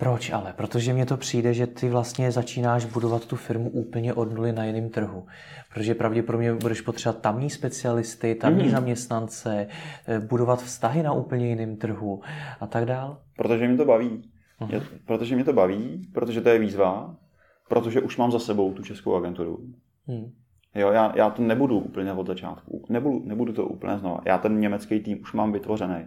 Proč 0.00 0.30
ale? 0.30 0.52
Protože 0.56 0.92
mně 0.92 1.06
to 1.06 1.16
přijde, 1.16 1.54
že 1.54 1.66
ty 1.66 1.88
vlastně 1.88 2.32
začínáš 2.32 2.84
budovat 2.84 3.26
tu 3.26 3.36
firmu 3.36 3.70
úplně 3.70 4.14
od 4.14 4.34
nuly 4.34 4.52
na 4.52 4.64
jiném 4.64 4.90
trhu. 4.90 5.26
Protože 5.74 5.94
pravděpodobně 5.94 6.54
budeš 6.54 6.80
potřebovat 6.80 7.22
tamní 7.22 7.50
specialisty, 7.50 8.34
tamní 8.34 8.64
mm. 8.64 8.70
zaměstnance, 8.70 9.66
eh, 10.06 10.20
budovat 10.20 10.62
vztahy 10.62 11.02
na 11.02 11.12
úplně 11.12 11.48
jiném 11.48 11.76
trhu 11.76 12.22
a 12.60 12.66
tak 12.66 12.84
dál. 12.84 13.18
Protože 13.36 13.68
mě 13.68 13.76
to 13.76 13.84
baví. 13.84 14.22
Uh-huh. 14.60 14.74
Je, 14.74 14.82
protože 15.06 15.34
mě 15.34 15.44
to 15.44 15.52
baví, 15.52 16.08
protože 16.14 16.40
to 16.40 16.48
je 16.48 16.58
výzva, 16.58 17.16
protože 17.68 18.00
už 18.00 18.16
mám 18.16 18.32
za 18.32 18.38
sebou 18.38 18.72
tu 18.72 18.82
českou 18.82 19.16
agenturu. 19.16 19.58
Hmm. 20.06 20.32
Jo, 20.74 20.90
já, 20.90 21.12
já 21.16 21.30
to 21.30 21.42
nebudu 21.42 21.78
úplně 21.78 22.12
od 22.12 22.26
začátku. 22.26 22.84
Nebudu, 22.88 23.22
nebudu 23.24 23.52
to 23.52 23.66
úplně 23.66 23.98
znova. 23.98 24.20
Já 24.26 24.38
ten 24.38 24.60
německý 24.60 25.00
tým 25.00 25.20
už 25.22 25.32
mám 25.32 25.52
vytvořený. 25.52 26.04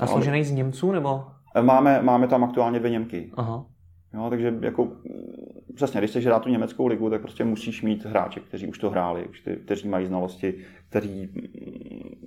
A 0.00 0.06
složený 0.06 0.44
z 0.44 0.50
Němců 0.50 0.92
nebo? 0.92 1.24
Máme, 1.62 2.02
máme 2.02 2.28
tam 2.28 2.44
aktuálně 2.44 2.78
dvě 2.78 2.90
Němky. 2.90 3.32
Aha. 3.36 3.66
Jo, 4.14 4.26
takže 4.30 4.54
jako, 4.60 4.92
přesně, 5.74 6.00
když 6.00 6.10
chceš 6.10 6.26
hrát 6.26 6.42
tu 6.42 6.48
německou 6.48 6.86
ligu, 6.86 7.10
tak 7.10 7.20
prostě 7.20 7.44
musíš 7.44 7.82
mít 7.82 8.04
hráče, 8.04 8.40
kteří 8.40 8.66
už 8.66 8.78
to 8.78 8.90
hráli, 8.90 9.26
kteří 9.64 9.88
mají 9.88 10.06
znalosti, 10.06 10.54
kteří 10.88 11.28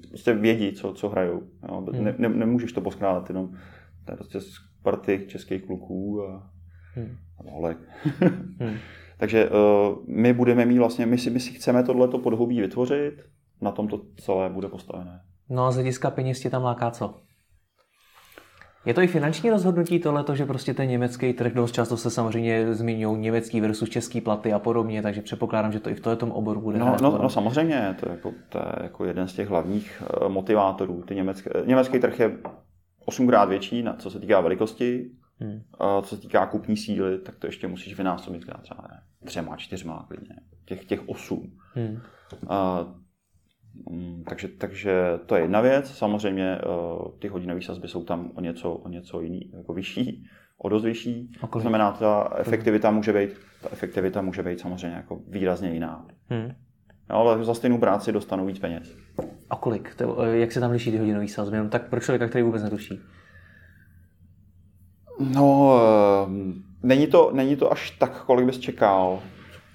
prostě 0.10 0.34
vědí, 0.34 0.74
co, 0.74 0.94
co 0.94 1.10
hrajou. 1.10 1.42
Jo. 1.70 1.86
Hmm. 1.94 2.04
Ne, 2.04 2.16
ne, 2.18 2.30
nemůžeš 2.30 2.72
to 2.72 2.82
poskládat 2.82 3.30
jenom 3.30 3.50
to 4.06 4.12
je 4.12 4.16
prostě 4.16 4.42
z 4.42 4.52
party 4.84 5.26
českých 5.28 5.66
kluků 5.66 6.24
a, 6.28 6.50
hmm. 6.94 7.18
a 7.40 7.52
holek. 7.52 7.78
hmm. 8.60 8.78
Takže 9.18 9.50
uh, 9.50 9.56
my 10.08 10.34
budeme 10.34 10.66
mít 10.66 10.78
vlastně, 10.78 11.06
my 11.06 11.18
si, 11.18 11.30
my 11.30 11.40
si 11.40 11.52
chceme 11.52 11.84
tohleto 11.84 12.20
podhoubí 12.20 12.62
vytvořit, 12.62 13.14
na 13.62 13.72
tom 13.72 13.88
to 13.88 14.02
celé 14.18 14.50
bude 14.50 14.68
postavené. 14.68 15.22
No 15.50 15.66
a 15.66 15.72
z 15.72 15.76
hlediska 15.76 16.12
peněz 16.12 16.40
tě 16.40 16.50
tam 16.50 16.64
láká 16.64 16.92
co? 16.92 17.22
Je 18.86 18.94
to 18.94 19.02
i 19.02 19.08
finanční 19.08 19.50
rozhodnutí 19.50 20.00
tohle, 20.00 20.26
že 20.34 20.46
prostě 20.46 20.74
ten 20.74 20.90
německý 20.90 21.34
trh, 21.34 21.54
dost 21.54 21.72
často 21.72 21.98
se 21.98 22.10
samozřejmě 22.10 22.74
zmiňují 22.74 23.20
německý 23.20 23.62
versus 23.62 23.90
český 23.90 24.22
platy 24.22 24.54
a 24.54 24.60
podobně, 24.60 25.02
takže 25.02 25.22
předpokládám, 25.22 25.72
že 25.72 25.80
to 25.80 25.90
i 25.90 25.96
v 25.96 26.00
tomto 26.00 26.28
oboru 26.28 26.62
bude. 26.62 26.80
No, 26.80 26.98
no, 27.02 27.18
no, 27.22 27.30
samozřejmě, 27.30 27.96
to 28.00 28.10
je, 28.10 28.12
jako, 28.12 28.34
to 28.50 28.58
je 28.58 28.84
jako 28.84 29.06
jeden 29.06 29.28
z 29.28 29.34
těch 29.34 29.50
hlavních 29.50 30.04
eh, 30.26 30.30
motivátorů. 30.30 31.04
Ty 31.08 31.16
německé, 31.16 31.50
německý 31.66 32.00
trh 32.00 32.20
je 32.20 32.38
osmkrát 33.06 33.50
větší, 33.50 33.84
na 33.84 33.94
co 33.94 34.10
se 34.10 34.20
týká 34.20 34.42
velikosti, 34.42 35.12
hmm. 35.40 35.62
a 35.80 36.02
co 36.02 36.16
se 36.16 36.22
týká 36.22 36.46
kupní 36.46 36.78
síly, 36.78 37.20
tak 37.20 37.36
to 37.36 37.48
ještě 37.48 37.68
musíš 37.68 37.98
vynásobit 37.98 38.46
třeba 38.62 38.88
ne, 38.92 39.02
třema, 39.26 39.58
čtyřma 39.58 40.06
klidně, 40.08 40.36
těch, 40.66 40.86
těch 40.86 41.10
osm. 41.10 41.52
Hmm. 41.76 42.00
A, 42.48 42.80
Mm, 42.80 43.03
takže, 44.28 44.48
takže 44.48 45.20
to 45.26 45.36
je 45.36 45.42
jedna 45.42 45.62
věc. 45.62 45.92
Samozřejmě 45.92 46.58
eh, 46.58 46.62
ty 47.20 47.28
hodinové 47.28 47.62
sazby 47.62 47.88
jsou 47.88 48.04
tam 48.04 48.32
o 48.36 48.42
něco, 48.42 48.72
o 48.72 48.90
něco 48.90 49.22
jiný, 49.22 49.52
jako 49.58 49.74
vyšší, 49.74 50.26
o 50.58 50.70
dost 50.70 50.84
vyšší. 50.84 51.32
To 51.54 51.60
znamená, 51.60 51.92
ta 51.92 52.34
efektivita 52.38 52.92
může 52.92 53.14
být, 53.14 53.30
ta 53.62 53.70
efektivita 53.72 54.22
může 54.22 54.44
být 54.44 54.60
samozřejmě 54.60 54.98
jako 54.98 55.22
výrazně 55.28 55.74
jiná. 55.74 56.06
Hmm. 56.30 56.52
No, 57.10 57.16
ale 57.16 57.46
za 57.46 57.54
stejnou 57.54 57.78
práci 57.78 58.12
dostanou 58.12 58.46
víc 58.46 58.60
peněz. 58.60 58.98
A 59.50 59.56
kolik? 59.56 59.96
To, 59.96 60.22
eh, 60.22 60.38
jak 60.38 60.52
se 60.52 60.60
tam 60.60 60.72
liší 60.72 60.92
ty 60.92 60.98
hodinové 60.98 61.28
sazby? 61.28 61.58
No, 61.58 61.70
tak 61.70 61.90
pro 61.90 62.00
člověka, 62.00 62.28
který 62.28 62.44
vůbec 62.44 62.64
netuší. 62.64 63.00
No, 65.20 65.78
eh, 65.78 66.30
není 66.84 67.08
to, 67.08 67.32
není 67.34 67.56
to 67.56 67.72
až 67.72 67.92
tak, 67.92 68.24
kolik 68.24 68.46
bys 68.46 68.60
čekal. 68.60 69.20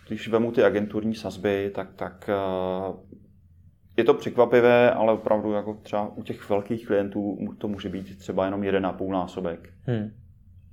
Když 0.09 0.29
vemu 0.29 0.53
ty 0.53 0.65
agenturní 0.65 1.15
sazby, 1.15 1.71
tak, 1.75 1.95
tak 1.95 2.31
je 3.99 4.05
to 4.05 4.15
překvapivé, 4.15 4.91
ale 4.91 5.13
opravdu 5.13 5.53
jako 5.53 5.75
třeba 5.75 6.09
u 6.17 6.23
těch 6.23 6.51
velkých 6.51 6.87
klientů 6.87 7.39
to 7.59 7.69
může 7.69 7.89
být 7.89 8.19
třeba 8.19 8.45
jenom 8.45 8.65
jeden 8.65 8.87
a 8.87 8.93
půl 8.93 9.13
násobek. 9.13 9.73
Hmm. 9.87 10.11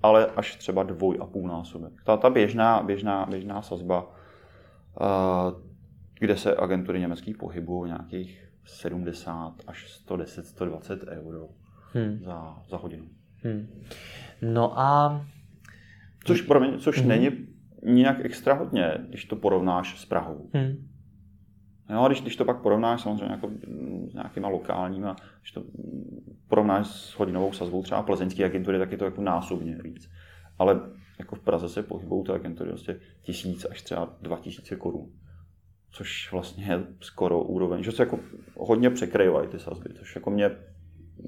Ale 0.03 0.25
až 0.25 0.55
třeba 0.55 0.83
dvoj 0.83 1.17
a 1.21 1.25
půl 1.25 1.47
násobek. 1.47 1.93
Ta, 2.03 2.17
ta 2.17 2.29
běžná, 2.29 2.83
běžná, 2.83 3.25
běžná 3.25 3.61
sazba, 3.61 4.03
uh, 4.03 5.61
kde 6.19 6.37
se 6.37 6.55
agentury 6.55 6.99
německých 6.99 7.37
pohybují 7.37 7.91
nějakých 7.91 8.49
70 8.65 9.53
až 9.67 9.89
110, 9.89 10.45
120 10.45 11.03
euro 11.07 11.47
hmm. 11.93 12.19
za, 12.23 12.57
za 12.69 12.77
hodinu. 12.77 13.05
Hmm. 13.43 13.67
No 14.41 14.79
a... 14.79 15.21
Což, 16.25 16.41
promiň, 16.41 16.79
což 16.79 16.99
hmm. 16.99 17.07
není 17.07 17.29
nějak 17.83 18.25
extra 18.25 18.53
hodně, 18.53 18.91
když 19.09 19.25
to 19.25 19.35
porovnáš 19.35 20.01
s 20.01 20.05
Prahou. 20.05 20.49
Hmm. 20.53 20.87
Jo, 21.89 22.07
když, 22.07 22.21
když 22.21 22.35
to 22.35 22.45
pak 22.45 22.61
porovnáš 22.61 23.01
samozřejmě 23.01 23.31
jako 23.31 23.49
s 24.09 24.13
nějakýma 24.13 24.47
lokálníma, 24.47 25.15
když 25.41 25.51
to 25.51 25.63
porovnáš 26.47 26.87
s 26.87 27.13
hodinovou 27.17 27.53
sazbou 27.53 27.83
třeba 27.83 28.01
plzeňské 28.01 28.45
agentury, 28.45 28.79
tak 28.79 28.91
je 28.91 28.97
to 28.97 29.05
jako 29.05 29.21
násobně 29.21 29.77
víc. 29.83 30.09
Ale 30.59 30.81
jako 31.19 31.35
v 31.35 31.39
Praze 31.39 31.69
se 31.69 31.83
pohybují 31.83 32.23
ty 32.23 32.31
agentury 32.31 32.69
vlastně 32.69 32.95
tisíc 33.21 33.65
až 33.65 33.81
třeba 33.81 34.17
dva 34.21 34.39
tisíce 34.39 34.75
korun. 34.75 35.11
Což 35.91 36.31
vlastně 36.31 36.65
je 36.65 36.83
skoro 36.99 37.43
úroveň, 37.43 37.83
že 37.83 37.91
se 37.91 38.03
jako 38.03 38.19
hodně 38.57 38.89
překrývají 38.89 39.47
ty 39.47 39.59
sazby, 39.59 39.89
což 39.93 40.15
jako 40.15 40.29
mě 40.31 40.51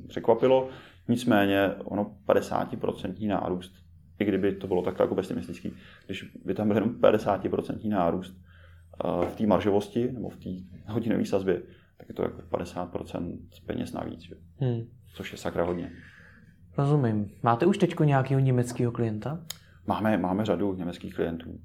překvapilo. 0.08 0.70
Nicméně 1.08 1.72
ono 1.84 2.16
50% 2.28 3.28
nárůst, 3.28 3.74
i 4.20 4.26
kdyby 4.26 4.56
to 4.56 4.68
bylo 4.68 4.82
takhle 4.82 5.04
jako 5.04 5.16
pesimistický, 5.16 5.74
když 6.06 6.24
by 6.46 6.54
tam 6.54 6.68
byl 6.68 6.78
jenom 6.78 6.90
50% 6.90 7.90
nárůst, 7.90 8.47
v 9.04 9.36
té 9.36 9.46
maržovosti 9.46 10.12
nebo 10.12 10.30
v 10.30 10.38
té 10.38 10.50
hodinové 10.88 11.26
sazbě, 11.26 11.62
tak 11.98 12.10
je 12.10 12.16
to 12.16 12.24
jako 12.24 12.42
50% 12.42 13.38
peněz 13.66 13.94
navíc, 13.94 14.24
hmm. 14.58 14.82
což 15.16 15.32
je 15.32 15.38
sakra 15.38 15.64
hodně. 15.64 15.92
Rozumím. 16.78 17.32
Máte 17.44 17.66
už 17.66 17.78
teď 17.78 18.00
nějakého 18.00 18.40
německého 18.40 18.92
klienta? 18.92 19.40
Máme, 19.88 20.18
máme 20.18 20.46
řadu 20.46 20.76
německých 20.76 21.16
klientů. 21.16 21.60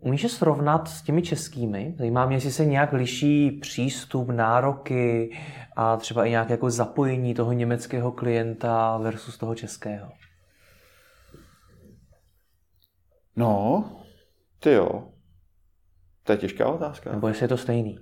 Umíš 0.00 0.22
je 0.22 0.28
srovnat 0.28 0.88
s 0.88 1.02
těmi 1.02 1.22
českými? 1.22 1.94
Zajímá 1.98 2.26
mě, 2.26 2.36
jestli 2.36 2.50
se 2.50 2.66
nějak 2.66 2.92
liší 2.92 3.50
přístup, 3.50 4.28
nároky 4.28 5.36
a 5.76 5.96
třeba 5.96 6.24
i 6.24 6.30
nějaké 6.30 6.52
jako 6.52 6.70
zapojení 6.70 7.34
toho 7.34 7.52
německého 7.52 8.12
klienta 8.12 8.98
versus 8.98 9.38
toho 9.38 9.54
českého. 9.54 10.08
No, 13.36 13.84
ty 14.58 14.72
jo. 14.72 15.08
To 16.28 16.32
je 16.32 16.38
těžká 16.38 16.68
otázka. 16.68 17.12
Nebo 17.12 17.28
jestli 17.28 17.44
je 17.44 17.48
to 17.48 17.56
stejný? 17.56 17.98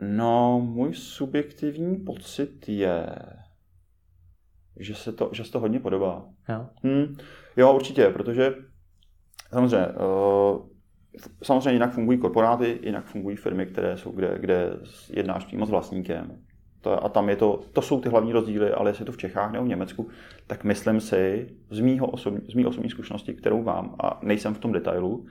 No, 0.00 0.60
můj 0.60 0.94
subjektivní 0.94 1.96
pocit 1.96 2.68
je, 2.68 3.06
že 4.76 4.94
se 4.94 5.12
to, 5.12 5.30
že 5.32 5.44
se 5.44 5.52
to 5.52 5.60
hodně 5.60 5.80
podobá. 5.80 6.28
Jo, 6.48 6.66
hmm, 6.82 7.16
jo 7.56 7.74
určitě, 7.74 8.06
protože 8.08 8.54
samozřejmě, 9.52 9.86
uh, 9.86 10.68
samozřejmě 11.42 11.72
jinak 11.72 11.92
fungují 11.92 12.18
korporáty, 12.18 12.80
jinak 12.82 13.06
fungují 13.06 13.36
firmy, 13.36 13.66
které 13.66 13.98
jsou, 13.98 14.12
kde, 14.12 14.38
kde 14.40 14.70
jednáš 15.10 15.44
přímo 15.44 15.66
s 15.66 15.70
vlastníkem. 15.70 16.42
To, 16.80 17.04
a 17.04 17.08
tam 17.08 17.28
je 17.28 17.36
to, 17.36 17.60
to 17.72 17.82
jsou 17.82 18.00
ty 18.00 18.08
hlavní 18.08 18.32
rozdíly, 18.32 18.70
ale 18.70 18.90
jestli 18.90 19.02
je 19.02 19.06
to 19.06 19.12
v 19.12 19.16
Čechách 19.16 19.52
nebo 19.52 19.64
v 19.64 19.68
Německu, 19.68 20.08
tak 20.46 20.64
myslím 20.64 21.00
si, 21.00 21.48
z, 21.70 21.80
mýho 21.80 22.06
osobní, 22.06 22.50
z 22.50 22.54
mý 22.54 22.66
osobní 22.66 22.90
zkušenosti, 22.90 23.34
kterou 23.34 23.62
mám, 23.62 23.96
a 24.02 24.20
nejsem 24.22 24.54
v 24.54 24.58
tom 24.58 24.72
detailu, 24.72 25.26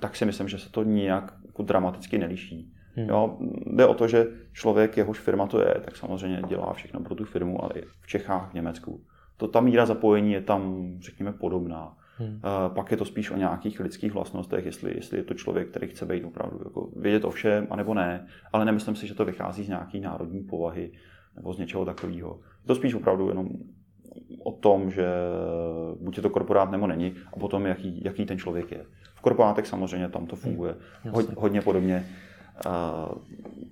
tak 0.00 0.16
si 0.16 0.24
myslím, 0.24 0.48
že 0.48 0.58
se 0.58 0.70
to 0.70 0.82
nijak 0.82 1.34
jako 1.46 1.62
dramaticky 1.62 2.18
neliší. 2.18 2.72
Hmm. 2.96 3.08
Jo, 3.08 3.38
jde 3.66 3.86
o 3.86 3.94
to, 3.94 4.08
že 4.08 4.26
člověk, 4.52 4.96
jehož 4.96 5.18
firma 5.18 5.46
to 5.46 5.60
je, 5.60 5.74
tak 5.84 5.96
samozřejmě 5.96 6.42
dělá 6.48 6.72
všechno 6.72 7.00
pro 7.00 7.14
tu 7.14 7.24
firmu, 7.24 7.64
ale 7.64 7.70
i 7.74 7.82
v 8.00 8.06
Čechách, 8.06 8.50
v 8.50 8.54
Německu. 8.54 9.00
To 9.36 9.48
ta 9.48 9.60
míra 9.60 9.86
zapojení 9.86 10.32
je 10.32 10.40
tam, 10.40 10.92
řekněme, 11.00 11.32
podobná. 11.32 11.96
Hmm. 12.18 12.34
Uh, 12.34 12.74
pak 12.74 12.90
je 12.90 12.96
to 12.96 13.04
spíš 13.04 13.30
o 13.30 13.36
nějakých 13.36 13.80
lidských 13.80 14.12
vlastnostech, 14.12 14.66
jestli, 14.66 14.94
jestli 14.94 15.18
je 15.18 15.24
to 15.24 15.34
člověk, 15.34 15.68
který 15.68 15.88
chce 15.88 16.06
být 16.06 16.24
opravdu 16.24 16.60
jako 16.64 16.90
vědět 16.96 17.24
o 17.24 17.30
všem, 17.30 17.66
anebo 17.70 17.94
ne. 17.94 18.26
Ale 18.52 18.64
nemyslím 18.64 18.96
si, 18.96 19.06
že 19.06 19.14
to 19.14 19.24
vychází 19.24 19.64
z 19.64 19.68
nějaké 19.68 20.00
národní 20.00 20.40
povahy 20.40 20.92
nebo 21.36 21.52
z 21.52 21.58
něčeho 21.58 21.84
takového. 21.84 22.40
Je 22.62 22.66
to 22.66 22.74
spíš 22.74 22.94
opravdu 22.94 23.28
jenom 23.28 23.48
o 24.44 24.52
tom, 24.52 24.90
že 24.90 25.06
buď 26.00 26.16
je 26.16 26.22
to 26.22 26.30
korporát 26.30 26.70
nebo 26.70 26.86
není, 26.86 27.14
a 27.32 27.38
potom 27.38 27.66
jaký, 27.66 28.02
jaký 28.04 28.26
ten 28.26 28.38
člověk 28.38 28.70
je. 28.72 28.84
V 29.14 29.20
korporátech 29.20 29.66
samozřejmě 29.66 30.08
tam 30.08 30.26
to 30.26 30.36
funguje 30.36 30.74
hmm. 31.02 31.26
hodně 31.36 31.62
podobně. 31.62 32.06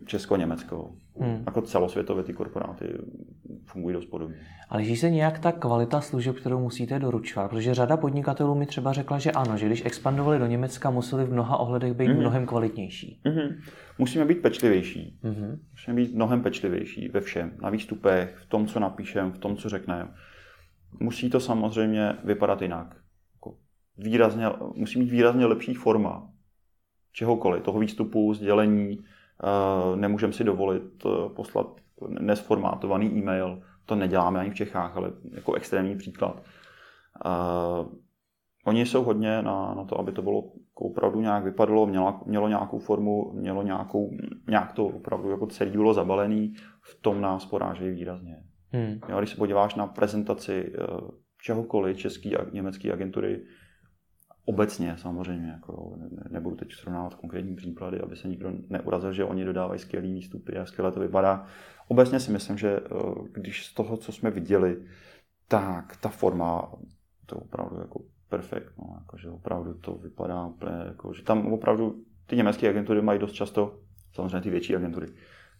Česko-Německo. 0.07 0.91
Hmm. 1.21 1.43
Jako 1.47 1.63
celosvětově 1.63 2.25
ty 2.25 2.33
korporáty 2.33 2.85
fungují 3.65 3.95
dost 3.95 4.07
podobně. 4.07 4.37
Ale 4.69 4.83
liší 4.83 4.97
se 4.97 5.11
nějak 5.11 5.39
ta 5.39 5.53
kvalita 5.53 6.01
služeb, 6.01 6.37
kterou 6.37 6.61
musíte 6.61 6.99
doručovat? 6.99 7.51
Protože 7.51 7.75
řada 7.75 7.97
podnikatelů 7.97 8.55
mi 8.55 8.67
třeba 8.67 8.93
řekla, 8.93 9.19
že 9.19 9.33
ano, 9.33 9.57
že 9.57 9.67
když 9.67 9.85
expandovali 9.85 10.39
do 10.39 10.47
Německa, 10.47 10.91
museli 10.91 11.25
v 11.25 11.33
mnoha 11.33 11.57
ohledech 11.57 11.93
být 11.93 12.07
hmm 12.09 12.21
mnohem 12.21 12.47
kvalitnější. 12.47 13.21
hmm 13.25 13.57
Musíme 13.99 14.25
být 14.25 14.43
pečlivější. 14.43 15.19
hmm 15.23 15.59
Musíme 15.73 15.97
být 15.97 16.15
mnohem 16.15 16.43
pečlivější 16.43 17.09
ve 17.09 17.21
všem. 17.21 17.53
Na 17.63 17.71
výstupech, 17.71 18.37
v 18.43 18.47
tom, 18.47 18.67
co 18.67 18.81
napíšem, 18.81 19.33
v 19.33 19.39
tom, 19.39 19.57
co 19.57 19.69
řekneme. 19.69 20.09
Musí 21.01 21.31
to 21.31 21.41
samozřejmě 21.41 22.17
vypadat 22.25 22.63
jinak. 22.63 22.97
Jako 23.35 23.57
výrazně, 23.97 24.47
musí 24.75 24.99
mít 24.99 25.11
výrazně 25.11 25.47
lepší 25.47 25.75
forma 25.75 26.31
čehokoliv, 27.13 27.63
toho 27.63 27.79
výstupu, 27.79 28.35
sdělení, 28.35 28.99
eh, 28.99 29.97
nemůžeme 29.97 30.33
si 30.33 30.45
dovolit 30.45 31.07
eh, 31.07 31.29
poslat 31.37 31.67
nesformátovaný 32.09 33.19
e-mail, 33.19 33.63
to 33.87 33.95
neděláme 33.95 34.41
ani 34.41 34.51
v 34.51 34.55
Čechách, 34.55 34.97
ale 34.97 35.13
jako 35.31 35.55
extrémní 35.55 35.97
příklad. 35.97 36.43
Uh, 37.25 37.93
oni 38.65 38.87
jsou 38.87 39.05
hodně 39.05 39.43
na, 39.43 39.75
na 39.75 39.85
to, 39.85 39.99
aby 39.99 40.13
to 40.13 40.23
bylo 40.23 40.45
jako 40.69 40.85
opravdu 40.85 41.21
nějak 41.21 41.45
vypadalo, 41.45 41.87
mělo, 41.87 42.21
mělo 42.27 42.49
nějakou 42.49 42.79
formu, 42.79 43.33
mělo 43.33 43.63
nějakou, 43.63 44.11
nějak 44.49 44.73
to 44.73 44.87
opravdu 44.87 45.31
jako 45.31 45.47
celý 45.47 45.71
bylo 45.71 45.95
zabalený, 45.95 46.55
v 46.81 47.03
tom 47.03 47.21
nás 47.21 47.47
porážejí 47.47 47.91
výrazně. 47.91 48.45
Hmm. 48.75 49.01
Jo, 49.09 49.19
když 49.19 49.31
se 49.31 49.37
podíváš 49.37 49.75
na 49.75 49.87
prezentaci 49.87 50.73
uh, 50.73 51.11
čehokoliv 51.43 51.99
české 51.99 52.37
a 52.37 52.51
německé 52.53 52.93
agentury, 52.93 53.47
obecně 54.45 54.97
samozřejmě, 54.99 55.51
jako 55.51 55.97
nebudu 56.31 56.57
teď 56.57 56.73
srovnávat 56.73 57.15
konkrétní 57.15 57.57
příklady, 57.57 58.01
aby 58.01 58.17
se 58.17 58.29
nikdo 58.29 58.53
neurazil, 58.69 59.13
že 59.13 59.25
oni 59.25 59.45
dodávají 59.45 59.81
skvělé 59.81 60.07
výstupy 60.07 60.57
a 60.57 60.67
skvěle 60.67 60.93
to 60.93 61.01
vypadá. 61.01 61.47
Obecně 61.89 62.21
si 62.21 62.33
myslím, 62.33 62.59
že 62.59 62.77
eh, 62.77 62.89
když 63.33 63.67
z 63.67 63.75
toho, 63.75 63.97
co 63.97 64.13
jsme 64.13 64.31
viděli, 64.31 64.85
tak 65.49 65.97
ta 65.97 66.09
forma 66.09 66.73
to 67.27 67.37
opravdu 67.37 67.81
jako 67.81 68.01
perfekt, 68.29 68.73
no, 68.79 68.97
jako, 69.01 69.17
že 69.17 69.31
opravdu 69.31 69.75
to 69.75 69.95
vypadá 69.95 70.47
úplně, 70.47 70.77
jako, 70.87 71.13
že 71.13 71.23
tam 71.23 71.53
opravdu 71.53 72.05
ty 72.27 72.37
německé 72.37 72.69
agentury 72.69 73.03
mají 73.03 73.19
dost 73.19 73.33
často, 73.33 73.81
samozřejmě 74.13 74.41
ty 74.41 74.51
větší 74.51 74.77
agentury, 74.77 75.07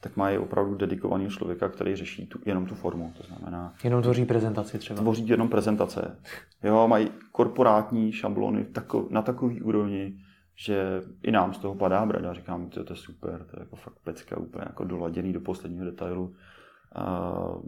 tak 0.05 0.17
mají 0.17 0.39
opravdu 0.39 0.75
dedikovaného 0.75 1.31
člověka, 1.31 1.69
který 1.69 1.97
řeší 1.97 2.27
tu, 2.27 2.39
jenom 2.47 2.67
tu 2.67 2.75
formu. 2.75 3.13
To 3.17 3.23
znamená... 3.23 3.75
Jenom 3.85 4.03
tvoří 4.03 4.25
prezentaci 4.25 4.79
třeba. 4.79 5.01
Tvoří 5.01 5.29
jenom 5.29 5.49
prezentace. 5.49 6.19
Jo, 6.63 6.89
mají 6.89 7.09
korporátní 7.33 8.13
šablony 8.13 8.65
tako, 8.65 9.09
na 9.11 9.23
takový 9.23 9.63
úrovni, 9.63 10.17
že 10.57 11.03
i 11.23 11.31
nám 11.31 11.55
z 11.55 11.59
toho 11.59 11.75
padá 11.75 12.07
brada. 12.07 12.33
Říkám, 12.33 12.69
to, 12.69 12.85
to 12.85 12.93
je 12.93 12.97
super, 12.97 13.45
to 13.51 13.57
je 13.57 13.61
jako 13.61 13.77
fakt 13.77 13.99
pecka, 14.05 14.37
úplně 14.37 14.65
jako 14.67 14.85
doladěný 14.85 15.33
do 15.33 15.41
posledního 15.41 15.85
detailu. 15.85 16.25
Uh, 16.25 17.63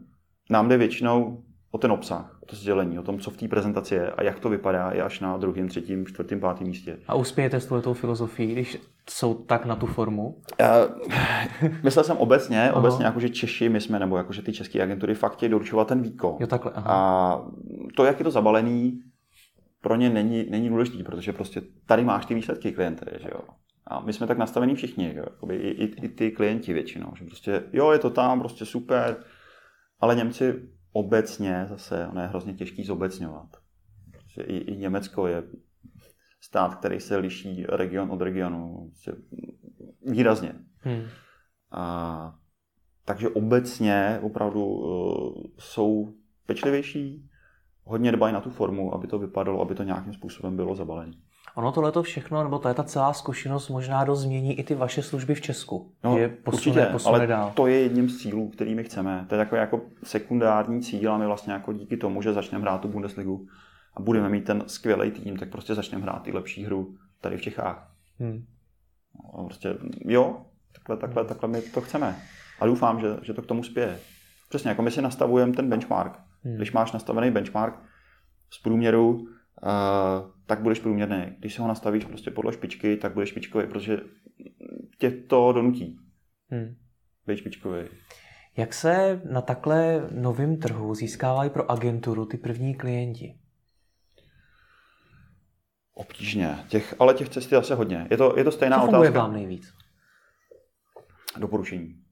nám 0.51 0.69
jde 0.69 0.77
většinou 0.77 1.43
o 1.77 1.79
ten 1.79 1.93
obsah, 1.93 2.39
o 2.43 2.47
to 2.47 2.57
sdělení, 2.57 2.99
o 2.99 3.03
tom, 3.03 3.19
co 3.19 3.31
v 3.31 3.37
té 3.37 3.49
prezentaci 3.49 3.95
je 3.95 4.11
a 4.11 4.23
jak 4.23 4.41
to 4.41 4.49
vypadá 4.49 4.91
je 4.95 5.03
až 5.03 5.21
na 5.21 5.37
druhém, 5.37 5.69
třetím, 5.69 6.07
čtvrtém, 6.07 6.41
pátém 6.41 6.67
místě. 6.67 6.99
A 7.09 7.15
uspějete 7.15 7.61
s 7.61 7.67
touto 7.67 7.95
filozofií, 7.95 8.53
když 8.53 8.79
jsou 9.11 9.35
tak 9.35 9.67
na 9.67 9.77
tu 9.77 9.87
formu? 9.87 10.27
Uh, 10.29 11.69
myslel 11.83 12.05
jsem 12.05 12.17
obecně, 12.17 12.71
aha. 12.71 12.79
obecně 12.79 13.05
jako, 13.05 13.21
že 13.21 13.29
Češi, 13.29 13.69
my 13.69 13.81
jsme, 13.81 13.99
nebo 13.99 14.17
jako, 14.17 14.33
že 14.33 14.43
ty 14.43 14.53
české 14.53 14.83
agentury 14.83 15.15
fakt 15.15 15.33
chtějí 15.33 15.51
doručovat 15.51 15.89
ten 15.89 16.03
výkon. 16.03 16.37
Jo, 16.41 16.47
takhle, 16.47 16.73
aha. 16.75 16.95
A 16.95 17.41
to, 17.97 18.05
jak 18.05 18.19
je 18.21 18.25
to 18.25 18.31
zabalený, 18.31 19.01
pro 19.81 19.97
ně 19.97 20.11
není, 20.11 20.47
není 20.51 20.69
důležitý, 20.69 21.03
protože 21.03 21.33
prostě 21.33 21.63
tady 21.87 22.05
máš 22.05 22.27
ty 22.27 22.35
výsledky 22.35 22.73
klienty, 22.73 23.07
že 23.21 23.29
jo. 23.33 23.41
A 23.87 24.01
my 24.01 24.13
jsme 24.13 24.27
tak 24.27 24.39
nastavení 24.39 24.75
všichni, 24.75 25.15
jo? 25.17 25.25
Jakoby 25.27 25.57
i, 25.57 25.69
i, 25.69 26.05
i, 26.05 26.09
ty 26.09 26.31
klienti 26.31 26.73
většinou, 26.73 27.13
že 27.19 27.25
prostě 27.25 27.63
jo, 27.73 27.91
je 27.91 27.99
to 27.99 28.11
tam, 28.11 28.41
prostě 28.41 28.65
super, 28.65 29.17
ale 30.01 30.15
Němci 30.15 30.55
obecně 30.97 31.67
zase, 31.69 32.07
ono 32.07 32.21
je 32.21 32.27
hrozně 32.27 32.55
těžký 32.55 32.85
zobecňovat. 32.85 33.57
Prostě 34.11 34.43
I, 34.43 34.57
I 34.57 34.77
Německo 34.77 35.27
je 35.27 35.43
stát, 36.41 36.75
který 36.75 37.01
se 37.01 37.17
liší 37.17 37.65
region 37.69 38.11
od 38.11 38.21
regionu 38.21 38.89
prostě 38.89 39.13
výrazně. 40.07 40.53
Hmm. 40.79 41.03
A, 41.71 42.39
takže 43.05 43.29
obecně 43.29 44.19
opravdu 44.23 44.65
uh, 44.67 45.43
jsou 45.59 46.15
pečlivější, 46.47 47.31
hodně 47.85 48.13
dbají 48.13 48.35
na 48.35 48.41
tu 48.41 48.51
formu, 48.51 48.95
aby 48.95 49.07
to 49.07 49.19
vypadalo, 49.19 49.61
aby 49.61 49.75
to 49.75 49.83
nějakým 49.83 50.13
způsobem 50.13 50.57
bylo 50.57 50.75
zabalené. 50.75 51.13
Ono 51.55 51.73
tohle 51.73 51.93
to 51.93 52.03
všechno, 52.03 52.43
nebo 52.43 52.59
to 52.59 52.69
je 52.69 52.75
ta 52.75 52.85
celá 52.85 53.13
zkušenost 53.13 53.69
možná 53.69 54.05
dost 54.05 54.21
změní 54.21 54.59
i 54.59 54.65
ty 54.65 54.75
vaše 54.75 55.03
služby 55.03 55.35
v 55.35 55.41
Česku. 55.41 55.93
No, 56.05 56.19
je 56.19 56.29
posune, 56.29 56.77
určitě, 56.77 56.93
posune 56.93 57.17
ale 57.17 57.27
dál. 57.27 57.53
to 57.55 57.67
je 57.67 57.81
jedním 57.81 58.09
z 58.09 58.19
cílů, 58.19 58.49
který 58.49 58.75
my 58.75 58.85
chceme. 58.85 59.27
To 59.29 59.35
je 59.35 59.39
takový 59.39 59.61
jako 59.61 59.81
sekundární 60.05 60.83
cíl 60.83 61.13
a 61.13 61.19
my 61.19 61.27
vlastně 61.27 61.53
jako 61.53 61.73
díky 61.73 61.97
tomu, 61.97 62.23
že 62.23 62.33
začneme 62.33 62.63
hrát 62.63 62.81
tu 62.81 62.89
Bundesligu 62.89 63.47
a 63.97 64.03
budeme 64.03 64.29
mít 64.29 64.45
ten 64.45 64.65
skvělý 64.67 65.11
tým, 65.11 65.37
tak 65.37 65.49
prostě 65.49 65.75
začneme 65.75 66.03
hrát 66.03 66.23
ty 66.23 66.33
lepší 66.33 66.65
hru 66.65 66.95
tady 67.21 67.37
v 67.37 67.43
Čechách. 67.43 67.91
Hmm. 68.19 68.45
No, 69.15 69.45
prostě 69.45 69.75
jo, 70.05 70.37
takhle, 70.73 70.97
takhle, 70.97 71.25
takhle 71.25 71.49
my 71.49 71.63
to 71.63 71.81
chceme. 71.81 72.17
A 72.61 72.67
doufám, 72.67 73.01
že, 73.01 73.17
že 73.23 73.35
to 73.35 73.43
k 73.43 73.47
tomu 73.47 73.63
spěje. 73.63 73.99
Přesně, 74.49 74.69
jako 74.69 74.83
my 74.83 74.91
si 74.91 75.03
nastavujeme 75.03 75.53
ten 75.53 75.71
benchmark. 75.71 76.19
Hmm. 76.45 76.57
Když 76.57 76.73
máš 76.73 76.93
nastavený 76.93 77.31
benchmark 77.31 77.75
z 78.51 78.63
průměru, 78.63 79.11
uh, 79.11 80.36
tak 80.47 80.61
budeš 80.61 80.81
průměrný. 80.81 81.37
Když 81.39 81.55
si 81.55 81.61
ho 81.61 81.69
nastavíš 81.69 82.05
prostě 82.05 82.31
podle 82.31 82.53
špičky, 82.53 82.97
tak 82.97 83.13
budeš 83.15 83.29
špičkový, 83.29 83.67
protože 83.67 84.01
tě 84.99 85.11
to 85.11 85.53
donutí. 85.53 85.99
Hmm. 86.51 86.77
Být 87.27 87.37
špičkový. 87.37 87.85
Jak 88.57 88.75
se 88.75 89.23
na 89.31 89.43
takhle 89.43 90.09
novém 90.11 90.57
trhu 90.57 90.95
získávají 90.95 91.51
pro 91.51 91.71
agenturu 91.71 92.27
ty 92.27 92.37
první 92.37 92.75
klienti? 92.75 93.39
Obtížně, 95.95 96.59
těch, 96.69 96.95
ale 96.99 97.15
těch 97.15 97.29
cest 97.29 97.53
je 97.53 97.59
zase 97.59 97.75
hodně. 97.75 98.07
Je 98.11 98.17
to, 98.17 98.39
je 98.39 98.45
to 98.45 98.53
stejná 98.53 98.81
Co 98.81 98.89
otázka. 98.89 99.21
vám 99.21 99.33
nejvíc? 99.33 99.73
Doporučení. 101.39 102.03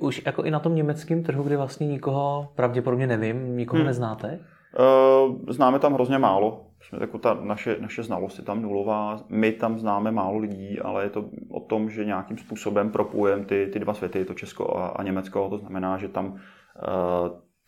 Už 0.00 0.22
jako 0.26 0.42
i 0.42 0.50
na 0.50 0.60
tom 0.60 0.74
německém 0.74 1.22
trhu, 1.22 1.42
kde 1.42 1.56
vlastně 1.56 1.86
nikoho, 1.86 2.52
pravděpodobně 2.56 3.06
nevím, 3.06 3.56
nikoho 3.56 3.78
hmm. 3.78 3.86
neznáte? 3.86 4.40
Uh, 4.78 5.36
známe 5.48 5.78
tam 5.78 5.94
hrozně 5.94 6.18
málo. 6.18 6.70
Jsme, 6.80 6.98
jako 7.00 7.18
ta 7.18 7.34
naše, 7.34 7.76
naše 7.80 8.02
znalost 8.02 8.38
je 8.38 8.44
tam 8.44 8.62
nulová. 8.62 9.24
My 9.28 9.52
tam 9.52 9.78
známe 9.78 10.10
málo 10.10 10.38
lidí, 10.38 10.80
ale 10.80 11.04
je 11.04 11.10
to 11.10 11.30
o 11.50 11.60
tom, 11.60 11.90
že 11.90 12.04
nějakým 12.04 12.38
způsobem 12.38 12.90
propujeme 12.90 13.44
ty, 13.44 13.70
ty 13.72 13.78
dva 13.78 13.94
světy, 13.94 14.24
to 14.24 14.34
Česko 14.34 14.76
a, 14.76 14.86
a 14.88 15.02
Německo. 15.02 15.48
To 15.50 15.58
znamená, 15.58 15.98
že 15.98 16.08
tam 16.08 16.26
uh, 16.26 16.38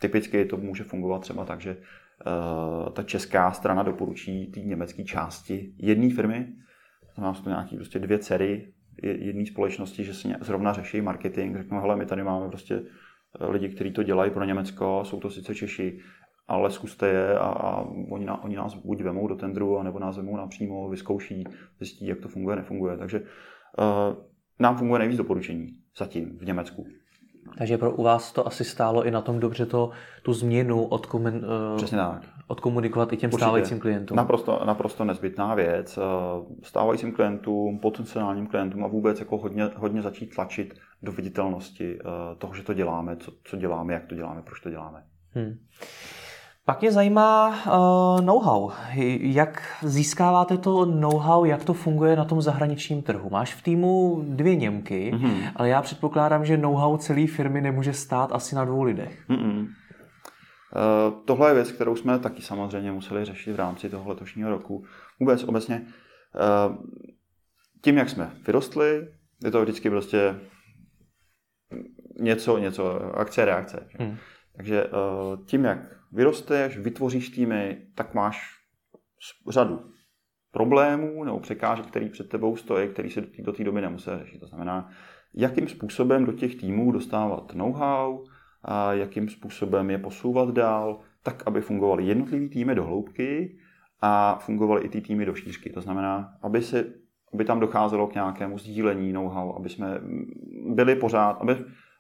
typicky 0.01 0.45
to 0.45 0.57
může 0.57 0.85
fungovat 0.85 1.23
třeba 1.23 1.45
tak, 1.45 1.61
že 1.61 1.77
ta 2.93 3.03
česká 3.03 3.53
strana 3.53 3.83
doporučí 3.83 4.47
té 4.47 4.61
německé 4.61 5.05
části 5.05 5.73
jedné 5.79 6.15
firmy, 6.15 6.47
znamená 7.15 7.35
to 7.35 7.51
nějaký 7.51 7.77
prostě 7.77 7.99
dvě 7.99 8.19
dcery 8.19 8.73
jedné 9.03 9.47
společnosti, 9.47 10.05
že 10.05 10.15
si 10.15 10.35
zrovna 10.41 10.73
řeší 10.73 11.01
marketing, 11.01 11.57
řeknou, 11.57 11.81
hele, 11.81 11.97
my 11.97 12.07
tady 12.07 12.23
máme 12.25 12.49
prostě 12.49 12.83
lidi, 13.41 13.69
kteří 13.69 13.93
to 13.93 14.03
dělají 14.03 14.31
pro 14.31 14.45
Německo, 14.45 15.03
jsou 15.05 15.21
to 15.21 15.31
sice 15.31 15.55
Češi, 15.55 15.99
ale 16.49 16.71
zkuste 16.71 17.09
je 17.09 17.39
a, 17.39 17.45
a 17.45 17.81
oni, 18.11 18.25
na, 18.25 18.45
oni 18.45 18.57
nás 18.57 18.75
buď 18.75 19.03
vemou 19.03 19.27
do 19.27 19.37
tendru, 19.37 19.83
nebo 19.83 19.99
nás 19.99 20.17
vemou 20.17 20.37
napřímo, 20.37 20.89
vyzkouší, 20.89 21.45
zjistí, 21.79 22.07
jak 22.07 22.21
to 22.21 22.29
funguje, 22.29 22.57
nefunguje. 22.57 22.97
Takže 22.99 23.21
uh, 23.21 23.25
nám 24.59 24.77
funguje 24.77 24.99
nejvíc 24.99 25.19
doporučení 25.19 25.69
zatím 25.99 26.39
v 26.39 26.45
Německu. 26.45 26.87
Takže 27.59 27.79
pro 27.79 27.95
u 27.95 28.03
vás 28.03 28.33
to 28.33 28.47
asi 28.47 28.65
stálo 28.65 29.05
i 29.05 29.11
na 29.11 29.21
tom 29.21 29.41
dobře 29.41 29.67
to, 29.67 29.91
tu 30.23 30.33
změnu 30.33 30.85
odkomun, 30.85 31.35
uh, 31.35 31.77
Přesně 31.77 31.99
tak. 31.99 32.23
odkomunikovat 32.47 33.13
i 33.13 33.17
těm 33.17 33.29
Určitě. 33.29 33.45
stávajícím 33.45 33.81
klientům. 33.81 34.17
Naprosto, 34.17 34.63
naprosto 34.67 35.05
nezbytná 35.05 35.55
věc. 35.55 35.99
Stávajícím 36.63 37.13
klientům, 37.13 37.79
potenciálním 37.79 38.47
klientům 38.47 38.85
a 38.85 38.89
vůbec 38.89 39.21
jako 39.21 39.39
hodně, 39.39 39.65
hodně 39.77 40.03
začít 40.03 40.35
tlačit 40.35 40.75
do 41.03 41.13
viditelnosti 41.13 41.99
toho, 42.39 42.55
že 42.55 42.63
to 42.63 42.75
děláme, 42.75 43.17
co, 43.17 43.33
co 43.45 43.57
děláme, 43.57 43.95
jak 43.95 44.07
to 44.07 44.15
děláme, 44.15 44.43
proč 44.43 44.61
to 44.61 44.71
děláme. 44.71 45.05
Hmm. 45.35 45.59
Pak 46.67 46.81
mě 46.81 46.93
zajímá 46.93 47.49
uh, 47.49 48.25
know-how. 48.25 48.71
Jak 49.21 49.63
získáváte 49.83 50.59
to 50.59 50.85
know-how, 50.85 51.45
jak 51.45 51.65
to 51.65 51.75
funguje 51.75 52.17
na 52.17 52.25
tom 52.25 52.43
zahraničním 52.43 53.03
trhu? 53.03 53.31
Máš 53.31 53.55
v 53.55 53.63
týmu 53.63 54.23
dvě 54.29 54.57
Němky, 54.57 55.13
mm-hmm. 55.15 55.53
ale 55.57 55.69
já 55.69 55.83
předpokládám, 55.83 56.45
že 56.45 56.57
know-how 56.57 56.97
celé 56.97 57.27
firmy 57.27 57.61
nemůže 57.61 57.93
stát 57.93 58.33
asi 58.33 58.55
na 58.55 58.65
dvou 58.65 58.83
lidech. 58.83 59.29
Mm-hmm. 59.29 59.61
Uh, 59.61 61.25
tohle 61.25 61.51
je 61.51 61.55
věc, 61.55 61.73
kterou 61.73 61.97
jsme 61.97 62.19
taky 62.19 62.43
samozřejmě 62.43 62.93
museli 62.93 63.25
řešit 63.25 63.53
v 63.53 63.57
rámci 63.57 63.91
toho 63.91 64.09
letošního 64.09 64.51
roku. 64.51 64.85
Vůbec 65.21 65.45
obecně 65.45 65.83
uh, 66.69 66.77
tím, 67.85 67.97
jak 67.97 68.09
jsme 68.09 68.31
vyrostli, 68.47 69.09
je 69.45 69.51
to 69.51 69.63
vždycky 69.63 69.91
prostě 69.91 70.41
něco, 72.21 72.59
něco, 72.59 73.01
akce, 73.19 73.45
reakce. 73.45 73.89
Mm. 73.99 74.17
Takže 74.57 74.85
uh, 74.85 75.47
tím, 75.47 75.65
jak 75.65 75.96
vyrosteš, 76.17 76.79
vytvoříš 76.79 77.29
týmy, 77.29 77.79
tak 77.95 78.15
máš 78.15 78.55
řadu 79.49 79.81
problémů 80.51 81.25
nebo 81.25 81.41
překážek, 81.41 81.87
který 81.87 82.09
před 82.09 82.29
tebou 82.29 82.57
stojí, 82.57 82.89
který 82.89 83.11
se 83.11 83.21
do 83.39 83.53
té 83.53 83.65
doby 83.65 83.81
nemusí 83.81 84.11
řešit. 84.19 84.39
To 84.39 84.47
znamená, 84.47 84.91
jakým 85.35 85.69
způsobem 85.69 86.25
do 86.25 86.33
těch 86.33 86.57
týmů 86.57 86.93
dostávat 86.93 87.55
know-how, 87.55 88.25
a 88.63 88.93
jakým 88.93 89.29
způsobem 89.29 89.91
je 89.91 89.99
posouvat 89.99 90.49
dál, 90.49 91.01
tak, 91.23 91.43
aby 91.47 91.61
fungovaly 91.61 92.05
jednotlivý 92.05 92.49
týmy 92.49 92.75
do 92.75 92.85
hloubky 92.85 93.59
a 94.01 94.39
fungovaly 94.39 94.83
i 94.83 94.89
ty 94.89 95.01
týmy 95.01 95.27
do 95.27 95.35
šířky. 95.35 95.71
To 95.71 95.81
znamená, 95.81 96.39
aby, 96.43 96.63
se, 96.63 96.85
aby 97.35 97.45
tam 97.45 97.61
docházelo 97.61 98.07
k 98.07 98.15
nějakému 98.15 98.59
sdílení 98.59 99.13
know-how, 99.13 99.57
aby 99.57 99.69
jsme 99.69 100.01
byli 100.67 100.97
pořád, 100.97 101.33
aby 101.41 101.57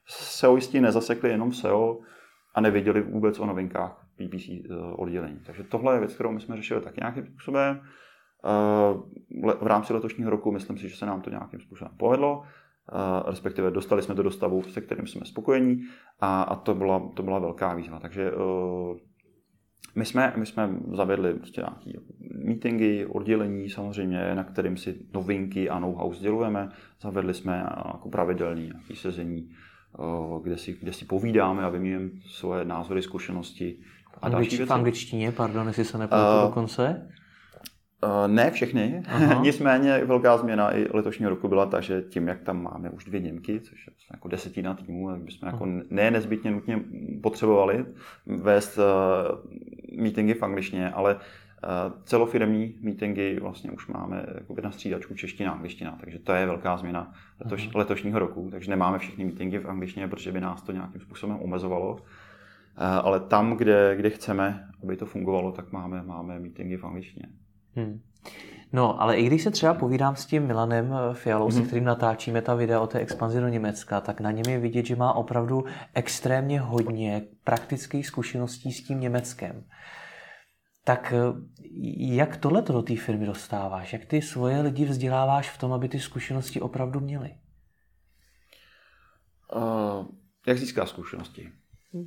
SEOisti 0.06 0.80
nezasekli 0.80 1.30
jenom 1.30 1.52
SEO, 1.52 1.98
a 2.56 2.60
nevěděli 2.60 3.02
vůbec 3.02 3.38
o 3.38 3.46
novinkách 3.46 4.05
PPC 4.16 4.48
eh, 4.48 4.74
oddělení. 4.96 5.40
Takže 5.46 5.64
tohle 5.64 5.94
je 5.94 6.00
věc, 6.00 6.14
kterou 6.14 6.32
my 6.32 6.40
jsme 6.40 6.56
řešili 6.56 6.80
tak 6.80 6.96
nějakým 6.96 7.26
způsobem. 7.26 7.80
Eh, 7.80 9.54
v 9.60 9.66
rámci 9.66 9.92
letošního 9.92 10.30
roku 10.30 10.52
myslím 10.52 10.78
si, 10.78 10.88
že 10.88 10.96
se 10.96 11.06
nám 11.06 11.20
to 11.20 11.30
nějakým 11.30 11.60
způsobem 11.60 11.94
povedlo, 11.96 12.42
eh, 12.42 13.30
respektive 13.30 13.70
dostali 13.70 14.02
jsme 14.02 14.14
to 14.14 14.22
do 14.22 14.30
stavu, 14.30 14.62
se 14.62 14.80
kterým 14.80 15.06
jsme 15.06 15.26
spokojení 15.26 15.82
a, 16.20 16.42
a 16.42 16.56
to, 16.56 16.74
byla, 16.74 17.10
to 17.14 17.22
byla 17.22 17.38
velká 17.38 17.74
výzva. 17.74 18.00
Takže 18.00 18.32
my 19.94 20.04
jsme, 20.04 20.32
my 20.36 20.46
jsme 20.46 20.70
zavedli 20.92 21.34
prostě 21.34 21.60
nějaké 21.60 22.00
meetingy, 22.44 23.06
oddělení 23.06 23.70
samozřejmě, 23.70 24.34
na 24.34 24.44
kterým 24.44 24.76
si 24.76 25.06
novinky 25.14 25.70
a 25.70 25.78
know-how 25.78 26.12
sdělujeme. 26.12 26.68
Zavedli 27.00 27.34
jsme 27.34 27.56
jako 27.94 28.08
pravidelný 28.08 28.66
nějaký 28.66 28.96
sezení 28.96 29.50
kde 30.42 30.56
si, 30.56 30.72
kde 30.80 30.92
si 30.92 31.04
povídáme 31.04 31.64
a 31.64 31.68
vyměňujeme 31.68 32.10
svoje 32.26 32.64
názory, 32.64 33.02
zkušenosti 33.02 33.78
a 34.22 34.28
další 34.28 34.56
věci. 34.56 34.70
V 34.70 34.72
angličtině, 34.72 35.32
pardon, 35.32 35.66
jestli 35.66 35.84
se 35.84 35.98
nepletu 35.98 36.24
uh, 36.36 36.42
dokonce? 36.42 37.08
Uh, 38.04 38.32
ne 38.32 38.50
všechny, 38.50 39.02
nicméně 39.40 40.04
velká 40.04 40.36
změna 40.36 40.76
i 40.76 40.86
letošního 40.92 41.30
roku 41.30 41.48
byla 41.48 41.66
ta, 41.66 41.80
že 41.80 42.02
tím, 42.02 42.28
jak 42.28 42.40
tam 42.40 42.62
máme 42.62 42.90
už 42.90 43.04
dvě 43.04 43.20
Němky, 43.20 43.60
což 43.60 43.86
je 43.86 43.92
jako 44.12 44.28
desetina 44.28 44.74
týmů, 44.74 45.10
tak 45.10 45.20
bychom 45.20 45.48
jako 45.48 45.66
ne 45.90 46.10
nezbytně 46.10 46.50
nutně 46.50 46.80
potřebovali 47.22 47.86
vést 48.26 48.78
uh, 48.78 48.84
meetingy 50.02 50.34
v 50.34 50.42
angličtině, 50.42 50.90
ale 50.90 51.16
celofirmní 52.04 52.74
meetingy 52.80 53.40
vlastně 53.40 53.70
už 53.70 53.86
máme 53.86 54.26
jakoby 54.34 54.62
na 54.62 54.70
střídačku 54.70 55.14
čeština, 55.14 55.52
angličtina, 55.52 55.98
takže 56.00 56.18
to 56.18 56.32
je 56.32 56.46
velká 56.46 56.76
změna 56.76 57.12
letoš, 57.44 57.74
letošního 57.74 58.18
roku, 58.18 58.48
takže 58.50 58.70
nemáme 58.70 58.98
všechny 58.98 59.24
meetingy 59.24 59.58
v 59.58 59.66
angličtině, 59.66 60.08
protože 60.08 60.32
by 60.32 60.40
nás 60.40 60.62
to 60.62 60.72
nějakým 60.72 61.00
způsobem 61.00 61.36
omezovalo. 61.40 61.98
Ale 62.76 63.20
tam, 63.20 63.56
kde, 63.56 63.96
kde 63.96 64.10
chceme, 64.10 64.68
aby 64.82 64.96
to 64.96 65.06
fungovalo, 65.06 65.52
tak 65.52 65.72
máme, 65.72 66.02
máme 66.02 66.40
meetingy 66.40 66.76
v 66.76 66.84
angličtině. 66.84 67.26
Hmm. 67.74 68.00
No, 68.72 69.02
ale 69.02 69.16
i 69.16 69.26
když 69.26 69.42
se 69.42 69.50
třeba 69.50 69.74
povídám 69.74 70.16
s 70.16 70.26
tím 70.26 70.46
Milanem 70.46 70.94
Fialou, 71.12 71.48
mm-hmm. 71.48 71.52
se 71.52 71.58
mhm. 71.58 71.66
kterým 71.66 71.84
natáčíme 71.84 72.42
ta 72.42 72.54
videa 72.54 72.80
o 72.80 72.86
té 72.86 72.98
expanzi 72.98 73.40
do 73.40 73.48
Německa, 73.48 74.00
tak 74.00 74.20
na 74.20 74.30
něm 74.30 74.44
je 74.48 74.58
vidět, 74.58 74.86
že 74.86 74.96
má 74.96 75.12
opravdu 75.12 75.64
extrémně 75.94 76.60
hodně 76.60 77.22
praktických 77.44 78.06
zkušeností 78.06 78.72
s 78.72 78.86
tím 78.86 79.00
Německem. 79.00 79.64
Tak 80.84 81.12
eh, 81.16 81.18
jak 81.98 82.36
tohle 82.36 82.62
do 82.62 82.82
té 82.82 82.96
firmy 82.96 83.26
dostáváš? 83.26 83.92
Jak 83.92 84.04
ty 84.04 84.22
svoje 84.22 84.60
lidi 84.60 84.84
vzděláváš 84.84 85.50
v 85.50 85.58
tom, 85.58 85.72
aby 85.72 85.88
ty 85.88 86.00
zkušenosti 86.00 86.60
opravdu 86.60 87.00
měli? 87.00 87.34
Uh, 89.54 90.06
jak 90.46 90.58
získá 90.58 90.86
zkušenosti? 90.86 91.52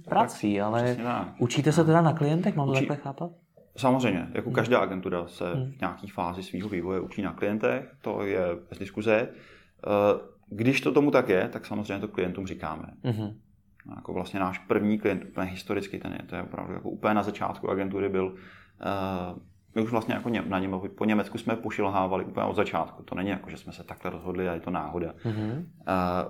Prací, 0.09 0.61
ale 0.61 0.97
učíte 1.39 1.71
se 1.71 1.83
teda 1.83 2.01
na 2.01 2.13
klientech, 2.13 2.55
mám 2.55 2.67
to 2.67 2.71
Učí... 2.71 2.79
takhle 2.79 3.03
chápat? 3.03 3.31
Samozřejmě, 3.77 4.27
jako 4.33 4.49
hmm. 4.49 4.55
každá 4.55 4.79
agentura 4.79 5.27
se 5.27 5.53
hmm. 5.53 5.71
v 5.71 5.79
nějaké 5.79 6.07
fázi 6.13 6.43
svého 6.43 6.69
vývoje 6.69 6.99
učí 6.99 7.21
na 7.21 7.33
klientech, 7.33 7.91
to 8.01 8.23
je 8.23 8.41
bez 8.69 8.79
diskuze. 8.79 9.13
Eh, 9.21 10.19
když 10.49 10.81
to 10.81 10.91
tomu 10.91 11.11
tak 11.11 11.29
je, 11.29 11.49
tak 11.49 11.65
samozřejmě 11.65 11.99
to 11.99 12.07
klientům 12.07 12.47
říkáme. 12.47 12.85
Hmm. 13.03 13.29
Jako 13.95 14.13
vlastně 14.13 14.39
náš 14.39 14.57
první 14.57 14.99
klient, 14.99 15.25
úplně 15.29 15.47
historicky 15.47 15.99
ten 15.99 16.11
je, 16.11 16.27
to 16.27 16.35
je 16.35 16.43
opravdu 16.43 16.73
jako 16.73 16.89
úplně 16.89 17.13
na 17.13 17.23
začátku 17.23 17.69
agentury 17.69 18.09
byl 18.09 18.35
Uh, 19.31 19.37
my 19.75 19.81
už 19.81 19.91
vlastně 19.91 20.13
jako 20.13 20.29
na 20.47 20.59
něm, 20.59 20.81
po 20.97 21.05
Německu 21.05 21.37
jsme 21.37 21.55
pošilhávali 21.55 22.25
úplně 22.25 22.45
od 22.45 22.55
začátku. 22.55 23.03
To 23.03 23.15
není 23.15 23.29
jako, 23.29 23.49
že 23.49 23.57
jsme 23.57 23.73
se 23.73 23.83
takhle 23.83 24.11
rozhodli 24.11 24.49
a 24.49 24.53
je 24.53 24.59
to 24.59 24.71
náhoda. 24.71 25.13
Mm-hmm. 25.25 25.65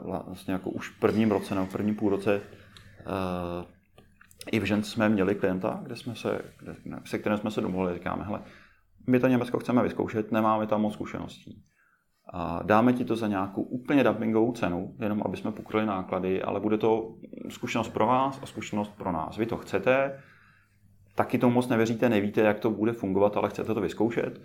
Uh, 0.07 0.21
vlastně 0.27 0.53
jako 0.53 0.69
už 0.69 0.89
v 0.89 0.99
prvním 0.99 1.31
roce 1.31 1.55
nebo 1.55 1.67
v 1.67 1.71
prvním 1.71 1.95
půlroce 1.95 2.35
uh, 2.35 2.41
i 4.51 4.59
v 4.59 4.63
Žen 4.63 4.83
jsme 4.83 5.09
měli 5.09 5.35
klienta, 5.35 5.79
kde 5.83 5.95
jsme 5.95 6.15
se, 6.15 6.41
kde, 6.59 6.75
se 7.05 7.19
kterým 7.19 7.37
jsme 7.37 7.51
se 7.51 7.61
domluvili, 7.61 7.93
říkáme, 7.93 8.23
hele, 8.23 8.41
my 9.07 9.19
to 9.19 9.27
Německo 9.27 9.59
chceme 9.59 9.83
vyzkoušet, 9.83 10.31
nemáme 10.31 10.67
tam 10.67 10.81
moc 10.81 10.93
zkušeností. 10.93 11.63
A 12.33 12.63
dáme 12.63 12.93
ti 12.93 13.05
to 13.05 13.15
za 13.15 13.27
nějakou 13.27 13.61
úplně 13.61 14.03
dumpingovou 14.03 14.51
cenu, 14.51 14.95
jenom 14.99 15.21
aby 15.25 15.37
jsme 15.37 15.51
pokryli 15.51 15.85
náklady, 15.85 16.41
ale 16.41 16.59
bude 16.59 16.77
to 16.77 17.15
zkušenost 17.49 17.89
pro 17.89 18.05
vás 18.05 18.39
a 18.43 18.45
zkušenost 18.45 18.97
pro 18.97 19.11
nás. 19.11 19.37
Vy 19.37 19.45
to 19.45 19.57
chcete, 19.57 20.21
taky 21.15 21.37
tomu 21.37 21.53
moc 21.53 21.67
nevěříte, 21.67 22.09
nevíte, 22.09 22.41
jak 22.41 22.59
to 22.59 22.71
bude 22.71 22.93
fungovat, 22.93 23.37
ale 23.37 23.49
chcete 23.49 23.73
to 23.73 23.81
vyzkoušet. 23.81 24.41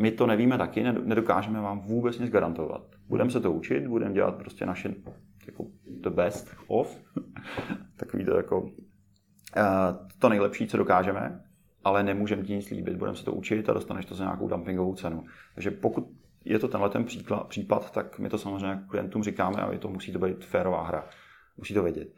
My 0.00 0.10
to 0.10 0.26
nevíme 0.26 0.58
taky, 0.58 0.82
nedokážeme 0.82 1.60
vám 1.60 1.80
vůbec 1.80 2.18
nic 2.18 2.30
garantovat. 2.30 2.82
Budeme 3.08 3.30
se 3.30 3.40
to 3.40 3.52
učit, 3.52 3.86
budeme 3.86 4.14
dělat 4.14 4.34
prostě 4.34 4.66
naše 4.66 4.94
jako 5.46 5.66
the 6.00 6.10
best 6.10 6.54
of, 6.66 7.00
takový 7.96 8.24
to 8.24 8.36
jako 8.36 8.60
uh, 8.60 8.70
to 10.18 10.28
nejlepší, 10.28 10.66
co 10.66 10.76
dokážeme, 10.76 11.44
ale 11.84 12.02
nemůžeme 12.02 12.42
ti 12.42 12.52
nic 12.52 12.70
líbit, 12.70 12.96
budeme 12.96 13.16
se 13.16 13.24
to 13.24 13.32
učit 13.32 13.68
a 13.68 13.72
dostaneš 13.72 14.06
to 14.06 14.14
za 14.14 14.24
nějakou 14.24 14.48
dumpingovou 14.48 14.94
cenu. 14.94 15.24
Takže 15.54 15.70
pokud 15.70 16.08
je 16.44 16.58
to 16.58 16.68
tenhle 16.68 16.90
ten 16.90 17.04
příklad, 17.04 17.48
případ, 17.48 17.90
tak 17.90 18.18
my 18.18 18.28
to 18.28 18.38
samozřejmě 18.38 18.82
klientům 18.88 19.22
říkáme 19.22 19.62
a 19.62 19.78
to 19.78 19.88
musí 19.88 20.12
to 20.12 20.18
být 20.18 20.44
férová 20.44 20.86
hra. 20.86 21.04
Musí 21.56 21.74
to 21.74 21.82
vědět. 21.82 22.08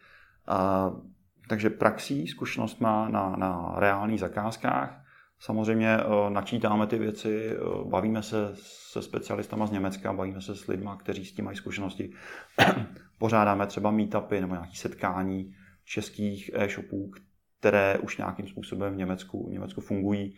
Uh, 0.50 1.00
takže 1.48 1.70
praxí, 1.70 2.26
zkušenost 2.26 2.80
má 2.80 3.08
na, 3.08 3.36
na 3.36 3.74
reálných 3.76 4.20
zakázkách. 4.20 5.03
Samozřejmě 5.44 5.96
eh, 5.96 6.30
načítáme 6.30 6.86
ty 6.86 6.98
věci, 6.98 7.50
eh, 7.50 7.58
bavíme 7.84 8.22
se 8.22 8.50
se 8.54 9.02
specialistama 9.02 9.66
z 9.66 9.70
Německa, 9.70 10.12
bavíme 10.12 10.40
se 10.40 10.56
s 10.56 10.66
lidmi, 10.66 10.90
kteří 10.98 11.24
s 11.24 11.32
tím 11.32 11.44
mají 11.44 11.56
zkušenosti. 11.56 12.10
Pořádáme 13.18 13.66
třeba 13.66 13.90
meetupy 13.90 14.40
nebo 14.40 14.54
nějaké 14.54 14.74
setkání 14.74 15.54
českých 15.84 16.50
e-shopů, 16.54 17.10
které 17.60 17.98
už 17.98 18.18
nějakým 18.18 18.48
způsobem 18.48 18.94
v 18.94 18.96
Německu, 18.96 19.48
v 19.48 19.52
Německu 19.52 19.80
fungují. 19.80 20.34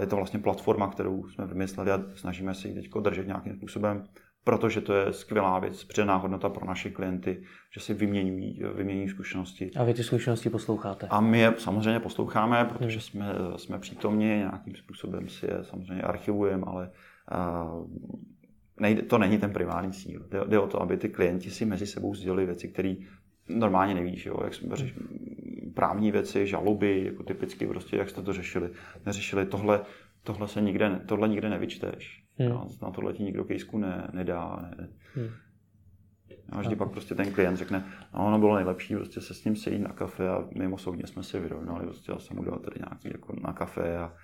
Je 0.00 0.06
to 0.06 0.16
vlastně 0.16 0.38
platforma, 0.38 0.88
kterou 0.88 1.28
jsme 1.28 1.46
vymysleli 1.46 1.90
a 1.90 2.00
snažíme 2.14 2.54
se 2.54 2.68
ji 2.68 2.74
teď 2.74 2.90
držet 3.02 3.26
nějakým 3.26 3.56
způsobem 3.56 4.04
protože 4.44 4.80
to 4.80 4.94
je 4.94 5.12
skvělá 5.12 5.58
věc, 5.58 5.84
přidaná 5.84 6.16
hodnota 6.16 6.48
pro 6.48 6.66
naše 6.66 6.90
klienty, 6.90 7.42
že 7.74 7.80
si 7.80 7.94
vyměňují, 7.94 8.62
vyměňují 8.74 9.08
zkušenosti. 9.08 9.70
A 9.76 9.84
vy 9.84 9.94
ty 9.94 10.04
zkušenosti 10.04 10.50
posloucháte? 10.50 11.06
A 11.10 11.20
my 11.20 11.38
je 11.38 11.54
samozřejmě 11.58 12.00
posloucháme, 12.00 12.64
protože 12.64 12.98
hmm. 12.98 13.00
jsme, 13.00 13.34
jsme 13.56 13.78
přítomni, 13.78 14.26
nějakým 14.26 14.74
způsobem 14.74 15.28
si 15.28 15.46
je 15.46 15.64
samozřejmě 15.64 16.02
archivujeme, 16.02 16.64
ale 16.66 16.90
uh, 17.70 17.86
nejde, 18.80 19.02
to 19.02 19.18
není 19.18 19.38
ten 19.38 19.52
primární 19.52 19.92
cíl. 19.92 20.26
Jde, 20.30 20.40
jde 20.48 20.58
o 20.58 20.66
to, 20.66 20.82
aby 20.82 20.96
ty 20.96 21.08
klienti 21.08 21.50
si 21.50 21.64
mezi 21.64 21.86
sebou 21.86 22.14
sdělili 22.14 22.46
věci, 22.46 22.68
které 22.68 22.94
normálně 23.48 23.94
nevíš, 23.94 24.26
jo? 24.26 24.40
jak 24.44 24.54
jsme 24.54 24.76
řeš, 24.76 24.94
právní 25.74 26.12
věci, 26.12 26.46
žaloby, 26.46 27.04
jako 27.04 27.22
typicky 27.22 27.66
prostě, 27.66 27.96
jak 27.96 28.10
jste 28.10 28.22
to 28.22 28.32
řešili. 28.32 28.70
Neřešili 29.06 29.46
tohle, 29.46 29.80
tohle 30.22 30.48
se 30.48 30.60
nikde, 30.60 31.00
tohle 31.06 31.28
nikde 31.28 31.48
nevyčteš. 31.48 32.27
Hmm. 32.38 32.68
Na 32.82 32.90
tohle 32.90 33.12
ti 33.12 33.22
nikdo 33.22 33.44
kejsku 33.44 33.78
ne, 33.78 34.08
nedá. 34.12 34.56
Ne. 34.78 34.88
Hmm. 35.14 35.28
A 36.48 36.60
vždy 36.60 36.76
pak 36.76 36.90
prostě 36.90 37.14
ten 37.14 37.32
klient 37.32 37.56
řekne, 37.56 37.84
no 38.14 38.26
ono 38.26 38.38
bylo 38.38 38.54
nejlepší 38.54 38.94
prostě 38.94 39.20
se 39.20 39.34
s 39.34 39.44
ním 39.44 39.56
sejít 39.56 39.82
na 39.82 39.92
kafe 39.92 40.28
a 40.28 40.48
mimo 40.58 40.78
soudně 40.78 41.06
jsme 41.06 41.22
si 41.22 41.40
vyrovnali, 41.40 41.86
prostě 41.86 42.12
já 42.12 42.18
jsem 42.18 42.38
udělal 42.38 42.58
tady 42.58 42.76
nějaký 42.78 43.08
jako 43.08 43.36
na 43.40 43.52
kafe 43.52 43.98
a, 43.98 44.14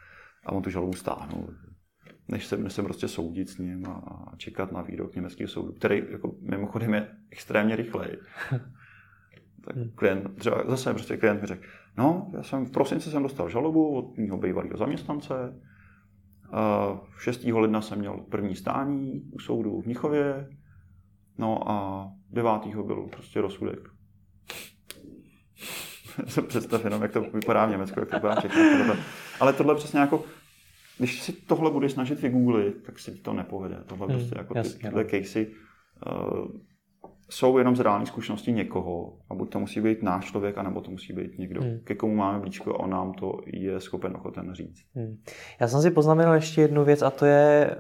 a 0.47 0.53
on 0.53 0.63
tu 0.63 0.71
žalobu 0.71 0.93
stáhnul. 0.93 1.55
Než 2.29 2.47
se, 2.47 2.57
než 2.57 2.73
se 2.73 2.83
prostě 2.83 3.09
soudit 3.09 3.49
s 3.49 3.59
ním 3.59 3.87
a, 3.87 4.33
čekat 4.37 4.73
na 4.73 4.83
výrok 4.83 5.15
německého 5.15 5.49
soudu, 5.49 5.73
který 5.73 6.03
jako 6.11 6.37
mimochodem 6.41 6.95
je 6.95 7.09
extrémně 7.31 7.77
rychlej. 7.77 8.19
tak 9.65 9.77
hmm. 9.77 9.91
klient, 9.95 10.37
třeba 10.39 10.65
zase 10.69 10.95
prostě 10.95 11.17
klient 11.17 11.41
mi 11.41 11.47
řekl, 11.47 11.63
no, 11.99 12.31
já 12.35 12.43
jsem 12.43 12.67
v 12.67 12.71
prosinci 12.71 13.11
jsem 13.11 13.23
dostal 13.23 13.49
žalobu 13.49 13.97
od 13.97 14.19
mého 14.19 14.39
bývalého 14.39 14.77
zaměstnance, 14.77 15.35
6. 17.19 17.45
ledna 17.45 17.81
jsem 17.81 17.99
měl 17.99 18.17
první 18.31 18.57
stání 18.57 19.23
u 19.33 19.39
soudu 19.39 19.81
v 19.81 19.85
Mnichově, 19.87 20.49
no 21.39 21.71
a 21.71 22.09
9. 22.31 22.51
byl 22.87 23.09
prostě 23.11 23.41
rozsudek. 23.41 23.79
Představ 26.49 26.85
jenom, 26.85 27.03
jak 27.03 27.13
to 27.13 27.21
vypadá 27.21 27.67
v 27.67 27.71
Německu, 27.71 28.01
jak 28.01 28.09
to 28.09 28.17
vypadá 28.17 28.41
všechno. 28.41 28.95
Ale 29.41 29.53
tohle 29.53 29.75
přesně 29.75 30.01
jako, 30.01 30.25
když 30.99 31.23
si 31.23 31.33
tohle 31.33 31.71
budeš 31.71 31.93
snažit 31.93 32.21
vygooglit, 32.21 32.83
tak 32.83 32.99
si 32.99 33.15
to 33.17 33.33
nepovede. 33.33 33.85
Tohle 33.87 34.07
hmm, 34.07 34.17
prostě 34.17 34.35
jako 34.39 34.59
jasně, 34.59 34.73
ty, 34.73 34.79
tyhle 34.79 35.05
no. 35.05 35.11
casey 35.11 35.47
uh, 36.07 36.47
jsou 37.31 37.59
jenom 37.59 37.77
z 37.77 37.81
reální 37.81 38.07
zkušenosti 38.07 38.53
někoho 38.53 39.13
a 39.31 39.35
buď 39.35 39.53
to 39.53 39.61
musí 39.61 39.81
být 39.81 40.03
náš 40.03 40.25
člověk, 40.25 40.59
anebo 40.59 40.81
to 40.81 40.91
musí 40.91 41.13
být 41.13 41.39
někdo, 41.39 41.63
hmm. 41.63 41.81
ke 41.85 41.95
komu 41.95 42.15
máme 42.15 42.39
blízko 42.39 42.75
a 42.75 42.79
on 42.79 42.91
nám 42.91 43.13
to 43.13 43.41
je 43.47 43.81
schopen 43.81 44.17
ochoten 44.17 44.55
říct. 44.55 44.85
Hmm. 44.95 45.19
Já 45.61 45.69
jsem 45.69 45.83
si 45.83 45.91
poznamenal 45.91 46.35
ještě 46.35 46.61
jednu 46.61 46.85
věc 46.85 47.03
a 47.03 47.11
to 47.11 47.27
je 47.27 47.77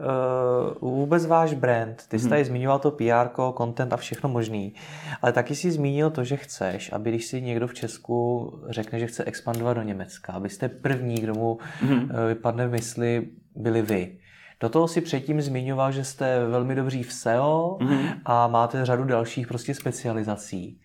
uh, 0.81 0.91
vůbec 0.91 1.27
váš 1.27 1.55
brand. 1.55 2.07
Ty 2.09 2.19
jsi 2.19 2.23
hmm. 2.23 2.31
tady 2.31 2.45
zmiňoval 2.45 2.79
to 2.79 2.91
PR, 2.91 3.29
content 3.59 3.93
a 3.93 3.97
všechno 3.97 4.29
možný, 4.29 4.75
ale 5.23 5.33
taky 5.33 5.55
si 5.55 5.71
zmínil 5.71 6.11
to, 6.11 6.25
že 6.25 6.37
chceš, 6.37 6.93
aby 6.93 7.11
když 7.11 7.27
si 7.27 7.43
někdo 7.43 7.67
v 7.67 7.75
Česku 7.75 8.51
řekne, 8.69 8.99
že 8.99 9.07
chce 9.07 9.25
expandovat 9.25 9.77
do 9.77 9.83
Německa, 9.83 10.33
abyste 10.33 10.69
první, 10.69 11.15
kdo 11.15 11.35
mu 11.35 11.59
hmm. 11.81 11.99
uh, 11.99 12.09
vypadne 12.29 12.69
v 12.69 12.71
mysli, 12.71 13.29
byli 13.57 13.83
vy. 13.83 14.19
Do 14.61 14.69
toho 14.69 14.89
si 14.89 15.01
předtím 15.01 15.41
zmiňoval, 15.41 15.93
že 15.93 16.05
jste 16.05 16.47
velmi 16.47 16.75
dobří 16.75 17.03
v 17.03 17.13
SEO 17.13 17.79
mm-hmm. 17.81 18.21
a 18.25 18.49
máte 18.49 18.87
řadu 18.87 19.05
dalších 19.05 19.47
prostě 19.47 19.75
specializací. 19.75 20.81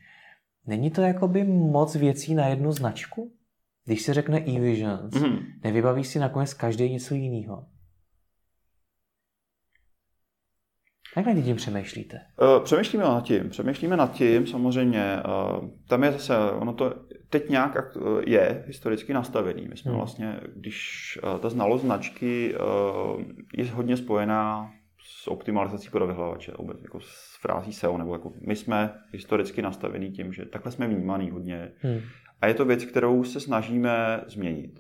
Není 0.66 0.92
to 0.92 1.02
jakoby 1.02 1.44
moc 1.44 1.96
věcí 1.96 2.36
na 2.36 2.48
jednu 2.48 2.72
značku? 2.72 3.32
Když 3.86 4.02
se 4.02 4.14
řekne 4.14 4.40
e-visions, 4.40 5.14
mm-hmm. 5.14 5.46
nevybaví 5.64 6.04
si 6.04 6.20
nakonec 6.20 6.54
každý 6.54 6.90
něco 6.90 7.16
jiného? 7.16 7.66
Jak 11.20 11.36
nad 11.36 11.44
tím 11.44 11.56
přemýšlíte? 11.56 12.20
Uh, 12.42 12.64
přemýšlíme 12.64 13.04
nad 13.04 13.24
tím. 13.24 13.50
Přemýšlíme 13.50 13.98
nad 13.98 14.12
tím, 14.12 14.48
samozřejmě. 14.48 15.18
Uh, 15.62 15.70
tam 15.88 16.04
je 16.04 16.12
zase, 16.12 16.38
ono 16.52 16.74
to 16.74 16.94
teď 17.30 17.50
nějak 17.50 17.78
eh, 17.78 18.00
je 18.28 18.64
historicky 18.68 19.14
nastavený. 19.14 19.68
My 19.68 19.78
jsme 19.78 19.92
hmm. 19.92 20.00
vlastně, 20.00 20.40
když 20.56 21.20
ta 21.42 21.50
znalost 21.50 21.82
značky 21.82 22.56
je 23.58 23.72
hodně 23.72 23.98
spojená 23.98 24.72
s 25.02 25.28
optimalizací 25.28 25.90
pro 25.90 26.08
vyhledávače, 26.08 26.52
jako 26.82 27.00
s 27.00 27.38
frází 27.42 27.74
SEO, 27.74 27.98
nebo 27.98 28.14
jako 28.14 28.34
my 28.48 28.56
jsme 28.56 28.94
historicky 29.12 29.62
nastavení 29.62 30.12
tím, 30.12 30.34
že 30.34 30.46
takhle 30.46 30.72
jsme 30.72 30.88
vnímaný 30.88 31.32
hodně. 31.32 31.72
Hmm. 31.80 32.00
A 32.42 32.48
je 32.48 32.54
to 32.54 32.66
věc, 32.66 32.86
kterou 32.86 33.24
se 33.24 33.40
snažíme 33.40 34.22
změnit. 34.28 34.80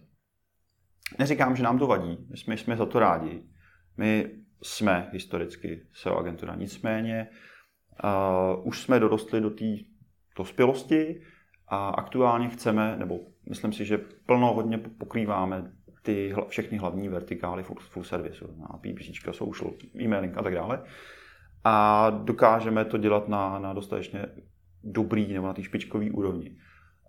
Neříkám, 1.19 1.55
že 1.55 1.63
nám 1.63 1.79
to 1.79 1.87
vadí, 1.87 2.17
my 2.29 2.37
jsme, 2.37 2.57
jsme 2.57 2.75
za 2.75 2.85
to 2.85 2.99
rádi. 2.99 3.43
My 3.97 4.31
jsme 4.61 5.09
historicky 5.13 5.87
SEO 5.93 6.17
agentura. 6.17 6.55
Nicméně 6.55 7.27
uh, 8.03 8.67
už 8.67 8.81
jsme 8.81 8.99
dorostli 8.99 9.41
do 9.41 9.49
té 9.49 9.65
dospělosti 10.37 11.21
a 11.67 11.89
aktuálně 11.89 12.49
chceme, 12.49 12.95
nebo 12.97 13.19
myslím 13.49 13.73
si, 13.73 13.85
že 13.85 13.97
plno 14.25 14.53
hodně 14.53 14.77
pokrýváme 14.77 15.71
ty 16.01 16.33
všechny 16.47 16.77
hlavní 16.77 17.09
vertikály 17.09 17.63
full, 17.63 17.79
full 17.79 18.03
service, 18.03 18.45
na 18.57 18.67
PPC, 18.67 19.35
social, 19.35 19.71
e-mailing 20.01 20.37
a 20.37 20.43
tak 20.43 20.53
dále. 20.53 20.83
A 21.63 22.09
dokážeme 22.09 22.85
to 22.85 22.97
dělat 22.97 23.27
na, 23.27 23.59
na 23.59 23.73
dostatečně 23.73 24.25
dobrý 24.83 25.33
nebo 25.33 25.47
na 25.47 25.53
té 25.53 25.63
špičkové 25.63 26.11
úrovni. 26.11 26.57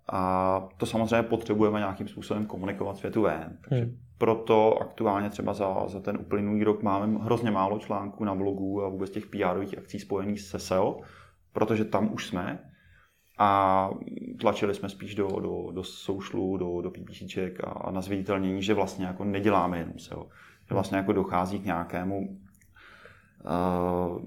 A 0.09 0.69
to 0.77 0.85
samozřejmě 0.85 1.23
potřebujeme 1.23 1.79
nějakým 1.79 2.07
způsobem 2.07 2.45
komunikovat 2.45 2.97
světu 2.97 3.21
ven. 3.21 3.57
Takže 3.69 3.83
hmm. 3.83 3.97
proto 4.17 4.77
aktuálně 4.81 5.29
třeba 5.29 5.53
za, 5.53 5.87
za 5.87 5.99
ten 5.99 6.17
uplynulý 6.17 6.63
rok 6.63 6.83
máme 6.83 7.19
hrozně 7.23 7.51
málo 7.51 7.79
článků 7.79 8.23
na 8.23 8.35
blogu 8.35 8.83
a 8.83 8.89
vůbec 8.89 9.11
těch 9.11 9.25
pr 9.25 9.43
akcí 9.77 9.99
spojených 9.99 10.41
se 10.41 10.59
SEO, 10.59 11.01
protože 11.53 11.85
tam 11.85 12.13
už 12.13 12.27
jsme. 12.27 12.59
A 13.37 13.89
tlačili 14.39 14.73
jsme 14.73 14.89
spíš 14.89 15.15
do, 15.15 15.27
do, 15.27 15.71
do 15.71 15.83
socialu, 15.83 16.57
do, 16.57 16.81
do 16.81 16.91
PPCček 16.91 17.63
a, 17.63 17.67
a 17.67 17.91
na 17.91 18.01
zviditelnění, 18.01 18.61
že 18.63 18.73
vlastně 18.73 19.05
jako 19.05 19.23
neděláme 19.23 19.79
jenom 19.79 19.99
SEO. 19.99 20.27
Že 20.67 20.73
vlastně 20.73 20.97
jako 20.97 21.13
dochází 21.13 21.59
k 21.59 21.65
nějakému 21.65 22.37
uh, 23.45 24.21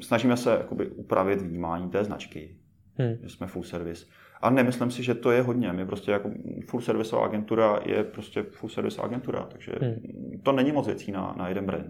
snažíme 0.00 0.36
se 0.36 0.50
jakoby 0.50 0.90
upravit 0.90 1.40
vnímání 1.40 1.90
té 1.90 2.04
značky, 2.04 2.56
hmm. 2.98 3.16
že 3.22 3.28
jsme 3.28 3.46
full 3.46 3.64
service 3.64 4.06
a 4.40 4.50
nemyslím 4.50 4.90
si, 4.90 5.02
že 5.02 5.14
to 5.14 5.30
je 5.30 5.42
hodně. 5.42 5.72
My 5.72 5.86
prostě 5.86 6.10
jako 6.10 6.30
full 6.68 6.80
servisová 6.80 7.24
agentura 7.24 7.80
je 7.84 8.04
prostě 8.04 8.42
full 8.42 8.70
service 8.70 9.02
agentura, 9.02 9.46
takže 9.50 9.72
hmm. 9.82 10.40
to 10.42 10.52
není 10.52 10.72
moc 10.72 10.86
věcí 10.86 11.12
na, 11.12 11.34
na 11.38 11.48
jeden 11.48 11.66
brand. 11.66 11.86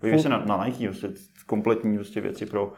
Podívej 0.00 0.20
se 0.20 0.28
na, 0.28 0.44
na 0.44 0.64
Nike, 0.66 0.86
prostě 0.86 1.08
kompletní 1.46 1.96
prostě 1.96 2.20
věci 2.20 2.46
pro, 2.46 2.72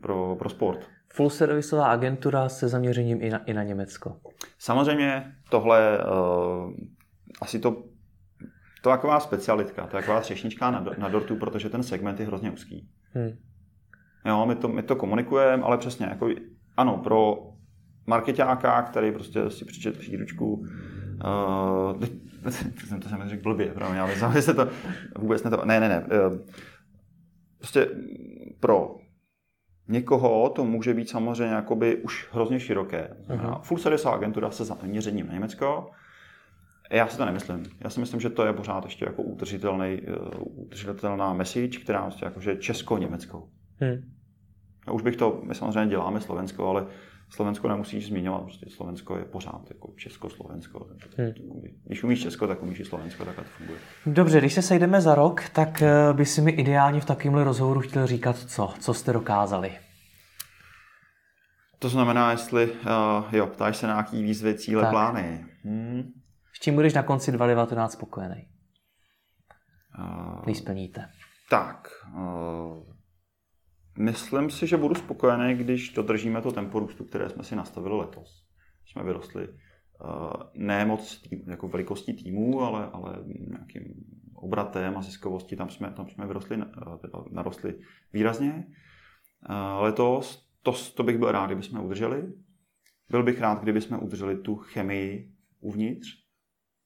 pro, 0.00 0.36
pro 0.36 0.48
sport. 0.48 0.88
Full 1.12 1.30
servisová 1.30 1.86
agentura 1.86 2.48
se 2.48 2.68
zaměřením 2.68 3.22
i 3.22 3.30
na, 3.30 3.44
i 3.44 3.54
na 3.54 3.62
Německo. 3.62 4.16
Samozřejmě 4.58 5.32
tohle 5.50 5.98
uh, 5.98 6.72
asi 7.40 7.58
to 7.58 7.84
to 8.84 8.90
je 8.90 8.96
taková 8.96 9.20
specialitka, 9.20 9.86
to 9.86 9.96
je 9.96 10.02
taková 10.02 10.20
třešnička 10.20 10.70
na, 10.70 10.86
na 10.98 11.08
dortu, 11.08 11.36
protože 11.36 11.68
ten 11.68 11.82
segment 11.82 12.20
je 12.20 12.26
hrozně 12.26 12.50
úzký. 12.50 12.88
Hmm. 13.12 13.30
Jo, 14.24 14.46
my 14.46 14.54
to, 14.54 14.68
my 14.68 14.82
to 14.82 14.96
komunikujeme, 14.96 15.62
ale 15.62 15.78
přesně, 15.78 16.06
jako, 16.06 16.28
ano, 16.76 16.98
pro 16.98 17.36
marketáka, 18.06 18.82
který 18.82 19.12
prostě 19.12 19.50
si 19.50 19.64
přečet 19.64 19.98
příručku. 19.98 20.54
Uh, 20.54 22.02
jsem 22.50 23.00
to 23.00 23.08
jsem 23.08 23.28
řekl 23.28 23.42
blbě, 23.42 23.66
pravda, 23.66 24.08
já 24.20 24.32
se 24.42 24.54
to 24.54 24.68
vůbec 25.18 25.44
ne 25.44 25.50
to, 25.50 25.64
ne, 25.64 25.80
ne, 25.80 25.88
ne. 25.88 26.00
Uh, 26.00 26.38
prostě 27.58 27.88
pro 28.60 28.96
někoho 29.88 30.48
to 30.48 30.64
může 30.64 30.94
být 30.94 31.08
samozřejmě 31.08 31.54
jakoby 31.54 31.96
už 31.96 32.28
hrozně 32.32 32.60
široké. 32.60 33.16
uh-huh. 33.28 33.60
full 33.62 33.78
service 33.78 34.08
agentura 34.10 34.50
se 34.50 34.64
zaměřením 34.64 35.26
na 35.26 35.32
Německo. 35.32 35.90
Já 36.90 37.08
si 37.08 37.16
to 37.16 37.24
nemyslím. 37.24 37.64
Já 37.80 37.90
si 37.90 38.00
myslím, 38.00 38.20
že 38.20 38.30
to 38.30 38.46
je 38.46 38.52
pořád 38.52 38.84
ještě 38.84 39.04
jako 39.04 39.22
udržitelný, 39.22 40.00
uh, 40.00 40.64
udržitelná 40.64 41.32
message, 41.32 41.78
která 41.78 42.02
prostě 42.02 42.24
jakože 42.24 42.56
česko-německou. 42.56 43.48
Hmm. 43.80 44.02
Už 44.92 45.02
bych 45.02 45.16
to, 45.16 45.40
my 45.44 45.54
samozřejmě 45.54 45.90
děláme 45.90 46.20
Slovensko, 46.20 46.68
ale 46.68 46.86
Slovensko 47.30 47.68
nemusíš 47.68 48.06
zmiňovat, 48.06 48.42
prostě 48.42 48.66
Slovensko 48.70 49.16
je 49.16 49.24
pořád 49.24 49.62
jako 49.68 49.92
Československo. 49.96 50.86
Hmm. 51.18 51.32
Když 51.86 52.04
umíš 52.04 52.22
Česko, 52.22 52.46
tak 52.46 52.62
umíš 52.62 52.80
i 52.80 52.84
Slovensko, 52.84 53.24
tak 53.24 53.36
to 53.36 53.42
funguje. 53.42 53.78
Dobře, 54.06 54.38
když 54.38 54.52
se 54.52 54.62
sejdeme 54.62 55.00
za 55.00 55.14
rok, 55.14 55.48
tak 55.48 55.82
eh, 55.82 56.12
by 56.12 56.26
si 56.26 56.40
mi 56.40 56.50
ideálně 56.50 57.00
v 57.00 57.04
takovémhle 57.04 57.44
rozhovoru 57.44 57.80
chtěl 57.80 58.06
říkat 58.06 58.36
co? 58.38 58.74
Co 58.80 58.94
jste 58.94 59.12
dokázali? 59.12 59.72
To 61.78 61.88
znamená, 61.88 62.30
jestli, 62.30 62.72
uh, 62.72 63.34
jo, 63.34 63.46
ptáš 63.46 63.76
se 63.76 63.86
na 63.86 63.92
nějaký 63.92 64.22
výzvy, 64.22 64.54
cíle, 64.54 64.82
tak. 64.82 64.90
plány. 64.90 65.46
Hmm. 65.64 66.02
S 66.52 66.60
čím 66.60 66.74
budeš 66.74 66.94
na 66.94 67.02
konci 67.02 67.32
2019 67.32 67.92
spokojený? 67.92 68.46
Uh, 69.98 70.42
když 70.44 70.58
splníte. 70.58 71.08
Tak, 71.50 71.88
uh, 72.16 72.93
Myslím 73.98 74.50
si, 74.50 74.66
že 74.66 74.76
budu 74.76 74.94
spokojený, 74.94 75.54
když 75.54 75.92
dodržíme 75.92 76.42
to 76.42 76.52
tempo 76.52 76.78
růstu, 76.78 77.04
které 77.04 77.30
jsme 77.30 77.44
si 77.44 77.56
nastavili 77.56 77.96
letos. 77.96 78.44
Jsme 78.86 79.04
vyrostli 79.04 79.48
uh, 79.48 79.56
ne 80.54 80.84
moc 80.84 81.22
tým, 81.22 81.42
jako 81.46 81.68
velikostí 81.68 82.12
týmů, 82.12 82.60
ale, 82.60 82.90
ale 82.92 83.18
nějakým 83.26 83.84
obratem 84.34 84.96
a 84.96 85.02
ziskovostí, 85.02 85.56
tam 85.56 85.70
jsme, 85.70 85.90
tam 85.90 86.08
jsme 86.08 86.26
vyrostli, 86.26 86.58
narostli 87.30 87.74
výrazně. 88.12 88.66
Letos 89.78 90.50
to, 90.62 90.72
to 90.94 91.02
bych 91.02 91.18
byl 91.18 91.32
rád, 91.32 91.46
kdybychom 91.46 91.84
udrželi. 91.84 92.32
Byl 93.10 93.22
bych 93.22 93.40
rád, 93.40 93.62
kdybychom 93.62 94.02
udrželi 94.02 94.36
tu 94.36 94.56
chemii 94.56 95.32
uvnitř. 95.60 96.08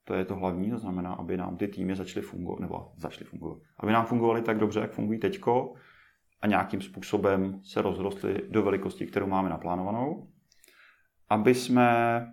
To 0.04 0.14
je 0.14 0.24
to 0.24 0.36
hlavní, 0.36 0.70
to 0.70 0.78
znamená, 0.78 1.12
aby 1.12 1.36
nám 1.36 1.56
ty 1.56 1.68
týmy 1.68 1.96
začaly 1.96 2.26
fungovat, 2.26 2.60
nebo 2.60 2.92
začaly 2.96 3.24
fungovat. 3.24 3.58
Aby 3.76 3.92
nám 3.92 4.06
fungovaly 4.06 4.42
tak 4.42 4.58
dobře, 4.58 4.80
jak 4.80 4.92
fungují 4.92 5.18
teďko 5.18 5.74
a 6.40 6.46
nějakým 6.46 6.80
způsobem 6.80 7.60
se 7.64 7.82
rozrostly 7.82 8.42
do 8.50 8.62
velikosti, 8.62 9.06
kterou 9.06 9.26
máme 9.26 9.48
naplánovanou. 9.48 10.28
Aby 11.28 11.54
jsme 11.54 12.26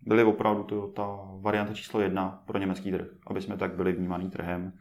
byli 0.00 0.24
opravdu 0.24 0.62
to, 0.62 0.88
ta 0.88 1.06
varianta 1.40 1.74
číslo 1.74 2.00
jedna 2.00 2.42
pro 2.46 2.58
německý 2.58 2.90
trh. 2.90 3.08
Aby 3.26 3.42
jsme 3.42 3.56
tak 3.56 3.76
byli 3.76 3.92
vnímaný 3.92 4.30
trhem, 4.30 4.72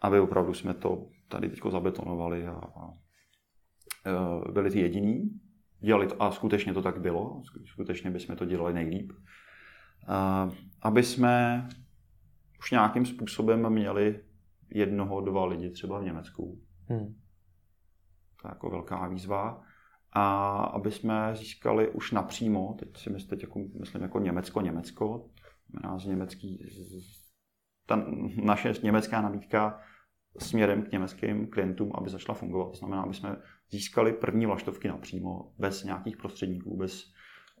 aby 0.00 0.20
opravdu 0.20 0.54
jsme 0.54 0.74
to 0.74 1.06
tady 1.28 1.48
teď 1.48 1.60
zabetonovali 1.70 2.46
a, 2.46 2.52
a 2.52 2.90
e, 4.06 4.52
byli 4.52 4.70
ty 4.70 4.80
jediní. 4.80 5.22
Dělali 5.80 6.06
to, 6.06 6.22
a 6.22 6.30
skutečně 6.30 6.74
to 6.74 6.82
tak 6.82 7.00
bylo, 7.00 7.42
skutečně 7.64 8.10
bychom 8.10 8.36
to 8.36 8.44
dělali 8.44 8.74
nejlíp. 8.74 9.12
A, 10.08 10.50
aby 10.82 11.02
jsme 11.02 11.68
už 12.58 12.70
nějakým 12.70 13.06
způsobem 13.06 13.70
měli 13.70 14.20
jednoho, 14.70 15.20
dva 15.20 15.44
lidi 15.44 15.70
třeba 15.70 15.98
v 15.98 16.04
Německu. 16.04 16.60
Hmm. 16.88 17.14
To 18.42 18.48
je 18.48 18.52
jako 18.52 18.70
velká 18.70 19.08
výzva. 19.08 19.62
A 20.12 20.54
aby 20.64 20.90
jsme 20.90 21.36
získali 21.36 21.90
už 21.90 22.12
napřímo, 22.12 22.76
teď 22.78 22.96
si 22.96 23.10
myslím, 23.10 23.40
jako, 23.40 23.60
myslím 23.80 24.02
jako 24.02 24.18
Německo, 24.18 24.60
Německo, 24.60 25.30
z 25.98 26.06
německý, 26.06 26.66
ta 27.86 28.04
naše 28.42 28.72
německá 28.82 29.20
nabídka 29.20 29.80
směrem 30.38 30.82
k 30.82 30.92
německým 30.92 31.46
klientům, 31.46 31.92
aby 31.94 32.10
začala 32.10 32.38
fungovat. 32.38 32.70
To 32.70 32.76
znamená, 32.76 33.02
aby 33.02 33.14
jsme 33.14 33.36
získali 33.70 34.12
první 34.12 34.46
vlaštovky 34.46 34.88
napřímo, 34.88 35.52
bez 35.58 35.84
nějakých 35.84 36.16
prostředníků, 36.16 36.76
bez, 36.76 37.04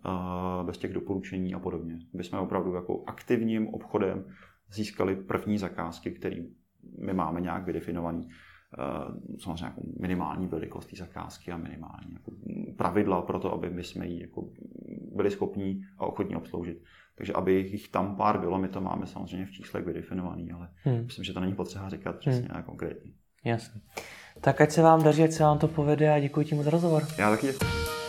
uh, 0.06 0.66
bez 0.66 0.78
těch 0.78 0.92
doporučení 0.92 1.54
a 1.54 1.58
podobně. 1.58 1.98
Aby 2.14 2.24
jsme 2.24 2.38
opravdu 2.38 2.74
jako 2.74 3.04
aktivním 3.06 3.68
obchodem 3.68 4.24
získali 4.70 5.16
první 5.16 5.58
zakázky, 5.58 6.10
které 6.10 6.36
my 6.98 7.12
máme 7.12 7.40
nějak 7.40 7.64
vydefinovaný. 7.64 8.28
Uh, 8.78 9.36
samozřejmě 9.38 9.64
jako 9.64 9.80
minimální 10.00 10.46
velikost 10.46 10.86
té 10.86 10.96
zakázky 10.96 11.52
a 11.52 11.56
minimální 11.56 12.12
jako 12.12 12.32
pravidla 12.76 13.22
pro 13.22 13.38
to, 13.38 13.52
aby 13.52 13.70
my 13.70 13.84
jsme 13.84 14.06
ji 14.06 14.20
jako 14.20 14.48
byli 15.14 15.30
schopní 15.30 15.80
a 15.98 16.06
ochotní 16.06 16.36
obsloužit. 16.36 16.82
Takže 17.16 17.32
aby 17.32 17.52
jich 17.52 17.88
tam 17.88 18.16
pár 18.16 18.40
bylo, 18.40 18.58
my 18.58 18.68
to 18.68 18.80
máme 18.80 19.06
samozřejmě 19.06 19.46
v 19.46 19.50
číslech 19.50 19.84
vydefinovaný, 19.84 20.52
ale 20.52 20.68
hmm. 20.82 21.04
myslím, 21.04 21.24
že 21.24 21.32
to 21.32 21.40
není 21.40 21.54
potřeba 21.54 21.88
říkat 21.88 22.16
přesně 22.16 22.48
hmm. 22.48 22.56
a 22.56 22.62
konkrétně. 22.62 23.12
Jasně. 23.44 23.80
Tak 24.40 24.60
ať 24.60 24.70
se 24.70 24.82
vám 24.82 25.02
daří, 25.02 25.22
ať 25.22 25.32
se 25.32 25.42
vám 25.42 25.58
to 25.58 25.68
povede 25.68 26.12
a 26.12 26.20
děkuji 26.20 26.46
ti 26.46 26.54
moc 26.54 26.64
za 26.64 26.70
rozhovor. 26.70 27.02
Já 27.18 27.30
taky 27.30 27.46
děkuji. 27.46 28.01